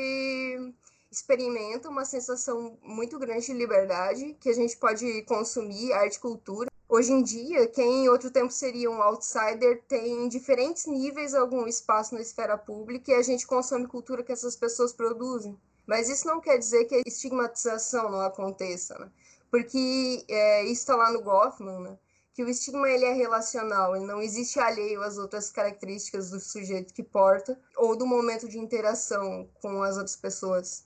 experimenta 1.14 1.88
uma 1.88 2.04
sensação 2.04 2.78
muito 2.82 3.18
grande 3.18 3.46
de 3.46 3.52
liberdade, 3.52 4.36
que 4.40 4.48
a 4.48 4.52
gente 4.52 4.76
pode 4.76 5.22
consumir 5.22 5.92
arte 5.92 6.16
e 6.16 6.20
cultura. 6.20 6.70
Hoje 6.88 7.12
em 7.12 7.22
dia, 7.22 7.66
quem 7.66 8.04
em 8.04 8.08
outro 8.08 8.30
tempo 8.30 8.52
seria 8.52 8.90
um 8.90 9.02
outsider 9.02 9.82
tem 9.88 10.24
em 10.24 10.28
diferentes 10.28 10.86
níveis 10.86 11.34
algum 11.34 11.66
espaço 11.66 12.14
na 12.14 12.20
esfera 12.20 12.58
pública 12.58 13.12
e 13.12 13.14
a 13.14 13.22
gente 13.22 13.46
consome 13.46 13.86
cultura 13.86 14.22
que 14.22 14.32
essas 14.32 14.56
pessoas 14.56 14.92
produzem. 14.92 15.58
Mas 15.86 16.08
isso 16.08 16.26
não 16.26 16.40
quer 16.40 16.58
dizer 16.58 16.84
que 16.86 16.94
a 16.94 17.02
estigmatização 17.06 18.10
não 18.10 18.20
aconteça, 18.20 18.98
né? 18.98 19.10
Porque 19.50 20.24
é, 20.28 20.64
isso 20.64 20.82
está 20.82 20.96
lá 20.96 21.12
no 21.12 21.22
Goffman, 21.22 21.80
né? 21.80 21.98
que 22.34 22.42
o 22.42 22.48
estigma 22.48 22.90
ele 22.90 23.04
é 23.04 23.12
relacional, 23.12 23.94
ele 23.94 24.04
não 24.04 24.20
existe 24.20 24.58
alheio 24.58 25.00
às 25.02 25.16
outras 25.16 25.50
características 25.50 26.30
do 26.30 26.40
sujeito 26.40 26.92
que 26.92 27.02
porta 27.02 27.56
ou 27.76 27.96
do 27.96 28.04
momento 28.04 28.48
de 28.48 28.58
interação 28.58 29.48
com 29.62 29.82
as 29.84 29.96
outras 29.96 30.16
pessoas. 30.16 30.84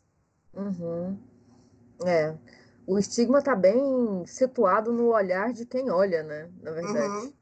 Uhum. 0.59 1.19
É. 2.05 2.37
O 2.87 2.99
estigma 2.99 3.39
está 3.39 3.55
bem 3.55 4.27
situado 4.27 4.93
no 4.93 5.09
olhar 5.09 5.53
de 5.53 5.65
quem 5.65 5.91
olha, 5.91 6.23
né? 6.23 6.51
Na 6.61 6.73
verdade. 6.73 7.27
Uhum. 7.27 7.33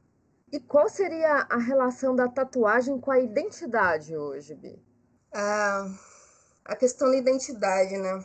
E 0.53 0.61
qual 0.61 0.89
seria 0.89 1.47
a 1.51 1.59
relação 1.59 2.15
da 2.15 2.29
tatuagem 2.29 3.01
com 3.01 3.11
a 3.11 3.19
identidade 3.19 4.17
hoje, 4.17 4.55
Bi? 4.55 4.81
Ah, 5.35 5.89
a 6.65 6.77
questão 6.77 7.11
da 7.11 7.17
identidade, 7.17 7.97
né? 7.97 8.25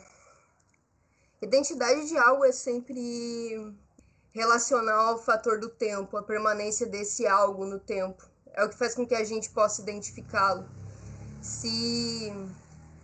Identidade 1.40 2.08
de 2.08 2.16
algo 2.16 2.44
é 2.44 2.52
sempre 2.52 3.74
relacional 4.32 5.08
ao 5.08 5.18
fator 5.18 5.58
do 5.58 5.68
tempo, 5.68 6.16
a 6.16 6.22
permanência 6.22 6.86
desse 6.86 7.26
algo 7.26 7.64
no 7.66 7.78
tempo. 7.78 8.24
É 8.54 8.64
o 8.64 8.68
que 8.68 8.78
faz 8.78 8.94
com 8.94 9.06
que 9.06 9.14
a 9.14 9.24
gente 9.24 9.50
possa 9.50 9.82
identificá-lo. 9.82 10.68
Se, 11.40 12.32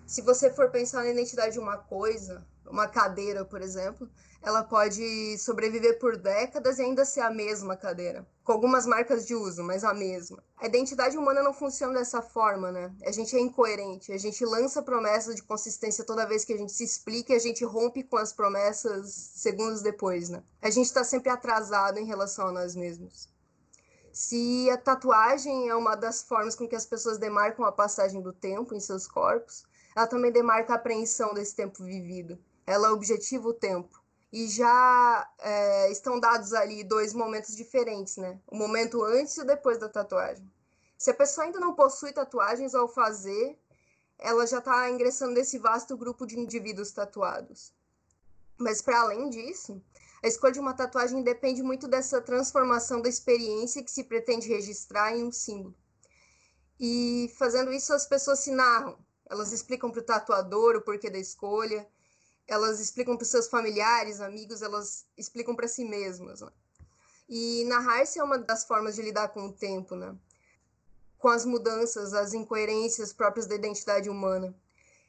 se 0.08 0.22
você 0.22 0.50
for 0.50 0.70
pensar 0.70 1.04
na 1.04 1.10
identidade 1.10 1.52
de 1.52 1.58
uma 1.58 1.76
coisa, 1.76 2.42
uma 2.66 2.88
cadeira, 2.88 3.44
por 3.44 3.60
exemplo, 3.60 4.08
ela 4.40 4.64
pode 4.64 5.36
sobreviver 5.36 5.98
por 5.98 6.16
décadas 6.16 6.78
e 6.78 6.82
ainda 6.82 7.04
ser 7.04 7.20
a 7.20 7.30
mesma 7.30 7.76
cadeira, 7.76 8.26
com 8.42 8.52
algumas 8.52 8.86
marcas 8.86 9.26
de 9.26 9.34
uso, 9.34 9.62
mas 9.62 9.84
a 9.84 9.92
mesma. 9.92 10.42
A 10.56 10.64
identidade 10.64 11.18
humana 11.18 11.42
não 11.42 11.52
funciona 11.52 11.92
dessa 11.98 12.22
forma, 12.22 12.72
né? 12.72 12.90
A 13.04 13.12
gente 13.12 13.36
é 13.36 13.40
incoerente, 13.40 14.10
a 14.10 14.16
gente 14.16 14.42
lança 14.46 14.82
promessas 14.82 15.36
de 15.36 15.42
consistência 15.42 16.02
toda 16.02 16.26
vez 16.26 16.42
que 16.42 16.54
a 16.54 16.56
gente 16.56 16.72
se 16.72 16.84
explica 16.84 17.34
e 17.34 17.36
a 17.36 17.40
gente 17.40 17.62
rompe 17.62 18.02
com 18.02 18.16
as 18.16 18.32
promessas 18.32 19.12
segundos 19.12 19.82
depois, 19.82 20.30
né? 20.30 20.42
A 20.62 20.70
gente 20.70 20.86
está 20.86 21.04
sempre 21.04 21.28
atrasado 21.28 21.98
em 21.98 22.06
relação 22.06 22.48
a 22.48 22.52
nós 22.52 22.74
mesmos. 22.74 23.28
Se 24.10 24.70
a 24.70 24.78
tatuagem 24.78 25.68
é 25.68 25.74
uma 25.74 25.94
das 25.94 26.22
formas 26.22 26.54
com 26.54 26.66
que 26.66 26.74
as 26.74 26.86
pessoas 26.86 27.18
demarcam 27.18 27.66
a 27.66 27.72
passagem 27.72 28.22
do 28.22 28.32
tempo 28.32 28.74
em 28.74 28.80
seus 28.80 29.06
corpos, 29.06 29.67
ela 29.98 30.06
também 30.06 30.30
demarca 30.30 30.74
a 30.74 30.76
apreensão 30.76 31.34
desse 31.34 31.56
tempo 31.56 31.82
vivido. 31.82 32.38
Ela 32.64 32.92
objetiva 32.92 33.48
o 33.48 33.52
tempo 33.52 34.00
e 34.32 34.46
já 34.46 35.28
é, 35.40 35.90
estão 35.90 36.20
dados 36.20 36.52
ali 36.52 36.84
dois 36.84 37.12
momentos 37.12 37.56
diferentes, 37.56 38.16
né? 38.16 38.38
O 38.46 38.56
momento 38.56 39.02
antes 39.02 39.36
e 39.36 39.44
depois 39.44 39.76
da 39.76 39.88
tatuagem. 39.88 40.48
Se 40.96 41.10
a 41.10 41.14
pessoa 41.14 41.46
ainda 41.46 41.58
não 41.58 41.74
possui 41.74 42.12
tatuagens 42.12 42.76
ao 42.76 42.86
fazer, 42.86 43.58
ela 44.20 44.46
já 44.46 44.58
está 44.58 44.88
ingressando 44.88 45.32
nesse 45.32 45.58
vasto 45.58 45.96
grupo 45.96 46.24
de 46.26 46.38
indivíduos 46.38 46.92
tatuados. 46.92 47.72
Mas 48.56 48.80
para 48.80 49.00
além 49.00 49.28
disso, 49.28 49.82
a 50.22 50.28
escolha 50.28 50.52
de 50.52 50.60
uma 50.60 50.74
tatuagem 50.74 51.24
depende 51.24 51.60
muito 51.60 51.88
dessa 51.88 52.20
transformação 52.20 53.02
da 53.02 53.08
experiência 53.08 53.82
que 53.82 53.90
se 53.90 54.04
pretende 54.04 54.46
registrar 54.46 55.16
em 55.16 55.24
um 55.24 55.32
símbolo. 55.32 55.74
E 56.78 57.34
fazendo 57.36 57.72
isso, 57.72 57.92
as 57.92 58.06
pessoas 58.06 58.38
se 58.38 58.52
narram. 58.52 58.96
Elas 59.30 59.52
explicam 59.52 59.90
para 59.90 60.00
o 60.00 60.04
tatuador 60.04 60.76
o 60.76 60.80
porquê 60.80 61.10
da 61.10 61.18
escolha, 61.18 61.86
elas 62.46 62.80
explicam 62.80 63.16
para 63.16 63.26
seus 63.26 63.46
familiares, 63.46 64.20
amigos, 64.20 64.62
elas 64.62 65.04
explicam 65.16 65.54
para 65.54 65.68
si 65.68 65.84
mesmas. 65.84 66.40
Né? 66.40 66.50
E 67.28 67.64
narrar-se 67.64 68.18
é 68.18 68.24
uma 68.24 68.38
das 68.38 68.64
formas 68.64 68.96
de 68.96 69.02
lidar 69.02 69.28
com 69.28 69.46
o 69.46 69.52
tempo, 69.52 69.94
né? 69.94 70.16
com 71.18 71.28
as 71.28 71.44
mudanças, 71.44 72.14
as 72.14 72.32
incoerências 72.32 73.12
próprias 73.12 73.46
da 73.46 73.54
identidade 73.54 74.08
humana. 74.08 74.54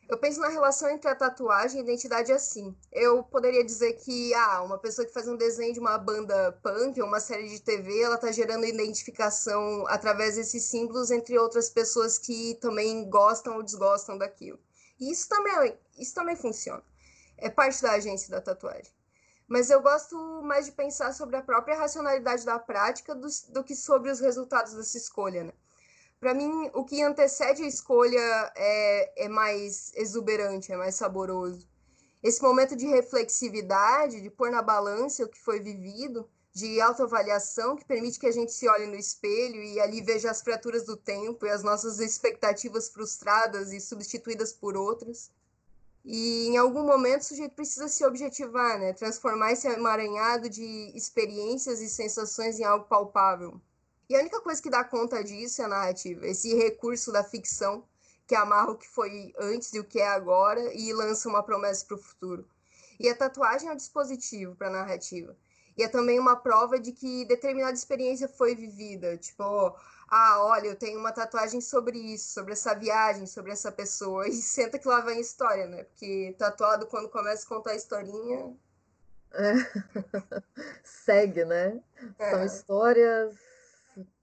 Eu 0.10 0.18
penso 0.18 0.42
na 0.42 0.50
relação 0.50 0.90
entre 0.90 1.10
a 1.10 1.16
tatuagem 1.16 1.78
e 1.78 1.82
a 1.82 1.84
identidade 1.84 2.32
assim. 2.32 2.76
Eu 2.92 3.24
poderia 3.24 3.64
dizer 3.64 3.94
que, 3.94 4.34
ah, 4.34 4.64
uma 4.64 4.80
pessoa 4.80 5.06
que 5.06 5.14
faz 5.14 5.28
um 5.28 5.38
desenho 5.38 5.74
de 5.74 5.80
uma 5.80 5.98
banda 5.98 6.52
punk 6.64 7.00
ou 7.00 7.08
uma 7.08 7.20
série 7.20 7.48
de 7.48 7.62
TV, 7.62 8.02
ela 8.02 8.16
está 8.16 8.32
gerando 8.32 8.66
identificação 8.66 9.86
através 9.88 10.36
desses 10.36 10.64
símbolos 10.64 11.12
entre 11.12 11.38
outras 11.38 11.70
pessoas 11.70 12.18
que 12.18 12.58
também 12.60 13.08
gostam 13.10 13.56
ou 13.58 13.64
desgostam 13.64 14.18
daquilo. 14.18 14.60
E 15.00 15.12
isso 15.12 15.30
também, 15.30 15.78
isso 15.98 16.16
também 16.16 16.36
funciona 16.36 16.84
é 17.42 17.50
parte 17.50 17.82
da 17.82 17.94
agência 17.94 18.30
da 18.30 18.42
tatuagem. 18.42 18.92
Mas 19.48 19.70
eu 19.70 19.82
gosto 19.82 20.16
mais 20.44 20.66
de 20.66 20.72
pensar 20.72 21.12
sobre 21.14 21.36
a 21.36 21.42
própria 21.42 21.76
racionalidade 21.76 22.46
da 22.46 22.60
prática 22.60 23.16
do, 23.16 23.28
do 23.50 23.64
que 23.64 23.76
sobre 23.76 24.12
os 24.12 24.20
resultados 24.20 24.74
dessa 24.74 24.98
escolha, 24.98 25.44
né? 25.46 25.54
Para 26.20 26.34
mim, 26.34 26.70
o 26.74 26.84
que 26.84 27.02
antecede 27.02 27.64
a 27.64 27.68
escolha 27.68 28.52
é, 28.56 29.26
é 29.26 29.30
mais 29.30 29.94
exuberante, 29.96 30.72
é 30.72 30.76
mais 30.76 30.96
saboroso. 30.96 31.66
Esse 32.22 32.42
momento 32.42 32.76
de 32.76 32.86
reflexividade, 32.86 34.20
de 34.20 34.30
pôr 34.30 34.52
na 34.52 34.62
balança 34.62 35.24
o 35.24 35.30
que 35.30 35.40
foi 35.40 35.62
vivido, 35.62 36.30
de 36.52 36.82
autoavaliação, 36.82 37.78
que 37.78 37.86
permite 37.86 38.20
que 38.20 38.28
a 38.28 38.32
gente 38.32 38.52
se 38.52 38.68
olhe 38.68 38.86
no 38.86 38.98
espelho 38.98 39.64
e 39.64 39.80
ali 39.80 40.02
veja 40.02 40.30
as 40.30 40.42
fraturas 40.42 40.86
do 40.86 40.98
tempo 40.98 41.46
e 41.46 41.50
as 41.50 41.64
nossas 41.64 42.00
expectativas 42.00 42.90
frustradas 42.90 43.72
e 43.72 43.80
substituídas 43.80 44.52
por 44.52 44.76
outras. 44.76 45.32
E 46.04 46.48
em 46.48 46.58
algum 46.58 46.84
momento 46.84 47.22
o 47.22 47.26
sujeito 47.26 47.56
precisa 47.56 47.88
se 47.88 48.06
objetivar, 48.06 48.78
né? 48.78 48.92
Transformar 48.92 49.54
esse 49.54 49.68
emaranhado 49.68 50.50
de 50.50 50.92
experiências 50.94 51.80
e 51.80 51.90
sensações 51.90 52.60
em 52.60 52.66
algo 52.66 52.86
palpável. 52.88 53.62
E 54.10 54.16
a 54.16 54.20
única 54.20 54.42
coisa 54.42 54.60
que 54.60 54.72
dá 54.72 54.84
conta 54.84 55.24
disso 55.24 55.62
é 55.62 55.66
a 55.66 55.68
narrativa, 55.68 56.26
esse 56.26 56.56
recurso 56.56 57.12
da 57.12 57.24
ficção 57.24 57.84
que 58.26 58.34
amarra 58.34 58.72
o 58.72 58.78
que 58.78 58.88
foi 58.88 59.34
antes 59.40 59.72
e 59.74 59.80
o 59.80 59.84
que 59.84 60.00
é 60.00 60.08
agora 60.08 60.74
e 60.74 60.92
lança 60.94 61.30
uma 61.30 61.44
promessa 61.44 61.86
para 61.86 61.96
o 61.96 62.02
futuro. 62.02 62.48
E 63.00 63.08
a 63.08 63.16
tatuagem 63.16 63.70
é 63.70 63.72
um 63.72 63.76
dispositivo 63.76 64.56
para 64.56 64.68
a 64.68 64.72
narrativa. 64.72 65.36
E 65.78 65.84
é 65.84 65.88
também 65.88 66.20
uma 66.20 66.36
prova 66.36 66.80
de 66.80 66.92
que 66.92 67.24
determinada 67.26 67.74
experiência 67.74 68.28
foi 68.28 68.56
vivida. 68.56 69.16
Tipo, 69.18 69.76
ah, 70.08 70.44
olha, 70.44 70.68
eu 70.68 70.76
tenho 70.76 71.00
uma 71.00 71.12
tatuagem 71.12 71.62
sobre 71.62 71.98
isso, 71.98 72.34
sobre 72.34 72.54
essa 72.54 72.74
viagem, 72.74 73.26
sobre 73.26 73.52
essa 73.52 73.72
pessoa, 73.72 74.28
e 74.30 74.34
senta 74.34 74.78
que 74.78 74.88
lá 74.88 75.02
vem 75.02 75.18
a 75.18 75.22
história, 75.22 75.68
né? 75.68 75.84
Porque 75.84 76.36
tatuado, 76.38 76.88
quando 76.88 77.10
começa 77.10 77.46
a 77.46 77.50
contar 77.50 77.72
a 77.72 77.76
historinha. 77.76 78.56
É. 79.34 79.54
Segue, 80.84 81.46
né? 81.46 81.80
É. 82.18 82.32
São 82.32 82.44
histórias 82.44 83.49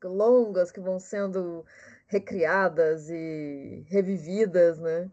longas 0.04 0.70
que 0.70 0.80
vão 0.80 0.98
sendo 0.98 1.64
recriadas 2.06 3.08
e 3.10 3.84
revividas, 3.88 4.78
né? 4.78 5.10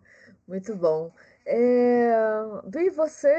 Muito 0.48 0.76
bom. 0.76 1.12
É... 1.46 2.12
Vi, 2.68 2.90
você 2.90 3.34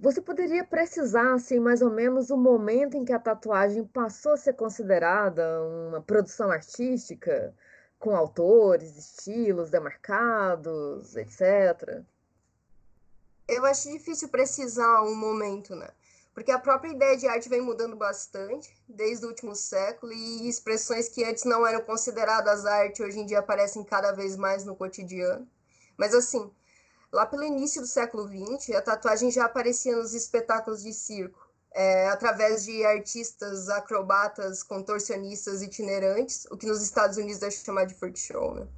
você 0.00 0.20
poderia 0.20 0.64
precisar, 0.64 1.34
assim, 1.34 1.58
mais 1.58 1.82
ou 1.82 1.90
menos 1.90 2.30
o 2.30 2.36
momento 2.36 2.96
em 2.96 3.04
que 3.04 3.12
a 3.12 3.18
tatuagem 3.18 3.84
passou 3.84 4.32
a 4.32 4.36
ser 4.36 4.52
considerada 4.54 5.42
uma 5.90 6.00
produção 6.00 6.50
artística, 6.52 7.52
com 7.98 8.14
autores, 8.14 8.96
estilos 8.96 9.70
demarcados, 9.70 11.16
etc? 11.16 12.04
Eu 13.48 13.64
acho 13.64 13.90
difícil 13.90 14.28
precisar 14.28 15.02
um 15.02 15.16
momento, 15.16 15.74
né? 15.74 15.88
Porque 16.38 16.52
a 16.52 16.58
própria 16.60 16.92
ideia 16.92 17.16
de 17.16 17.26
arte 17.26 17.48
vem 17.48 17.60
mudando 17.60 17.96
bastante 17.96 18.72
desde 18.88 19.26
o 19.26 19.28
último 19.28 19.56
século 19.56 20.12
e 20.12 20.48
expressões 20.48 21.08
que 21.08 21.24
antes 21.24 21.42
não 21.42 21.66
eram 21.66 21.80
consideradas 21.80 22.64
arte 22.64 23.02
hoje 23.02 23.18
em 23.18 23.26
dia 23.26 23.40
aparecem 23.40 23.82
cada 23.82 24.12
vez 24.12 24.36
mais 24.36 24.64
no 24.64 24.76
cotidiano. 24.76 25.48
Mas 25.96 26.14
assim, 26.14 26.48
Lá 27.10 27.24
pelo 27.26 27.42
início 27.42 27.80
do 27.80 27.88
século 27.88 28.28
XX, 28.28 28.76
a 28.76 28.82
tatuagem 28.82 29.32
já 29.32 29.46
aparecia 29.46 29.96
nos 29.96 30.14
espetáculos 30.14 30.82
de 30.82 30.92
circo, 30.92 31.40
é, 31.72 32.06
através 32.08 32.64
de 32.64 32.84
artistas, 32.84 33.68
acrobatas, 33.68 34.62
contorcionistas 34.62 35.60
itinerantes, 35.60 36.46
o 36.50 36.56
que 36.56 36.66
nos 36.66 36.82
Estados 36.82 37.16
Unidos 37.16 37.42
é 37.42 37.50
chamado 37.50 37.88
de 37.88 37.94
freak 37.94 38.16
show, 38.16 38.54
né? 38.54 38.68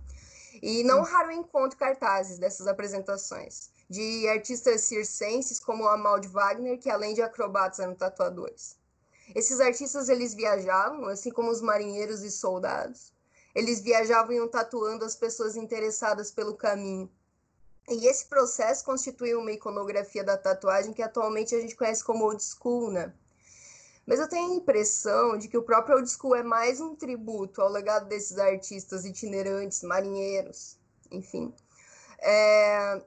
E 0.62 0.84
não 0.84 1.02
raro 1.02 1.32
encontro 1.32 1.78
cartazes 1.78 2.38
dessas 2.38 2.66
apresentações, 2.66 3.70
de 3.88 4.28
artistas 4.28 4.82
circenses 4.82 5.58
como 5.58 5.88
Amal 5.88 6.20
de 6.20 6.28
Wagner, 6.28 6.78
que 6.78 6.90
além 6.90 7.14
de 7.14 7.22
acrobatas 7.22 7.78
eram 7.80 7.94
tatuadores. 7.94 8.76
Esses 9.34 9.60
artistas 9.60 10.08
eles 10.08 10.34
viajavam, 10.34 11.06
assim 11.06 11.30
como 11.30 11.50
os 11.50 11.60
marinheiros 11.62 12.22
e 12.22 12.30
soldados. 12.30 13.12
Eles 13.54 13.80
viajavam 13.80 14.32
e 14.32 14.36
iam 14.36 14.48
tatuando 14.48 15.04
as 15.04 15.16
pessoas 15.16 15.56
interessadas 15.56 16.30
pelo 16.30 16.54
caminho, 16.54 17.10
e 17.88 18.06
esse 18.06 18.26
processo 18.26 18.84
constitui 18.84 19.34
uma 19.34 19.50
iconografia 19.50 20.22
da 20.22 20.36
tatuagem 20.36 20.92
que 20.92 21.02
atualmente 21.02 21.56
a 21.56 21.60
gente 21.60 21.74
conhece 21.74 22.04
como 22.04 22.24
old 22.24 22.40
school, 22.40 22.88
né? 22.88 23.12
Mas 24.10 24.18
eu 24.18 24.28
tenho 24.28 24.50
a 24.50 24.56
impressão 24.56 25.38
de 25.38 25.46
que 25.46 25.56
o 25.56 25.62
próprio 25.62 25.94
old 25.94 26.10
school 26.10 26.34
é 26.34 26.42
mais 26.42 26.80
um 26.80 26.96
tributo 26.96 27.62
ao 27.62 27.70
legado 27.70 28.08
desses 28.08 28.36
artistas 28.38 29.04
itinerantes, 29.04 29.84
marinheiros, 29.84 30.76
enfim. 31.12 31.54
É, 32.18 33.02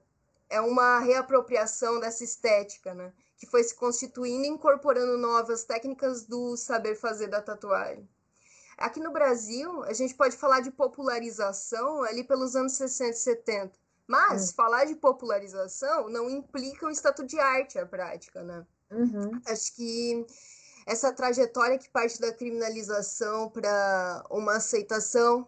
é 0.49 0.61
uma 0.61 0.99
reapropriação 0.99 1.99
dessa 1.99 2.23
estética, 2.23 2.93
né? 2.93 3.11
Que 3.35 3.45
foi 3.45 3.65
se 3.65 3.75
constituindo 3.75 4.45
e 4.45 4.47
incorporando 4.47 5.17
novas 5.17 5.65
técnicas 5.65 6.23
do 6.23 6.55
saber 6.55 6.95
fazer 6.95 7.27
da 7.27 7.41
tatuagem. 7.41 8.07
Aqui 8.77 9.01
no 9.01 9.11
Brasil, 9.11 9.83
a 9.83 9.91
gente 9.91 10.15
pode 10.15 10.37
falar 10.37 10.61
de 10.61 10.71
popularização 10.71 12.01
ali 12.03 12.23
pelos 12.23 12.55
anos 12.55 12.77
60 12.77 13.09
e 13.09 13.13
70 13.13 13.83
mas 14.05 14.49
é. 14.49 14.53
falar 14.53 14.85
de 14.85 14.95
popularização 14.95 16.09
não 16.09 16.29
implica 16.29 16.85
um 16.85 16.89
estatuto 16.89 17.27
de 17.27 17.39
arte 17.39 17.79
à 17.79 17.85
prática, 17.85 18.43
né? 18.43 18.65
Uhum. 18.91 19.31
Acho 19.47 19.73
que 19.75 20.25
essa 20.85 21.11
trajetória 21.11 21.77
que 21.77 21.89
parte 21.89 22.19
da 22.19 22.33
criminalização 22.33 23.49
para 23.49 24.23
uma 24.29 24.57
aceitação 24.57 25.47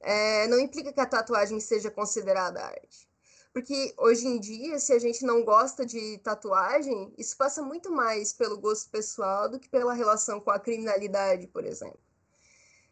é, 0.00 0.46
não 0.48 0.58
implica 0.58 0.92
que 0.92 1.00
a 1.00 1.06
tatuagem 1.06 1.58
seja 1.60 1.90
considerada 1.90 2.64
arte. 2.64 3.06
Porque 3.52 3.94
hoje 3.96 4.26
em 4.26 4.38
dia, 4.38 4.78
se 4.78 4.92
a 4.92 4.98
gente 4.98 5.24
não 5.24 5.42
gosta 5.42 5.86
de 5.86 6.18
tatuagem, 6.18 7.14
isso 7.16 7.34
passa 7.36 7.62
muito 7.62 7.90
mais 7.90 8.30
pelo 8.30 8.58
gosto 8.58 8.90
pessoal 8.90 9.48
do 9.48 9.58
que 9.58 9.66
pela 9.66 9.94
relação 9.94 10.38
com 10.38 10.50
a 10.50 10.60
criminalidade, 10.60 11.46
por 11.46 11.64
exemplo. 11.64 11.98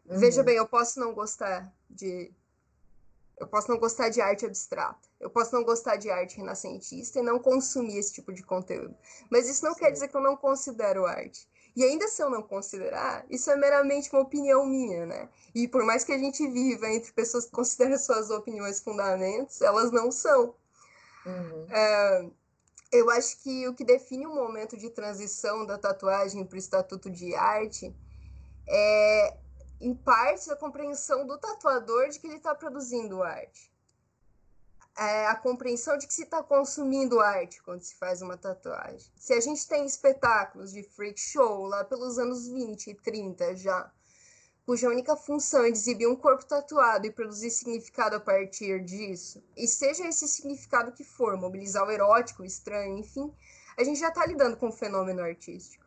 Uhum. 0.07 0.19
Veja 0.19 0.43
bem, 0.43 0.57
eu 0.57 0.67
posso 0.67 0.99
não 0.99 1.13
gostar 1.13 1.71
de. 1.89 2.33
Eu 3.37 3.47
posso 3.47 3.71
não 3.71 3.79
gostar 3.79 4.09
de 4.09 4.23
arte 4.23 4.47
abstrata. 4.47 5.07
Eu 5.21 5.29
posso 5.29 5.55
não 5.55 5.65
gostar 5.65 5.97
de 5.97 6.09
arte 6.09 6.39
renascentista 6.39 7.19
e 7.19 7.23
não 7.23 7.39
consumir 7.39 7.99
esse 7.99 8.15
tipo 8.15 8.33
de 8.33 8.43
conteúdo. 8.43 8.97
Mas 9.31 9.49
isso 9.49 9.65
não 9.65 9.75
Sim. 9.75 9.81
quer 9.81 9.91
dizer 9.91 10.09
que 10.09 10.17
eu 10.17 10.23
não 10.23 10.35
considero 10.35 11.05
arte. 11.05 11.47
E 11.77 11.83
ainda 11.83 12.07
se 12.07 12.23
eu 12.23 12.31
não 12.31 12.43
considerar, 12.43 13.27
isso 13.29 13.51
é 13.51 13.57
meramente 13.57 14.09
uma 14.13 14.23
opinião 14.23 14.65
minha, 14.65 15.07
né? 15.07 15.29
E 15.55 15.67
por 15.67 15.85
mais 15.85 16.05
que 16.05 16.13
a 16.13 16.19
gente 16.19 16.47
viva 16.49 16.89
entre 16.89 17.13
pessoas 17.13 17.47
que 17.47 17.51
consideram 17.51 17.99
suas 17.99 18.31
opiniões 18.31 18.81
fundamentos, 18.81 19.61
elas 19.61 19.91
não 19.91 20.13
são. 20.13 20.55
Uhum. 21.27 21.67
É, 21.71 22.31
eu 22.93 23.11
acho 23.11 23.43
que 23.43 23.67
o 23.67 23.75
que 23.75 23.85
define 23.85 24.27
o 24.27 24.31
um 24.31 24.35
momento 24.37 24.77
de 24.77 24.89
transição 24.89 25.67
da 25.67 25.77
tatuagem 25.77 26.45
para 26.45 26.55
o 26.55 26.59
estatuto 26.59 27.11
de 27.11 27.35
arte 27.35 27.95
é, 28.69 29.37
em 29.81 29.95
parte, 29.95 30.51
a 30.51 30.57
compreensão 30.57 31.27
do 31.27 31.37
tatuador 31.39 32.09
de 32.09 32.21
que 32.21 32.27
ele 32.27 32.37
está 32.37 32.55
produzindo 32.55 33.23
arte 33.23 33.74
é 34.97 35.27
a 35.27 35.35
compreensão 35.35 35.99
de 35.99 36.07
que 36.07 36.15
se 36.15 36.23
está 36.23 36.43
consumindo 36.43 37.21
arte 37.21 37.63
quando 37.63 37.83
se 37.83 37.97
faz 37.97 38.23
uma 38.23 38.37
tatuagem. 38.37 39.11
Se 39.17 39.33
a 39.33 39.41
gente 39.41 39.67
tem 39.67 39.85
espetáculos 39.85 40.73
de 40.73 40.83
freak 40.83 41.21
show 41.21 41.67
lá 41.67 41.85
pelos 41.85 42.19
anos 42.19 42.47
20 42.47 42.91
e 42.91 42.95
30 42.95 43.57
já, 43.57 43.91
cuja 44.65 44.89
única 44.89 45.17
função 45.17 45.65
é 45.65 45.69
exibir 45.69 46.07
um 46.07 46.17
corpo 46.17 46.45
tatuado 46.45 47.07
e 47.07 47.11
produzir 47.11 47.51
significado 47.51 48.17
a 48.17 48.21
partir 48.21 48.83
disso, 48.85 49.43
e 49.57 49.67
seja 49.67 50.07
esse 50.07 50.27
significado 50.29 50.93
que 50.93 51.05
for, 51.05 51.37
mobilizar 51.37 51.87
o 51.87 51.91
erótico, 51.91 52.43
o 52.43 52.47
estranho, 52.47 52.99
enfim, 52.99 53.35
a 53.77 53.85
gente 53.85 53.99
já 53.99 54.09
está 54.09 54.25
lidando 54.25 54.57
com 54.57 54.69
um 54.69 54.73
fenômeno 54.73 55.23
artístico. 55.23 55.84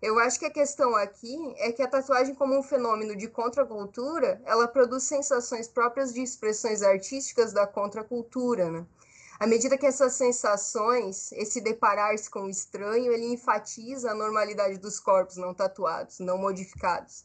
Eu 0.00 0.18
acho 0.18 0.38
que 0.38 0.46
a 0.46 0.50
questão 0.50 0.96
aqui 0.96 1.36
é 1.58 1.70
que 1.72 1.82
a 1.82 1.88
tatuagem, 1.88 2.34
como 2.34 2.58
um 2.58 2.62
fenômeno 2.62 3.14
de 3.14 3.28
contracultura, 3.28 4.40
ela 4.46 4.66
produz 4.66 5.02
sensações 5.02 5.68
próprias 5.68 6.14
de 6.14 6.22
expressões 6.22 6.82
artísticas 6.82 7.52
da 7.52 7.66
contracultura, 7.66 8.70
né? 8.70 8.86
À 9.38 9.46
medida 9.46 9.76
que 9.76 9.86
essas 9.86 10.14
sensações, 10.14 11.32
esse 11.32 11.60
deparar-se 11.60 12.28
com 12.30 12.42
o 12.42 12.50
estranho, 12.50 13.12
ele 13.12 13.26
enfatiza 13.32 14.10
a 14.10 14.14
normalidade 14.14 14.78
dos 14.78 15.00
corpos 15.00 15.36
não 15.36 15.54
tatuados, 15.54 16.18
não 16.18 16.36
modificados. 16.36 17.24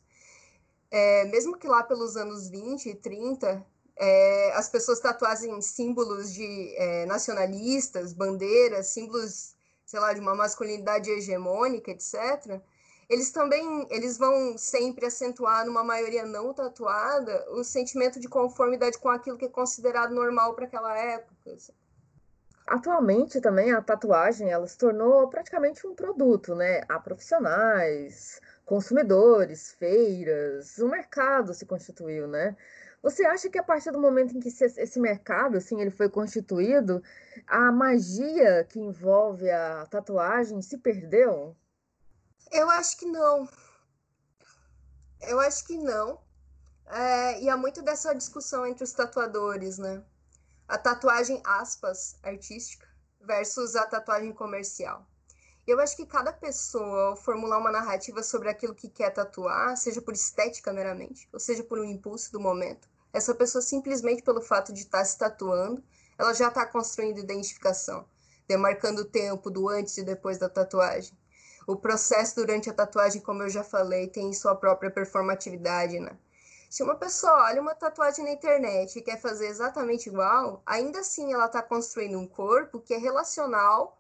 É, 0.92 1.26
mesmo 1.26 1.58
que 1.58 1.68
lá 1.68 1.84
pelos 1.84 2.16
anos 2.16 2.50
20 2.50 2.90
e 2.90 2.96
30, 2.96 3.66
é, 3.98 4.54
as 4.54 4.70
pessoas 4.70 5.00
tatuassem 5.00 5.62
símbolos 5.62 6.34
de 6.34 6.74
é, 6.78 7.06
nacionalistas, 7.06 8.14
bandeiras, 8.14 8.88
símbolos 8.88 9.55
sei 9.96 10.02
lá, 10.02 10.12
de 10.12 10.20
uma 10.20 10.36
masculinidade 10.36 11.10
hegemônica, 11.10 11.90
etc., 11.90 12.60
eles 13.08 13.32
também 13.32 13.88
eles 13.90 14.18
vão 14.18 14.58
sempre 14.58 15.06
acentuar 15.06 15.66
numa 15.66 15.86
maioria 15.86 16.26
não 16.26 16.54
tatuada 16.54 17.46
o 17.52 17.64
sentimento 17.64 18.20
de 18.20 18.28
conformidade 18.28 18.98
com 18.98 19.08
aquilo 19.10 19.38
que 19.38 19.46
é 19.46 19.50
considerado 19.50 20.14
normal 20.14 20.54
para 20.54 20.66
aquela 20.66 20.98
época. 20.98 21.54
Assim. 21.54 21.72
Atualmente 22.68 23.40
também 23.40 23.72
a 23.72 23.82
tatuagem 23.82 24.52
ela 24.52 24.68
se 24.68 24.78
tornou 24.78 25.30
praticamente 25.30 25.88
um 25.88 25.96
produto, 25.96 26.56
né? 26.56 26.82
Há 26.90 27.00
profissionais, 27.00 28.42
consumidores, 28.66 29.72
feiras, 29.80 30.78
o 30.80 30.90
mercado 30.90 31.54
se 31.54 31.66
constituiu, 31.66 32.28
né? 32.28 32.58
Você 33.06 33.24
acha 33.24 33.48
que 33.52 33.60
a 33.60 33.64
partir 33.64 33.92
do 33.92 34.02
momento 34.02 34.36
em 34.36 34.40
que 34.40 34.50
esse 34.50 35.00
mercado 35.00 35.58
assim 35.58 35.80
ele 35.80 35.92
foi 35.92 36.10
constituído, 36.10 37.04
a 37.46 37.72
magia 37.72 38.64
que 38.64 38.80
envolve 38.80 39.48
a 39.48 39.86
tatuagem 39.86 40.60
se 40.64 40.76
perdeu? 40.80 41.56
Eu 42.52 42.68
acho 42.72 42.98
que 42.98 43.06
não. 43.06 43.48
Eu 45.22 45.40
acho 45.40 45.68
que 45.68 45.78
não. 45.78 46.20
É, 46.88 47.44
e 47.44 47.48
há 47.48 47.56
muito 47.56 47.84
dessa 47.84 48.12
discussão 48.12 48.66
entre 48.66 48.84
os 48.84 48.92
tatuadores, 48.92 49.78
né? 49.78 50.04
A 50.68 50.76
tatuagem, 50.76 51.44
aspas, 51.46 52.18
artística 52.24 52.88
versus 53.22 53.76
a 53.76 53.86
tatuagem 53.86 54.34
comercial. 54.34 55.06
Eu 55.68 55.80
acho 55.80 55.96
que 55.96 56.08
cada 56.08 56.34
pessoa, 56.34 57.10
ao 57.10 57.16
formular 57.16 57.60
uma 57.60 57.72
narrativa 57.72 58.24
sobre 58.24 58.50
aquilo 58.50 58.74
que 58.74 58.90
quer 58.90 59.12
tatuar, 59.12 59.78
seja 59.78 60.02
por 60.02 60.16
estética 60.16 60.74
meramente, 60.74 61.30
ou 61.32 61.40
seja 61.40 61.64
por 61.64 61.78
um 61.78 61.84
impulso 61.84 62.32
do 62.32 62.40
momento, 62.40 62.95
essa 63.16 63.34
pessoa 63.34 63.62
simplesmente 63.62 64.22
pelo 64.22 64.42
fato 64.42 64.74
de 64.74 64.82
estar 64.82 65.00
tá 65.00 65.06
se 65.06 65.18
tatuando, 65.18 65.82
ela 66.18 66.34
já 66.34 66.50
está 66.50 66.66
construindo 66.66 67.20
identificação, 67.20 68.06
demarcando 68.46 69.04
o 69.04 69.06
tempo 69.06 69.50
do 69.50 69.70
antes 69.70 69.98
e 69.98 70.04
depois 70.04 70.38
da 70.38 70.50
tatuagem. 70.50 71.18
O 71.66 71.78
processo 71.78 72.36
durante 72.36 72.70
a 72.70 72.74
tatuagem, 72.74 73.22
como 73.22 73.42
eu 73.42 73.50
já 73.50 73.64
falei, 73.64 74.08
tem 74.08 74.34
sua 74.34 74.54
própria 74.54 74.92
performatividade, 74.92 75.98
né? 75.98 76.18
Se 76.70 76.84
uma 76.84 76.96
pessoa 76.96 77.46
olha 77.46 77.62
uma 77.62 77.74
tatuagem 77.74 78.26
na 78.26 78.32
internet 78.32 79.00
e 79.00 79.02
quer 79.02 79.20
fazer 79.20 79.48
exatamente 79.48 80.10
igual, 80.10 80.62
ainda 80.66 81.00
assim 81.00 81.32
ela 81.32 81.46
está 81.46 81.62
construindo 81.62 82.20
um 82.20 82.28
corpo 82.28 82.82
que 82.82 82.94
é 82.94 82.98
relacional, 82.98 83.98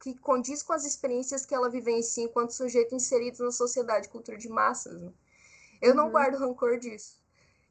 que 0.00 0.14
condiz 0.18 0.62
com 0.62 0.74
as 0.74 0.84
experiências 0.84 1.46
que 1.46 1.54
ela 1.54 1.70
vivencia 1.70 2.22
enquanto 2.22 2.50
sujeito 2.50 2.94
inserido 2.94 3.42
na 3.42 3.50
sociedade 3.50 4.10
cultura 4.10 4.36
de 4.36 4.50
massas. 4.50 5.00
Né? 5.00 5.10
Eu 5.80 5.92
uhum. 5.92 5.96
não 5.96 6.10
guardo 6.10 6.36
rancor 6.36 6.78
disso. 6.78 7.23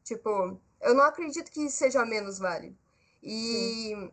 Tipo, 0.04 0.60
eu 0.82 0.94
não 0.94 1.04
acredito 1.04 1.52
que 1.52 1.70
seja 1.70 2.06
menos 2.06 2.40
válido. 2.40 2.78
E 3.22 4.12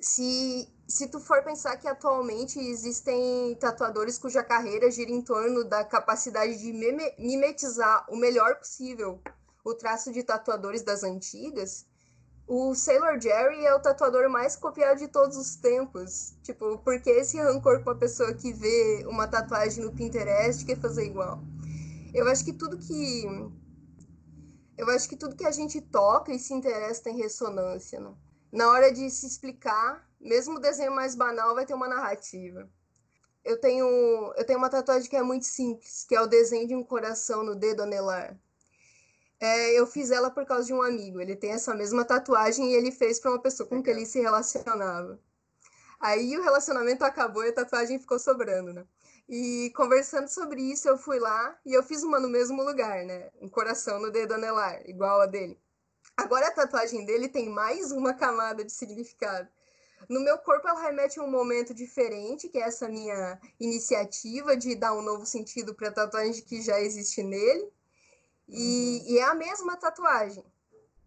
se, 0.00 0.68
se 0.88 1.08
tu 1.08 1.20
for 1.20 1.42
pensar 1.42 1.76
que 1.76 1.86
atualmente 1.88 2.58
existem 2.58 3.54
tatuadores 3.56 4.18
cuja 4.18 4.42
carreira 4.42 4.90
gira 4.90 5.10
em 5.10 5.22
torno 5.22 5.64
da 5.64 5.84
capacidade 5.84 6.58
de 6.58 6.72
mimetizar 7.18 8.06
o 8.08 8.16
melhor 8.16 8.56
possível 8.56 9.20
o 9.64 9.74
traço 9.74 10.12
de 10.12 10.22
tatuadores 10.22 10.82
das 10.82 11.02
antigas, 11.02 11.86
o 12.46 12.74
Sailor 12.74 13.18
Jerry 13.18 13.64
é 13.64 13.74
o 13.74 13.80
tatuador 13.80 14.28
mais 14.28 14.54
copiado 14.54 14.98
de 14.98 15.08
todos 15.08 15.38
os 15.38 15.56
tempos. 15.56 16.34
Tipo, 16.42 16.78
porque 16.78 17.08
esse 17.08 17.38
rancor 17.38 17.82
com 17.82 17.90
a 17.90 17.94
pessoa 17.94 18.34
que 18.34 18.52
vê 18.52 19.04
uma 19.08 19.26
tatuagem 19.26 19.82
no 19.82 19.92
Pinterest 19.92 20.64
quer 20.66 20.78
fazer 20.78 21.06
igual? 21.06 21.40
Eu 22.12 22.28
acho 22.28 22.44
que 22.44 22.52
tudo 22.52 22.76
que 22.76 23.24
eu 24.76 24.88
acho 24.90 25.08
que 25.08 25.16
tudo 25.16 25.36
que 25.36 25.46
a 25.46 25.50
gente 25.50 25.80
toca 25.80 26.32
e 26.32 26.38
se 26.38 26.52
interessa 26.52 27.04
tem 27.04 27.16
ressonância, 27.16 28.00
né? 28.00 28.14
Na 28.52 28.68
hora 28.68 28.92
de 28.92 29.10
se 29.10 29.26
explicar, 29.26 30.08
mesmo 30.20 30.56
o 30.56 30.60
desenho 30.60 30.94
mais 30.94 31.14
banal 31.14 31.54
vai 31.54 31.66
ter 31.66 31.74
uma 31.74 31.88
narrativa. 31.88 32.68
Eu 33.44 33.60
tenho, 33.60 34.32
eu 34.36 34.46
tenho 34.46 34.58
uma 34.58 34.70
tatuagem 34.70 35.10
que 35.10 35.16
é 35.16 35.22
muito 35.22 35.44
simples, 35.44 36.04
que 36.04 36.14
é 36.14 36.20
o 36.20 36.26
desenho 36.26 36.66
de 36.66 36.74
um 36.74 36.82
coração 36.82 37.42
no 37.42 37.54
dedo 37.54 37.82
anelar. 37.82 38.38
É, 39.40 39.72
eu 39.78 39.86
fiz 39.86 40.10
ela 40.10 40.30
por 40.30 40.46
causa 40.46 40.66
de 40.66 40.72
um 40.72 40.82
amigo. 40.82 41.20
Ele 41.20 41.36
tem 41.36 41.50
essa 41.50 41.74
mesma 41.74 42.04
tatuagem 42.04 42.70
e 42.70 42.74
ele 42.74 42.90
fez 42.90 43.20
para 43.20 43.30
uma 43.32 43.40
pessoa 43.42 43.68
com 43.68 43.82
quem 43.82 43.92
ele 43.92 44.06
se 44.06 44.20
relacionava. 44.20 45.20
Aí 46.00 46.36
o 46.38 46.42
relacionamento 46.42 47.04
acabou 47.04 47.44
e 47.44 47.48
a 47.48 47.52
tatuagem 47.52 47.98
ficou 47.98 48.18
sobrando, 48.18 48.72
né? 48.72 48.86
E 49.28 49.70
conversando 49.74 50.28
sobre 50.28 50.60
isso, 50.60 50.86
eu 50.86 50.98
fui 50.98 51.18
lá 51.18 51.58
e 51.64 51.72
eu 51.72 51.82
fiz 51.82 52.02
uma 52.02 52.20
no 52.20 52.28
mesmo 52.28 52.62
lugar, 52.62 53.04
né? 53.04 53.30
Um 53.40 53.48
coração 53.48 53.98
no 53.98 54.10
dedo 54.10 54.34
anelar, 54.34 54.82
igual 54.88 55.22
a 55.22 55.26
dele. 55.26 55.58
Agora 56.16 56.48
a 56.48 56.52
tatuagem 56.52 57.04
dele 57.04 57.28
tem 57.28 57.48
mais 57.48 57.90
uma 57.90 58.12
camada 58.12 58.62
de 58.62 58.70
significado. 58.70 59.48
No 60.08 60.20
meu 60.20 60.36
corpo, 60.38 60.68
ela 60.68 60.82
remete 60.82 61.18
a 61.18 61.22
um 61.22 61.30
momento 61.30 61.72
diferente, 61.72 62.48
que 62.48 62.58
é 62.58 62.62
essa 62.62 62.86
minha 62.86 63.40
iniciativa 63.58 64.54
de 64.54 64.74
dar 64.74 64.92
um 64.92 65.00
novo 65.00 65.24
sentido 65.24 65.74
para 65.74 65.88
a 65.88 65.92
tatuagem 65.92 66.44
que 66.44 66.60
já 66.60 66.78
existe 66.78 67.22
nele. 67.22 67.72
E, 68.46 69.00
uhum. 69.00 69.14
e 69.14 69.18
é 69.18 69.24
a 69.24 69.34
mesma 69.34 69.76
tatuagem. 69.78 70.44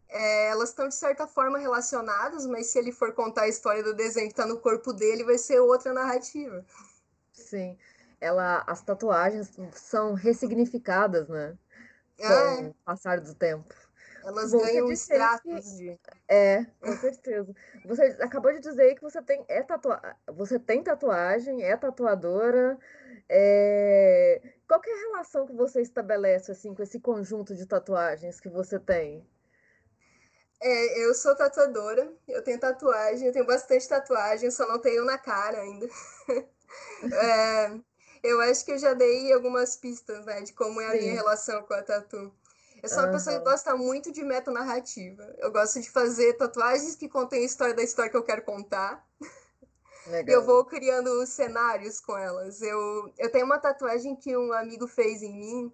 É, 0.10 0.48
elas 0.48 0.70
estão, 0.70 0.88
de 0.88 0.96
certa 0.96 1.28
forma, 1.28 1.60
relacionadas, 1.60 2.48
mas 2.48 2.68
se 2.68 2.80
ele 2.80 2.92
for 2.92 3.14
contar 3.14 3.44
a 3.44 3.48
história 3.48 3.84
do 3.84 3.94
desenho 3.94 4.28
que 4.28 4.34
está 4.34 4.48
no 4.48 4.60
corpo 4.60 4.92
dele, 4.92 5.24
vai 5.24 5.38
ser 5.38 5.60
outra 5.60 5.94
narrativa. 5.94 6.66
Sim 7.32 7.78
ela, 8.20 8.64
as 8.68 8.82
tatuagens 8.82 9.52
são 9.74 10.14
ressignificadas, 10.14 11.28
né? 11.28 11.58
Com 12.18 12.26
é. 12.26 12.62
o 12.68 12.74
passar 12.86 13.20
do 13.20 13.34
tempo. 13.36 13.74
Elas 14.24 14.52
você 14.52 14.66
ganham 14.66 14.92
status 14.92 15.78
de. 15.78 15.98
É, 16.28 16.66
com 16.82 16.92
certeza. 16.98 17.56
Você 17.86 18.04
acabou 18.20 18.52
de 18.52 18.60
dizer 18.60 18.96
que 18.96 19.02
você 19.02 19.22
tem, 19.22 19.46
é 19.48 19.64
tatua... 19.64 20.02
você 20.28 20.60
tem 20.60 20.84
tatuagem, 20.84 21.64
é 21.64 21.78
tatuadora. 21.78 22.78
É... 23.30 24.42
Qual 24.68 24.82
é 24.86 24.92
a 24.92 25.10
relação 25.10 25.46
que 25.46 25.54
você 25.54 25.82
estabelece 25.82 26.52
assim, 26.52 26.76
com 26.76 26.84
esse 26.84 27.00
conjunto 27.00 27.56
de 27.56 27.66
tatuagens 27.66 28.40
que 28.40 28.50
você 28.50 28.78
tem? 28.78 29.26
É, 30.62 31.06
eu 31.06 31.14
sou 31.14 31.36
tatuadora, 31.36 32.12
eu 32.28 32.44
tenho 32.44 32.60
tatuagem, 32.60 33.28
eu 33.28 33.34
tenho 33.34 33.46
bastante 33.46 33.88
tatuagem, 33.88 34.50
só 34.50 34.68
não 34.68 34.80
tenho 34.80 35.06
na 35.06 35.18
cara 35.18 35.62
ainda. 35.62 35.88
é, 37.14 37.80
eu 38.28 38.42
acho 38.42 38.66
que 38.66 38.72
eu 38.72 38.78
já 38.78 38.94
dei 38.94 39.32
algumas 39.32 39.76
pistas, 39.76 40.26
né, 40.26 40.42
de 40.42 40.54
como 40.54 40.82
é 40.82 40.88
a 40.88 40.92
Sim. 40.92 41.00
minha 41.00 41.14
relação 41.14 41.64
com 41.64 41.74
a 41.74 41.82
tatu. 41.82 42.32
Eu 42.82 42.90
sou 42.90 43.00
uma 43.00 43.06
uhum. 43.08 43.14
pessoa 43.14 43.38
que 43.38 43.44
gosta 43.44 43.76
muito 43.76 44.12
de 44.12 44.24
metanarrativa. 44.24 45.24
Eu 45.40 45.52
gosto 45.52 45.82
de 45.82 45.90
fazer 45.90 46.34
tatuagens 46.34 46.96
que 46.96 47.10
contêm 47.10 47.42
a 47.42 47.46
história 47.46 47.74
da 47.74 47.82
história 47.82 48.12
que 48.12 48.18
eu 48.18 48.24
quero 48.24 48.44
contar. 48.44 49.04
Legal. 50.06 50.30
E 50.30 50.32
eu 50.32 50.46
vou 50.46 50.64
criando 50.64 51.26
cenários 51.26 52.00
com 52.00 52.18
elas. 52.18 52.62
Eu, 52.62 53.12
eu 53.18 53.32
tenho 53.32 53.46
uma 53.46 53.60
tatuagem 53.60 54.16
que 54.16 54.38
um 54.38 54.54
amigo 54.54 54.88
fez 54.88 55.24
em 55.24 55.36
mim, 55.36 55.74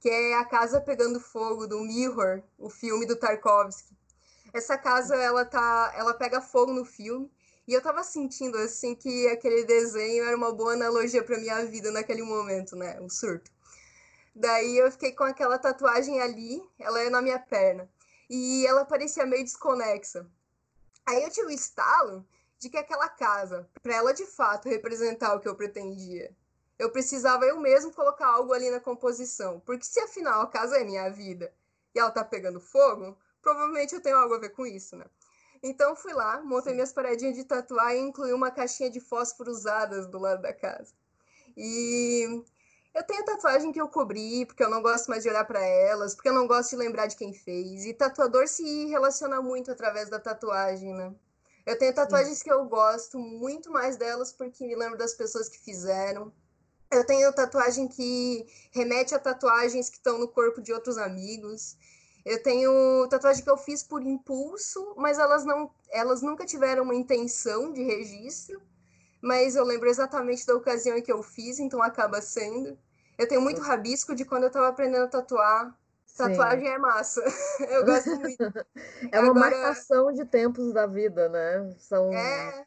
que 0.00 0.08
é 0.08 0.34
a 0.36 0.44
casa 0.44 0.80
pegando 0.80 1.18
fogo 1.18 1.66
do 1.66 1.80
Mirror, 1.80 2.42
o 2.56 2.70
filme 2.70 3.04
do 3.04 3.16
Tarkovsky. 3.16 3.94
Essa 4.52 4.78
casa 4.78 5.16
ela 5.16 5.44
tá, 5.44 5.92
ela 5.96 6.14
pega 6.14 6.40
fogo 6.40 6.72
no 6.72 6.84
filme 6.84 7.30
e 7.66 7.72
eu 7.72 7.80
tava 7.80 8.02
sentindo 8.04 8.58
assim 8.58 8.94
que 8.94 9.26
aquele 9.28 9.64
desenho 9.64 10.24
era 10.24 10.36
uma 10.36 10.52
boa 10.52 10.74
analogia 10.74 11.22
para 11.22 11.38
minha 11.38 11.64
vida 11.64 11.90
naquele 11.90 12.22
momento, 12.22 12.76
né? 12.76 13.00
O 13.00 13.08
surto. 13.08 13.50
Daí 14.34 14.76
eu 14.76 14.90
fiquei 14.90 15.12
com 15.12 15.24
aquela 15.24 15.58
tatuagem 15.58 16.20
ali, 16.20 16.62
ela 16.78 17.00
é 17.00 17.08
na 17.08 17.22
minha 17.22 17.38
perna. 17.38 17.88
E 18.28 18.66
ela 18.66 18.84
parecia 18.84 19.24
meio 19.24 19.44
desconexa. 19.44 20.26
Aí 21.06 21.22
eu 21.22 21.30
tive 21.30 21.48
o 21.48 21.50
estalo 21.50 22.26
de 22.58 22.68
que 22.68 22.76
aquela 22.76 23.08
casa, 23.08 23.68
para 23.82 23.94
ela 23.94 24.12
de 24.12 24.26
fato 24.26 24.68
representar 24.68 25.34
o 25.34 25.40
que 25.40 25.48
eu 25.48 25.54
pretendia, 25.54 26.34
eu 26.78 26.90
precisava 26.90 27.44
eu 27.44 27.60
mesmo 27.60 27.92
colocar 27.92 28.26
algo 28.26 28.52
ali 28.52 28.70
na 28.70 28.80
composição. 28.80 29.60
Porque 29.60 29.84
se 29.84 30.00
afinal 30.00 30.42
a 30.42 30.46
casa 30.46 30.78
é 30.78 30.84
minha 30.84 31.08
vida 31.10 31.52
e 31.94 31.98
ela 31.98 32.10
tá 32.10 32.24
pegando 32.24 32.60
fogo, 32.60 33.16
provavelmente 33.40 33.94
eu 33.94 34.00
tenho 34.00 34.16
algo 34.16 34.34
a 34.34 34.38
ver 34.38 34.50
com 34.50 34.66
isso, 34.66 34.96
né? 34.96 35.06
Então 35.66 35.96
fui 35.96 36.12
lá, 36.12 36.42
montei 36.42 36.74
minhas 36.74 36.92
paredinhas 36.92 37.34
de 37.34 37.42
tatuar 37.42 37.96
e 37.96 37.98
incluí 37.98 38.34
uma 38.34 38.50
caixinha 38.50 38.90
de 38.90 39.00
fósforo 39.00 39.50
usadas 39.50 40.06
do 40.06 40.18
lado 40.18 40.42
da 40.42 40.52
casa. 40.52 40.92
E 41.56 42.44
eu 42.92 43.02
tenho 43.02 43.24
tatuagem 43.24 43.72
que 43.72 43.80
eu 43.80 43.88
cobri, 43.88 44.44
porque 44.44 44.62
eu 44.62 44.68
não 44.68 44.82
gosto 44.82 45.08
mais 45.08 45.22
de 45.22 45.30
olhar 45.30 45.46
para 45.46 45.64
elas, 45.64 46.14
porque 46.14 46.28
eu 46.28 46.34
não 46.34 46.46
gosto 46.46 46.70
de 46.70 46.76
lembrar 46.76 47.06
de 47.06 47.16
quem 47.16 47.32
fez. 47.32 47.86
E 47.86 47.94
tatuador 47.94 48.46
se 48.46 48.84
relaciona 48.88 49.40
muito 49.40 49.70
através 49.70 50.10
da 50.10 50.20
tatuagem, 50.20 50.92
né? 50.92 51.14
Eu 51.64 51.78
tenho 51.78 51.94
tatuagens 51.94 52.36
Sim. 52.36 52.44
que 52.44 52.52
eu 52.52 52.66
gosto 52.66 53.18
muito 53.18 53.72
mais 53.72 53.96
delas 53.96 54.34
porque 54.34 54.66
me 54.66 54.76
lembro 54.76 54.98
das 54.98 55.14
pessoas 55.14 55.48
que 55.48 55.58
fizeram. 55.58 56.30
Eu 56.90 57.06
tenho 57.06 57.32
tatuagem 57.32 57.88
que 57.88 58.46
remete 58.70 59.14
a 59.14 59.18
tatuagens 59.18 59.88
que 59.88 59.96
estão 59.96 60.18
no 60.18 60.28
corpo 60.28 60.60
de 60.60 60.74
outros 60.74 60.98
amigos. 60.98 61.78
Eu 62.24 62.42
tenho 62.42 63.06
tatuagem 63.08 63.44
que 63.44 63.50
eu 63.50 63.56
fiz 63.56 63.82
por 63.82 64.02
impulso, 64.02 64.94
mas 64.96 65.18
elas 65.18 65.44
não, 65.44 65.70
elas 65.90 66.22
nunca 66.22 66.46
tiveram 66.46 66.82
uma 66.82 66.94
intenção 66.94 67.70
de 67.70 67.82
registro. 67.82 68.62
Mas 69.20 69.56
eu 69.56 69.64
lembro 69.64 69.88
exatamente 69.88 70.46
da 70.46 70.54
ocasião 70.54 70.96
em 70.96 71.02
que 71.02 71.12
eu 71.12 71.22
fiz, 71.22 71.58
então 71.58 71.82
acaba 71.82 72.22
sendo. 72.22 72.78
Eu 73.18 73.28
tenho 73.28 73.40
muito 73.40 73.60
rabisco 73.60 74.14
de 74.14 74.24
quando 74.24 74.44
eu 74.44 74.48
estava 74.48 74.68
aprendendo 74.68 75.04
a 75.04 75.08
tatuar. 75.08 75.78
Tatuagem 76.16 76.66
Sim. 76.66 76.72
é 76.72 76.78
massa. 76.78 77.24
Eu 77.68 77.84
gosto 77.84 78.16
muito. 78.20 78.38
É 79.10 79.18
uma 79.18 79.30
Agora... 79.30 79.50
marcação 79.50 80.12
de 80.12 80.24
tempos 80.24 80.72
da 80.72 80.86
vida, 80.86 81.28
né? 81.28 81.74
São 81.78 82.12
é, 82.12 82.64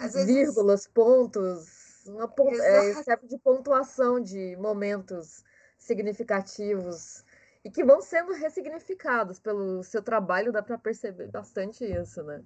vezes... 0.00 0.26
vírgulas, 0.26 0.88
pontos, 0.88 2.04
uma 2.06 2.26
pont... 2.26 2.58
é, 2.58 2.94
tipo 3.04 3.28
de 3.28 3.38
pontuação 3.38 4.20
de 4.20 4.56
momentos 4.56 5.44
significativos 5.78 7.24
e 7.64 7.70
que 7.70 7.84
vão 7.84 8.00
sendo 8.00 8.32
ressignificados 8.32 9.38
pelo 9.38 9.82
seu 9.82 10.02
trabalho, 10.02 10.52
dá 10.52 10.62
para 10.62 10.78
perceber 10.78 11.28
bastante 11.28 11.84
isso, 11.84 12.22
né? 12.22 12.42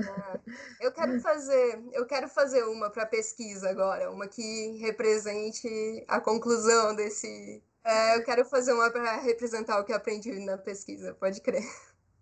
Ah, 0.00 0.40
eu 0.80 0.90
quero 0.92 1.20
fazer, 1.20 1.80
eu 1.92 2.04
quero 2.06 2.28
fazer 2.28 2.64
uma 2.64 2.90
para 2.90 3.06
pesquisa 3.06 3.70
agora, 3.70 4.10
uma 4.10 4.26
que 4.26 4.76
represente 4.78 6.04
a 6.08 6.20
conclusão 6.20 6.96
desse. 6.96 7.62
É, 7.84 8.16
eu 8.16 8.24
quero 8.24 8.44
fazer 8.44 8.72
uma 8.72 8.90
para 8.90 9.20
representar 9.20 9.78
o 9.78 9.84
que 9.84 9.92
aprendi 9.92 10.32
na 10.44 10.58
pesquisa, 10.58 11.14
pode 11.14 11.40
crer. 11.40 11.62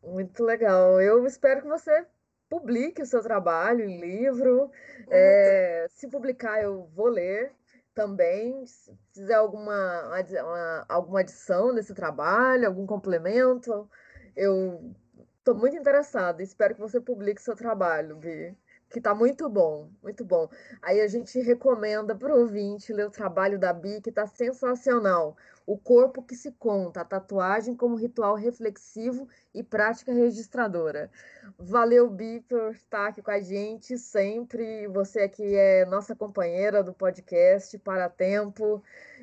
Muito 0.03 0.45
legal. 0.45 1.01
Eu 1.01 1.27
espero 1.27 1.63
que 1.63 1.69
você 1.69 2.07
publique 2.51 3.01
o 3.01 3.07
seu 3.07 3.23
trabalho 3.23 3.85
em 3.85 3.99
livro. 3.99 4.71
É, 5.09 5.87
se 5.89 6.07
publicar, 6.09 6.63
eu 6.63 6.85
vou 6.95 7.09
ler 7.09 7.53
também. 7.95 8.67
Se 8.67 8.93
fizer 9.13 9.35
alguma, 9.35 10.11
uma, 10.43 10.85
alguma 10.89 11.21
adição 11.21 11.73
nesse 11.73 11.95
trabalho, 11.95 12.67
algum 12.67 12.87
complemento, 12.87 13.89
eu 14.37 14.95
estou 15.39 15.55
muito 15.55 15.77
interessada. 15.77 16.43
Espero 16.43 16.75
que 16.75 16.81
você 16.81 17.01
publique 17.01 17.41
seu 17.41 17.55
trabalho, 17.55 18.17
Bi. 18.17 18.57
Que 18.91 18.99
está 18.99 19.15
muito 19.15 19.49
bom, 19.49 19.91
muito 20.03 20.25
bom. 20.25 20.49
Aí 20.83 21.01
a 21.01 21.09
gente 21.09 21.41
recomenda 21.41 22.15
para 22.15 22.35
o 22.35 22.41
ouvinte 22.41 22.93
ler 22.93 23.07
o 23.07 23.11
trabalho 23.11 23.59
da 23.59 23.73
Bi, 23.73 24.01
que 24.01 24.11
está 24.11 24.27
sensacional. 24.27 25.37
O 25.67 25.79
corpo 25.79 26.23
que 26.23 26.35
se 26.35 26.53
conta, 26.53 27.01
a 27.01 27.05
tatuagem 27.05 27.75
como 27.75 27.97
ritual 27.97 28.35
reflexivo 28.35 29.27
e 29.55 29.63
prática 29.63 30.13
registradora. 30.13 31.11
Valeu, 31.59 32.11
Bi, 32.11 32.41
por 32.43 32.73
estar 32.73 33.09
aqui 33.09 33.23
com 33.23 33.31
a 33.31 33.41
gente 33.41 33.97
sempre. 33.97 34.87
Você 34.89 35.21
aqui 35.21 35.55
é 35.55 35.87
nossa 35.87 36.15
companheira 36.15 36.83
do 36.83 36.93
podcast 36.93 37.79
Para 37.79 38.11
Tempo. 38.11 38.83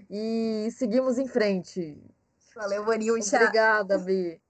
E 0.09 0.69
seguimos 0.71 1.19
em 1.19 1.27
frente. 1.27 2.01
Valeu, 2.55 2.83
Vanilcha. 2.85 3.37
Obrigada, 3.37 3.99
Bi. 3.99 4.41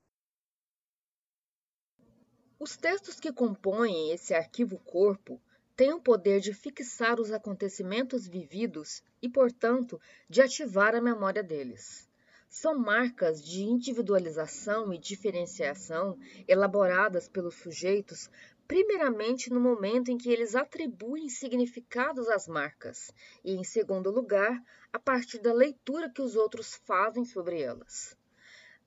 Os 2.57 2.77
textos 2.77 3.19
que 3.19 3.33
compõem 3.33 4.11
esse 4.11 4.33
arquivo 4.33 4.77
corpo 4.79 5.41
têm 5.81 5.93
o 5.93 5.99
poder 5.99 6.39
de 6.39 6.53
fixar 6.53 7.19
os 7.19 7.31
acontecimentos 7.31 8.27
vividos 8.27 9.01
e, 9.19 9.27
portanto, 9.27 9.99
de 10.29 10.39
ativar 10.39 10.93
a 10.93 11.01
memória 11.01 11.41
deles. 11.41 12.07
São 12.47 12.77
marcas 12.77 13.43
de 13.43 13.63
individualização 13.63 14.93
e 14.93 14.99
diferenciação 14.99 16.19
elaboradas 16.47 17.27
pelos 17.27 17.55
sujeitos, 17.55 18.29
primeiramente 18.67 19.51
no 19.51 19.59
momento 19.59 20.11
em 20.11 20.19
que 20.19 20.29
eles 20.31 20.53
atribuem 20.53 21.27
significados 21.29 22.29
às 22.29 22.47
marcas, 22.47 23.11
e, 23.43 23.53
em 23.55 23.63
segundo 23.63 24.11
lugar, 24.11 24.63
a 24.93 24.99
partir 24.99 25.39
da 25.39 25.51
leitura 25.51 26.11
que 26.11 26.21
os 26.21 26.35
outros 26.35 26.75
fazem 26.85 27.25
sobre 27.25 27.59
elas. 27.59 28.15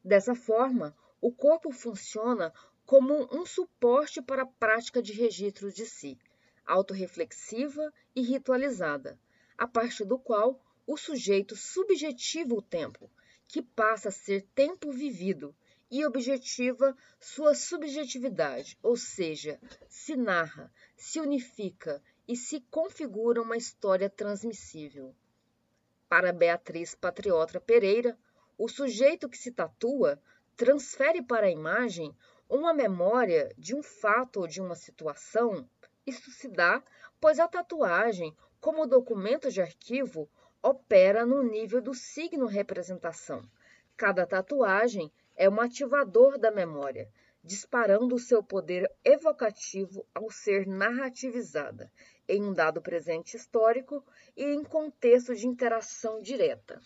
Dessa 0.05 0.37
forma, 0.37 0.97
o 1.21 1.33
corpo 1.33 1.73
funciona 1.73 2.53
como 2.87 3.29
um 3.33 3.45
suporte 3.45 4.23
para 4.23 4.43
a 4.43 4.47
prática 4.47 5.03
de 5.03 5.13
registro 5.13 5.73
de 5.73 5.87
si, 5.87 6.17
autorreflexiva 6.67 7.93
e 8.15 8.23
ritualizada, 8.23 9.19
a 9.57 9.67
partir 9.67 10.05
do 10.05 10.19
qual 10.19 10.61
o 10.87 10.97
sujeito 10.97 11.57
subjetiva 11.57 12.55
o 12.55 12.63
tempo, 12.63 13.11
que 13.47 13.63
passa 13.63 14.09
a 14.09 14.13
ser 14.13 14.43
tempo 14.55 14.91
vivido, 14.91 15.55
e 15.91 16.05
objetiva 16.05 16.97
sua 17.21 17.55
subjetividade, 17.55 18.77
ou 18.83 18.97
seja, 18.97 19.61
se 19.89 20.17
narra, 20.17 20.73
se 20.97 21.21
unifica 21.21 22.03
e 22.27 22.37
se 22.37 22.61
configura 22.63 23.41
uma 23.41 23.57
história 23.57 24.11
transmissível. 24.11 25.15
Para 26.09 26.33
Beatriz 26.33 26.97
Patriota 26.97 27.61
Pereira, 27.61 28.19
o 28.59 28.69
sujeito 28.69 29.29
que 29.29 29.39
se 29.39 29.53
tatua 29.53 30.21
transfere 30.57 31.23
para 31.23 31.47
a 31.47 31.51
imagem 31.51 32.13
uma 32.49 32.75
memória 32.75 33.55
de 33.57 33.75
um 33.75 33.83
fato 33.83 34.41
ou 34.41 34.49
de 34.49 34.61
uma 34.61 34.75
situação, 34.75 35.69
isso 36.07 36.31
se 36.31 36.49
dá 36.49 36.83
pois 37.21 37.39
a 37.39 37.49
tatuagem, 37.49 38.37
como 38.61 38.87
documento 38.87 39.51
de 39.51 39.61
arquivo, 39.61 40.29
opera 40.63 41.25
no 41.25 41.43
nível 41.43 41.81
do 41.81 41.95
signo 41.95 42.47
representação. 42.47 43.43
Cada 43.97 44.27
tatuagem 44.27 45.11
é 45.37 45.49
um 45.49 45.61
ativador 45.61 46.39
da 46.39 46.51
memória, 46.51 47.09
disparando 47.43 48.15
o 48.15 48.19
seu 48.19 48.43
poder 48.43 48.91
evocativo 49.05 50.07
ao 50.15 50.31
ser 50.31 50.67
narrativizada 50.67 51.91
em 52.27 52.43
um 52.43 52.53
dado 52.53 52.81
presente 52.81 53.37
histórico 53.37 54.03
e 54.37 54.45
em 54.45 54.65
contexto 54.65 55.35
de 55.35 55.47
interação 55.47 56.23
direta. 56.23 56.81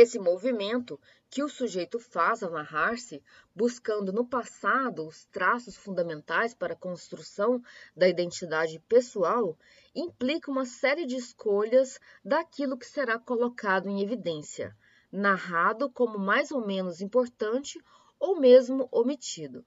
Esse 0.00 0.16
movimento 0.16 0.96
que 1.28 1.42
o 1.42 1.48
sujeito 1.48 1.98
faz 1.98 2.44
ao 2.44 2.52
narrar-se, 2.52 3.20
buscando 3.52 4.12
no 4.12 4.24
passado 4.24 5.04
os 5.04 5.24
traços 5.24 5.76
fundamentais 5.76 6.54
para 6.54 6.74
a 6.74 6.76
construção 6.76 7.60
da 7.96 8.08
identidade 8.08 8.78
pessoal, 8.88 9.58
implica 9.92 10.52
uma 10.52 10.64
série 10.64 11.04
de 11.04 11.16
escolhas 11.16 11.98
daquilo 12.24 12.78
que 12.78 12.86
será 12.86 13.18
colocado 13.18 13.88
em 13.88 14.00
evidência, 14.00 14.72
narrado 15.10 15.90
como 15.90 16.16
mais 16.16 16.52
ou 16.52 16.64
menos 16.64 17.00
importante 17.00 17.82
ou 18.20 18.38
mesmo 18.38 18.88
omitido. 18.92 19.66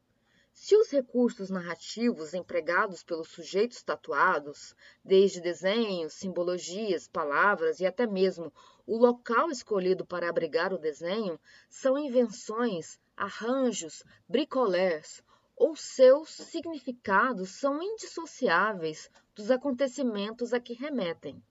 Se 0.64 0.76
os 0.76 0.92
recursos 0.92 1.50
narrativos 1.50 2.36
empregados 2.36 3.02
pelos 3.02 3.30
sujeitos 3.30 3.82
tatuados, 3.82 4.76
desde 5.04 5.42
desenhos, 5.42 6.14
simbologias, 6.14 7.08
palavras 7.08 7.80
e 7.80 7.86
até 7.88 8.06
mesmo 8.06 8.54
o 8.86 8.96
local 8.96 9.50
escolhido 9.50 10.06
para 10.06 10.30
abrigar 10.30 10.72
o 10.72 10.78
desenho, 10.78 11.40
são 11.68 11.98
invenções, 11.98 13.00
arranjos, 13.18 14.04
bricolés, 14.30 15.24
ou 15.56 15.76
seus 15.76 16.30
significados 16.30 17.50
são 17.50 17.82
indissociáveis 17.82 19.10
dos 19.34 19.50
acontecimentos 19.50 20.54
a 20.54 20.60
que 20.60 20.74
remetem. 20.74 21.44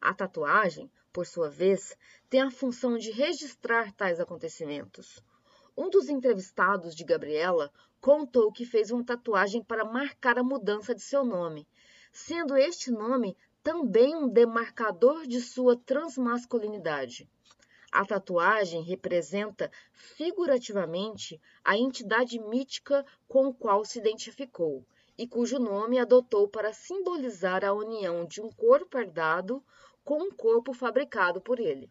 A 0.00 0.14
tatuagem, 0.14 0.90
por 1.12 1.26
sua 1.26 1.50
vez, 1.50 1.94
tem 2.30 2.40
a 2.40 2.50
função 2.50 2.96
de 2.96 3.10
registrar 3.10 3.92
tais 3.92 4.18
acontecimentos. 4.18 5.22
Um 5.80 5.88
dos 5.88 6.10
entrevistados 6.10 6.94
de 6.94 7.02
Gabriela 7.04 7.72
contou 8.02 8.52
que 8.52 8.66
fez 8.66 8.90
uma 8.90 9.02
tatuagem 9.02 9.64
para 9.64 9.82
marcar 9.82 10.38
a 10.38 10.42
mudança 10.42 10.94
de 10.94 11.00
seu 11.00 11.24
nome, 11.24 11.66
sendo 12.12 12.54
este 12.54 12.90
nome 12.90 13.34
também 13.62 14.14
um 14.14 14.28
demarcador 14.28 15.26
de 15.26 15.40
sua 15.40 15.78
transmasculinidade. 15.78 17.26
A 17.90 18.04
tatuagem 18.04 18.82
representa 18.82 19.72
figurativamente 19.94 21.40
a 21.64 21.78
entidade 21.78 22.38
mítica 22.38 23.02
com 23.26 23.50
qual 23.50 23.82
se 23.82 24.00
identificou 24.00 24.84
e 25.16 25.26
cujo 25.26 25.58
nome 25.58 25.98
adotou 25.98 26.46
para 26.46 26.74
simbolizar 26.74 27.64
a 27.64 27.72
união 27.72 28.26
de 28.26 28.42
um 28.42 28.50
corpo 28.50 28.98
herdado 28.98 29.64
com 30.04 30.24
um 30.24 30.30
corpo 30.30 30.74
fabricado 30.74 31.40
por 31.40 31.58
ele. 31.58 31.90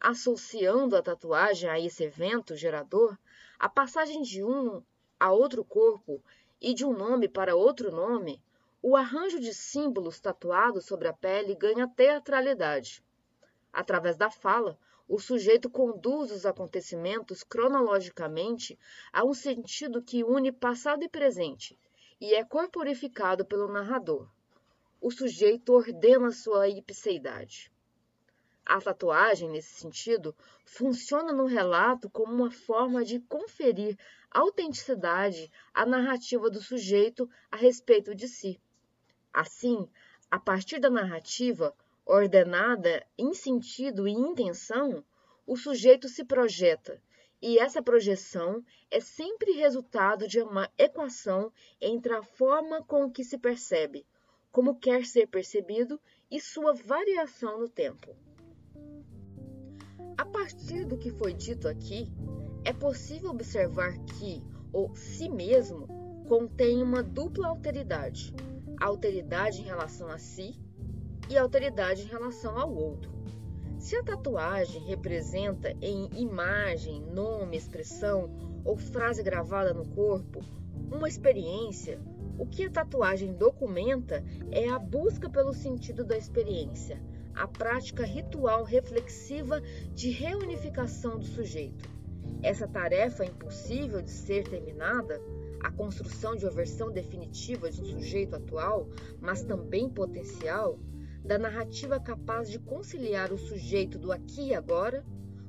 Associando 0.00 0.96
a 0.96 1.02
tatuagem 1.02 1.68
a 1.68 1.80
esse 1.80 2.04
evento 2.04 2.54
gerador, 2.54 3.18
a 3.58 3.68
passagem 3.68 4.22
de 4.22 4.44
um 4.44 4.82
a 5.18 5.32
outro 5.32 5.64
corpo 5.64 6.22
e 6.60 6.74
de 6.74 6.84
um 6.84 6.92
nome 6.92 7.28
para 7.28 7.56
outro 7.56 7.90
nome, 7.90 8.42
o 8.82 8.94
arranjo 8.94 9.40
de 9.40 9.52
símbolos 9.54 10.20
tatuados 10.20 10.84
sobre 10.84 11.08
a 11.08 11.12
pele 11.12 11.54
ganha 11.54 11.88
teatralidade. 11.88 13.02
Através 13.72 14.16
da 14.16 14.30
fala, 14.30 14.78
o 15.08 15.18
sujeito 15.18 15.70
conduz 15.70 16.30
os 16.30 16.44
acontecimentos 16.44 17.42
cronologicamente 17.42 18.78
a 19.12 19.24
um 19.24 19.32
sentido 19.32 20.02
que 20.02 20.22
une 20.22 20.52
passado 20.52 21.02
e 21.02 21.08
presente, 21.08 21.78
e 22.20 22.34
é 22.34 22.44
corporificado 22.44 23.44
pelo 23.44 23.72
narrador. 23.72 24.28
O 25.00 25.10
sujeito 25.10 25.72
ordena 25.72 26.30
sua 26.30 26.68
ipseidade. 26.68 27.72
A 28.68 28.80
tatuagem, 28.80 29.48
nesse 29.48 29.74
sentido, 29.74 30.34
funciona 30.64 31.32
no 31.32 31.46
relato 31.46 32.10
como 32.10 32.34
uma 32.34 32.50
forma 32.50 33.04
de 33.04 33.20
conferir 33.20 33.96
autenticidade 34.28 35.52
à 35.72 35.86
narrativa 35.86 36.50
do 36.50 36.60
sujeito 36.60 37.30
a 37.48 37.56
respeito 37.56 38.12
de 38.12 38.26
si. 38.26 38.60
Assim, 39.32 39.88
a 40.28 40.40
partir 40.40 40.80
da 40.80 40.90
narrativa, 40.90 41.72
ordenada 42.04 43.06
em 43.16 43.32
sentido 43.32 44.08
e 44.08 44.10
intenção, 44.10 45.04
o 45.46 45.56
sujeito 45.56 46.08
se 46.08 46.24
projeta, 46.24 47.00
e 47.40 47.60
essa 47.60 47.80
projeção 47.80 48.64
é 48.90 48.98
sempre 48.98 49.52
resultado 49.52 50.26
de 50.26 50.40
uma 50.42 50.68
equação 50.76 51.52
entre 51.80 52.12
a 52.12 52.22
forma 52.22 52.82
com 52.82 53.08
que 53.08 53.22
se 53.22 53.38
percebe, 53.38 54.04
como 54.50 54.80
quer 54.80 55.06
ser 55.06 55.28
percebido 55.28 56.00
e 56.28 56.40
sua 56.40 56.72
variação 56.72 57.60
no 57.60 57.68
tempo. 57.68 58.25
A 60.18 60.24
partir 60.24 60.86
do 60.86 60.96
que 60.96 61.10
foi 61.10 61.34
dito 61.34 61.68
aqui, 61.68 62.10
é 62.64 62.72
possível 62.72 63.30
observar 63.30 63.92
que 63.98 64.42
o 64.72 64.94
si 64.94 65.28
mesmo 65.28 65.86
contém 66.26 66.82
uma 66.82 67.02
dupla 67.02 67.48
alteridade: 67.48 68.34
alteridade 68.80 69.60
em 69.60 69.64
relação 69.64 70.08
a 70.08 70.18
si 70.18 70.58
e 71.28 71.36
alteridade 71.36 72.02
em 72.02 72.06
relação 72.06 72.58
ao 72.58 72.74
outro. 72.74 73.12
Se 73.78 73.94
a 73.94 74.02
tatuagem 74.02 74.82
representa 74.84 75.76
em 75.82 76.08
imagem, 76.14 77.02
nome, 77.02 77.56
expressão 77.56 78.30
ou 78.64 78.76
frase 78.76 79.22
gravada 79.22 79.74
no 79.74 79.86
corpo 79.88 80.40
uma 80.90 81.08
experiência, 81.08 82.00
o 82.38 82.46
que 82.46 82.64
a 82.64 82.70
tatuagem 82.70 83.34
documenta 83.34 84.24
é 84.50 84.68
a 84.68 84.78
busca 84.78 85.28
pelo 85.28 85.52
sentido 85.52 86.04
da 86.04 86.16
experiência, 86.16 87.00
a 87.36 87.46
prática 87.46 88.04
ritual 88.04 88.64
reflexiva 88.64 89.60
de 89.94 90.10
reunificação 90.10 91.18
do 91.18 91.24
sujeito. 91.24 91.88
Essa 92.42 92.66
tarefa 92.66 93.24
é 93.24 93.28
impossível 93.28 94.00
de 94.00 94.10
ser 94.10 94.48
terminada, 94.48 95.20
a 95.62 95.70
construção 95.70 96.34
de 96.34 96.44
uma 96.44 96.52
versão 96.52 96.90
definitiva 96.90 97.70
de 97.70 97.82
um 97.82 97.84
sujeito 97.84 98.36
atual, 98.36 98.88
mas 99.20 99.42
também 99.42 99.88
potencial, 99.88 100.78
da 101.24 101.38
narrativa 101.38 101.98
capaz 101.98 102.48
de 102.48 102.58
conciliar 102.58 103.32
o 103.32 103.38
sujeito 103.38 103.98
do 103.98 104.12
aqui 104.12 104.48
e 104.48 104.54
agora 104.54 105.04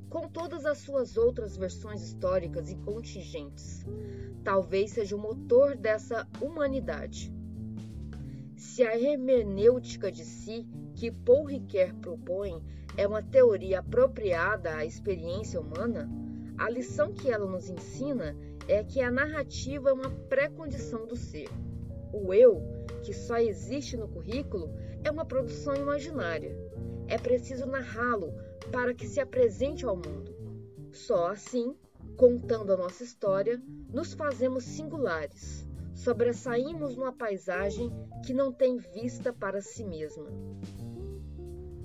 com 0.10 0.28
todas 0.28 0.66
as 0.66 0.80
suas 0.80 1.18
outras 1.18 1.56
versões 1.58 2.02
históricas 2.02 2.70
e 2.70 2.76
contingentes. 2.76 3.86
Talvez 4.44 4.92
seja 4.92 5.16
o 5.16 5.20
motor 5.20 5.76
dessa 5.76 6.28
humanidade. 6.42 7.37
Se 8.68 8.84
a 8.84 9.00
hermenêutica 9.00 10.12
de 10.12 10.26
si 10.26 10.68
que 10.94 11.10
Paul 11.10 11.46
Ricoeur 11.46 11.96
propõe 11.96 12.62
é 12.98 13.08
uma 13.08 13.24
teoria 13.24 13.80
apropriada 13.80 14.76
à 14.76 14.86
experiência 14.86 15.60
humana, 15.60 16.08
a 16.58 16.70
lição 16.70 17.14
que 17.14 17.32
ela 17.32 17.50
nos 17.50 17.70
ensina 17.70 18.38
é 18.68 18.84
que 18.84 19.02
a 19.02 19.10
narrativa 19.10 19.90
é 19.90 19.94
uma 19.94 20.12
pré-condição 20.28 21.08
do 21.08 21.16
ser. 21.16 21.48
O 22.12 22.34
eu, 22.34 22.62
que 23.04 23.14
só 23.14 23.38
existe 23.38 23.96
no 23.96 24.10
currículo, 24.10 24.70
é 25.02 25.10
uma 25.10 25.26
produção 25.26 25.74
imaginária. 25.74 26.54
É 27.08 27.18
preciso 27.18 27.66
narrá-lo 27.66 28.34
para 28.70 28.94
que 28.94 29.08
se 29.08 29.22
apresente 29.22 29.86
ao 29.86 29.96
mundo. 29.96 30.36
Só 30.92 31.32
assim, 31.32 31.74
contando 32.18 32.74
a 32.74 32.78
nossa 32.78 33.04
história, 33.04 33.62
nos 33.94 34.14
fazemos 34.14 34.66
singulares, 34.66 35.67
sobressaímos 35.98 36.96
numa 36.96 37.12
paisagem 37.12 37.92
que 38.24 38.34
não 38.34 38.54
tem 38.54 38.78
vista 38.78 39.34
para 39.34 39.62
si 39.62 39.84
mesma. 39.84 40.30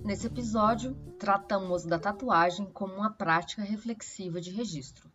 Nesse 0.05 0.27
episódio, 0.27 0.95
tratamos 1.19 1.85
da 1.85 1.99
tatuagem 1.99 2.67
como 2.67 2.95
uma 2.95 3.11
prática 3.11 3.63
reflexiva 3.63 4.39
de 4.39 4.51
registro. 4.51 5.11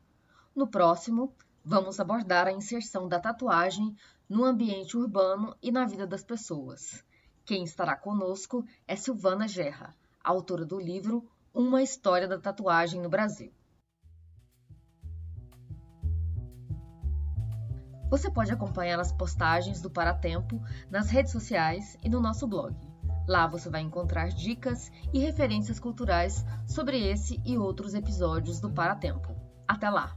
No 0.56 0.68
próximo, 0.68 1.32
vamos 1.64 2.00
abordar 2.00 2.48
a 2.48 2.52
inserção 2.52 3.08
da 3.08 3.20
tatuagem 3.20 3.96
no 4.28 4.44
ambiente 4.44 4.98
urbano 4.98 5.56
e 5.62 5.72
na 5.72 5.86
vida 5.86 6.08
das 6.08 6.24
pessoas. 6.24 7.04
Quem 7.46 7.64
estará 7.64 7.96
conosco 7.96 8.66
é 8.88 8.96
Silvana 8.96 9.48
Gerra, 9.48 9.96
autora 10.24 10.66
do 10.66 10.80
livro 10.80 11.24
Uma 11.54 11.84
História 11.84 12.28
da 12.28 12.40
Tatuagem 12.40 13.00
no 13.00 13.10
Brasil. 13.10 13.54
Você 18.10 18.32
pode 18.32 18.52
acompanhar 18.52 19.00
as 19.00 19.12
postagens 19.12 19.82
do 19.82 19.90
Paratempo 19.90 20.62
nas 20.90 21.10
redes 21.10 21.32
sociais 21.32 21.98
e 22.02 22.10
no 22.10 22.22
nosso 22.22 22.48
blog. 22.48 22.76
Lá 23.28 23.46
você 23.48 23.70
vai 23.70 23.82
encontrar 23.82 24.30
dicas 24.30 24.90
e 25.14 25.20
referências 25.20 25.80
culturais 25.80 26.46
sobre 26.66 26.98
esse 27.06 27.42
e 27.46 27.58
outros 27.58 27.94
episódios 27.94 28.62
do 28.62 28.70
Paratempo. 28.70 29.36
Até 29.68 29.90
lá! 29.90 30.16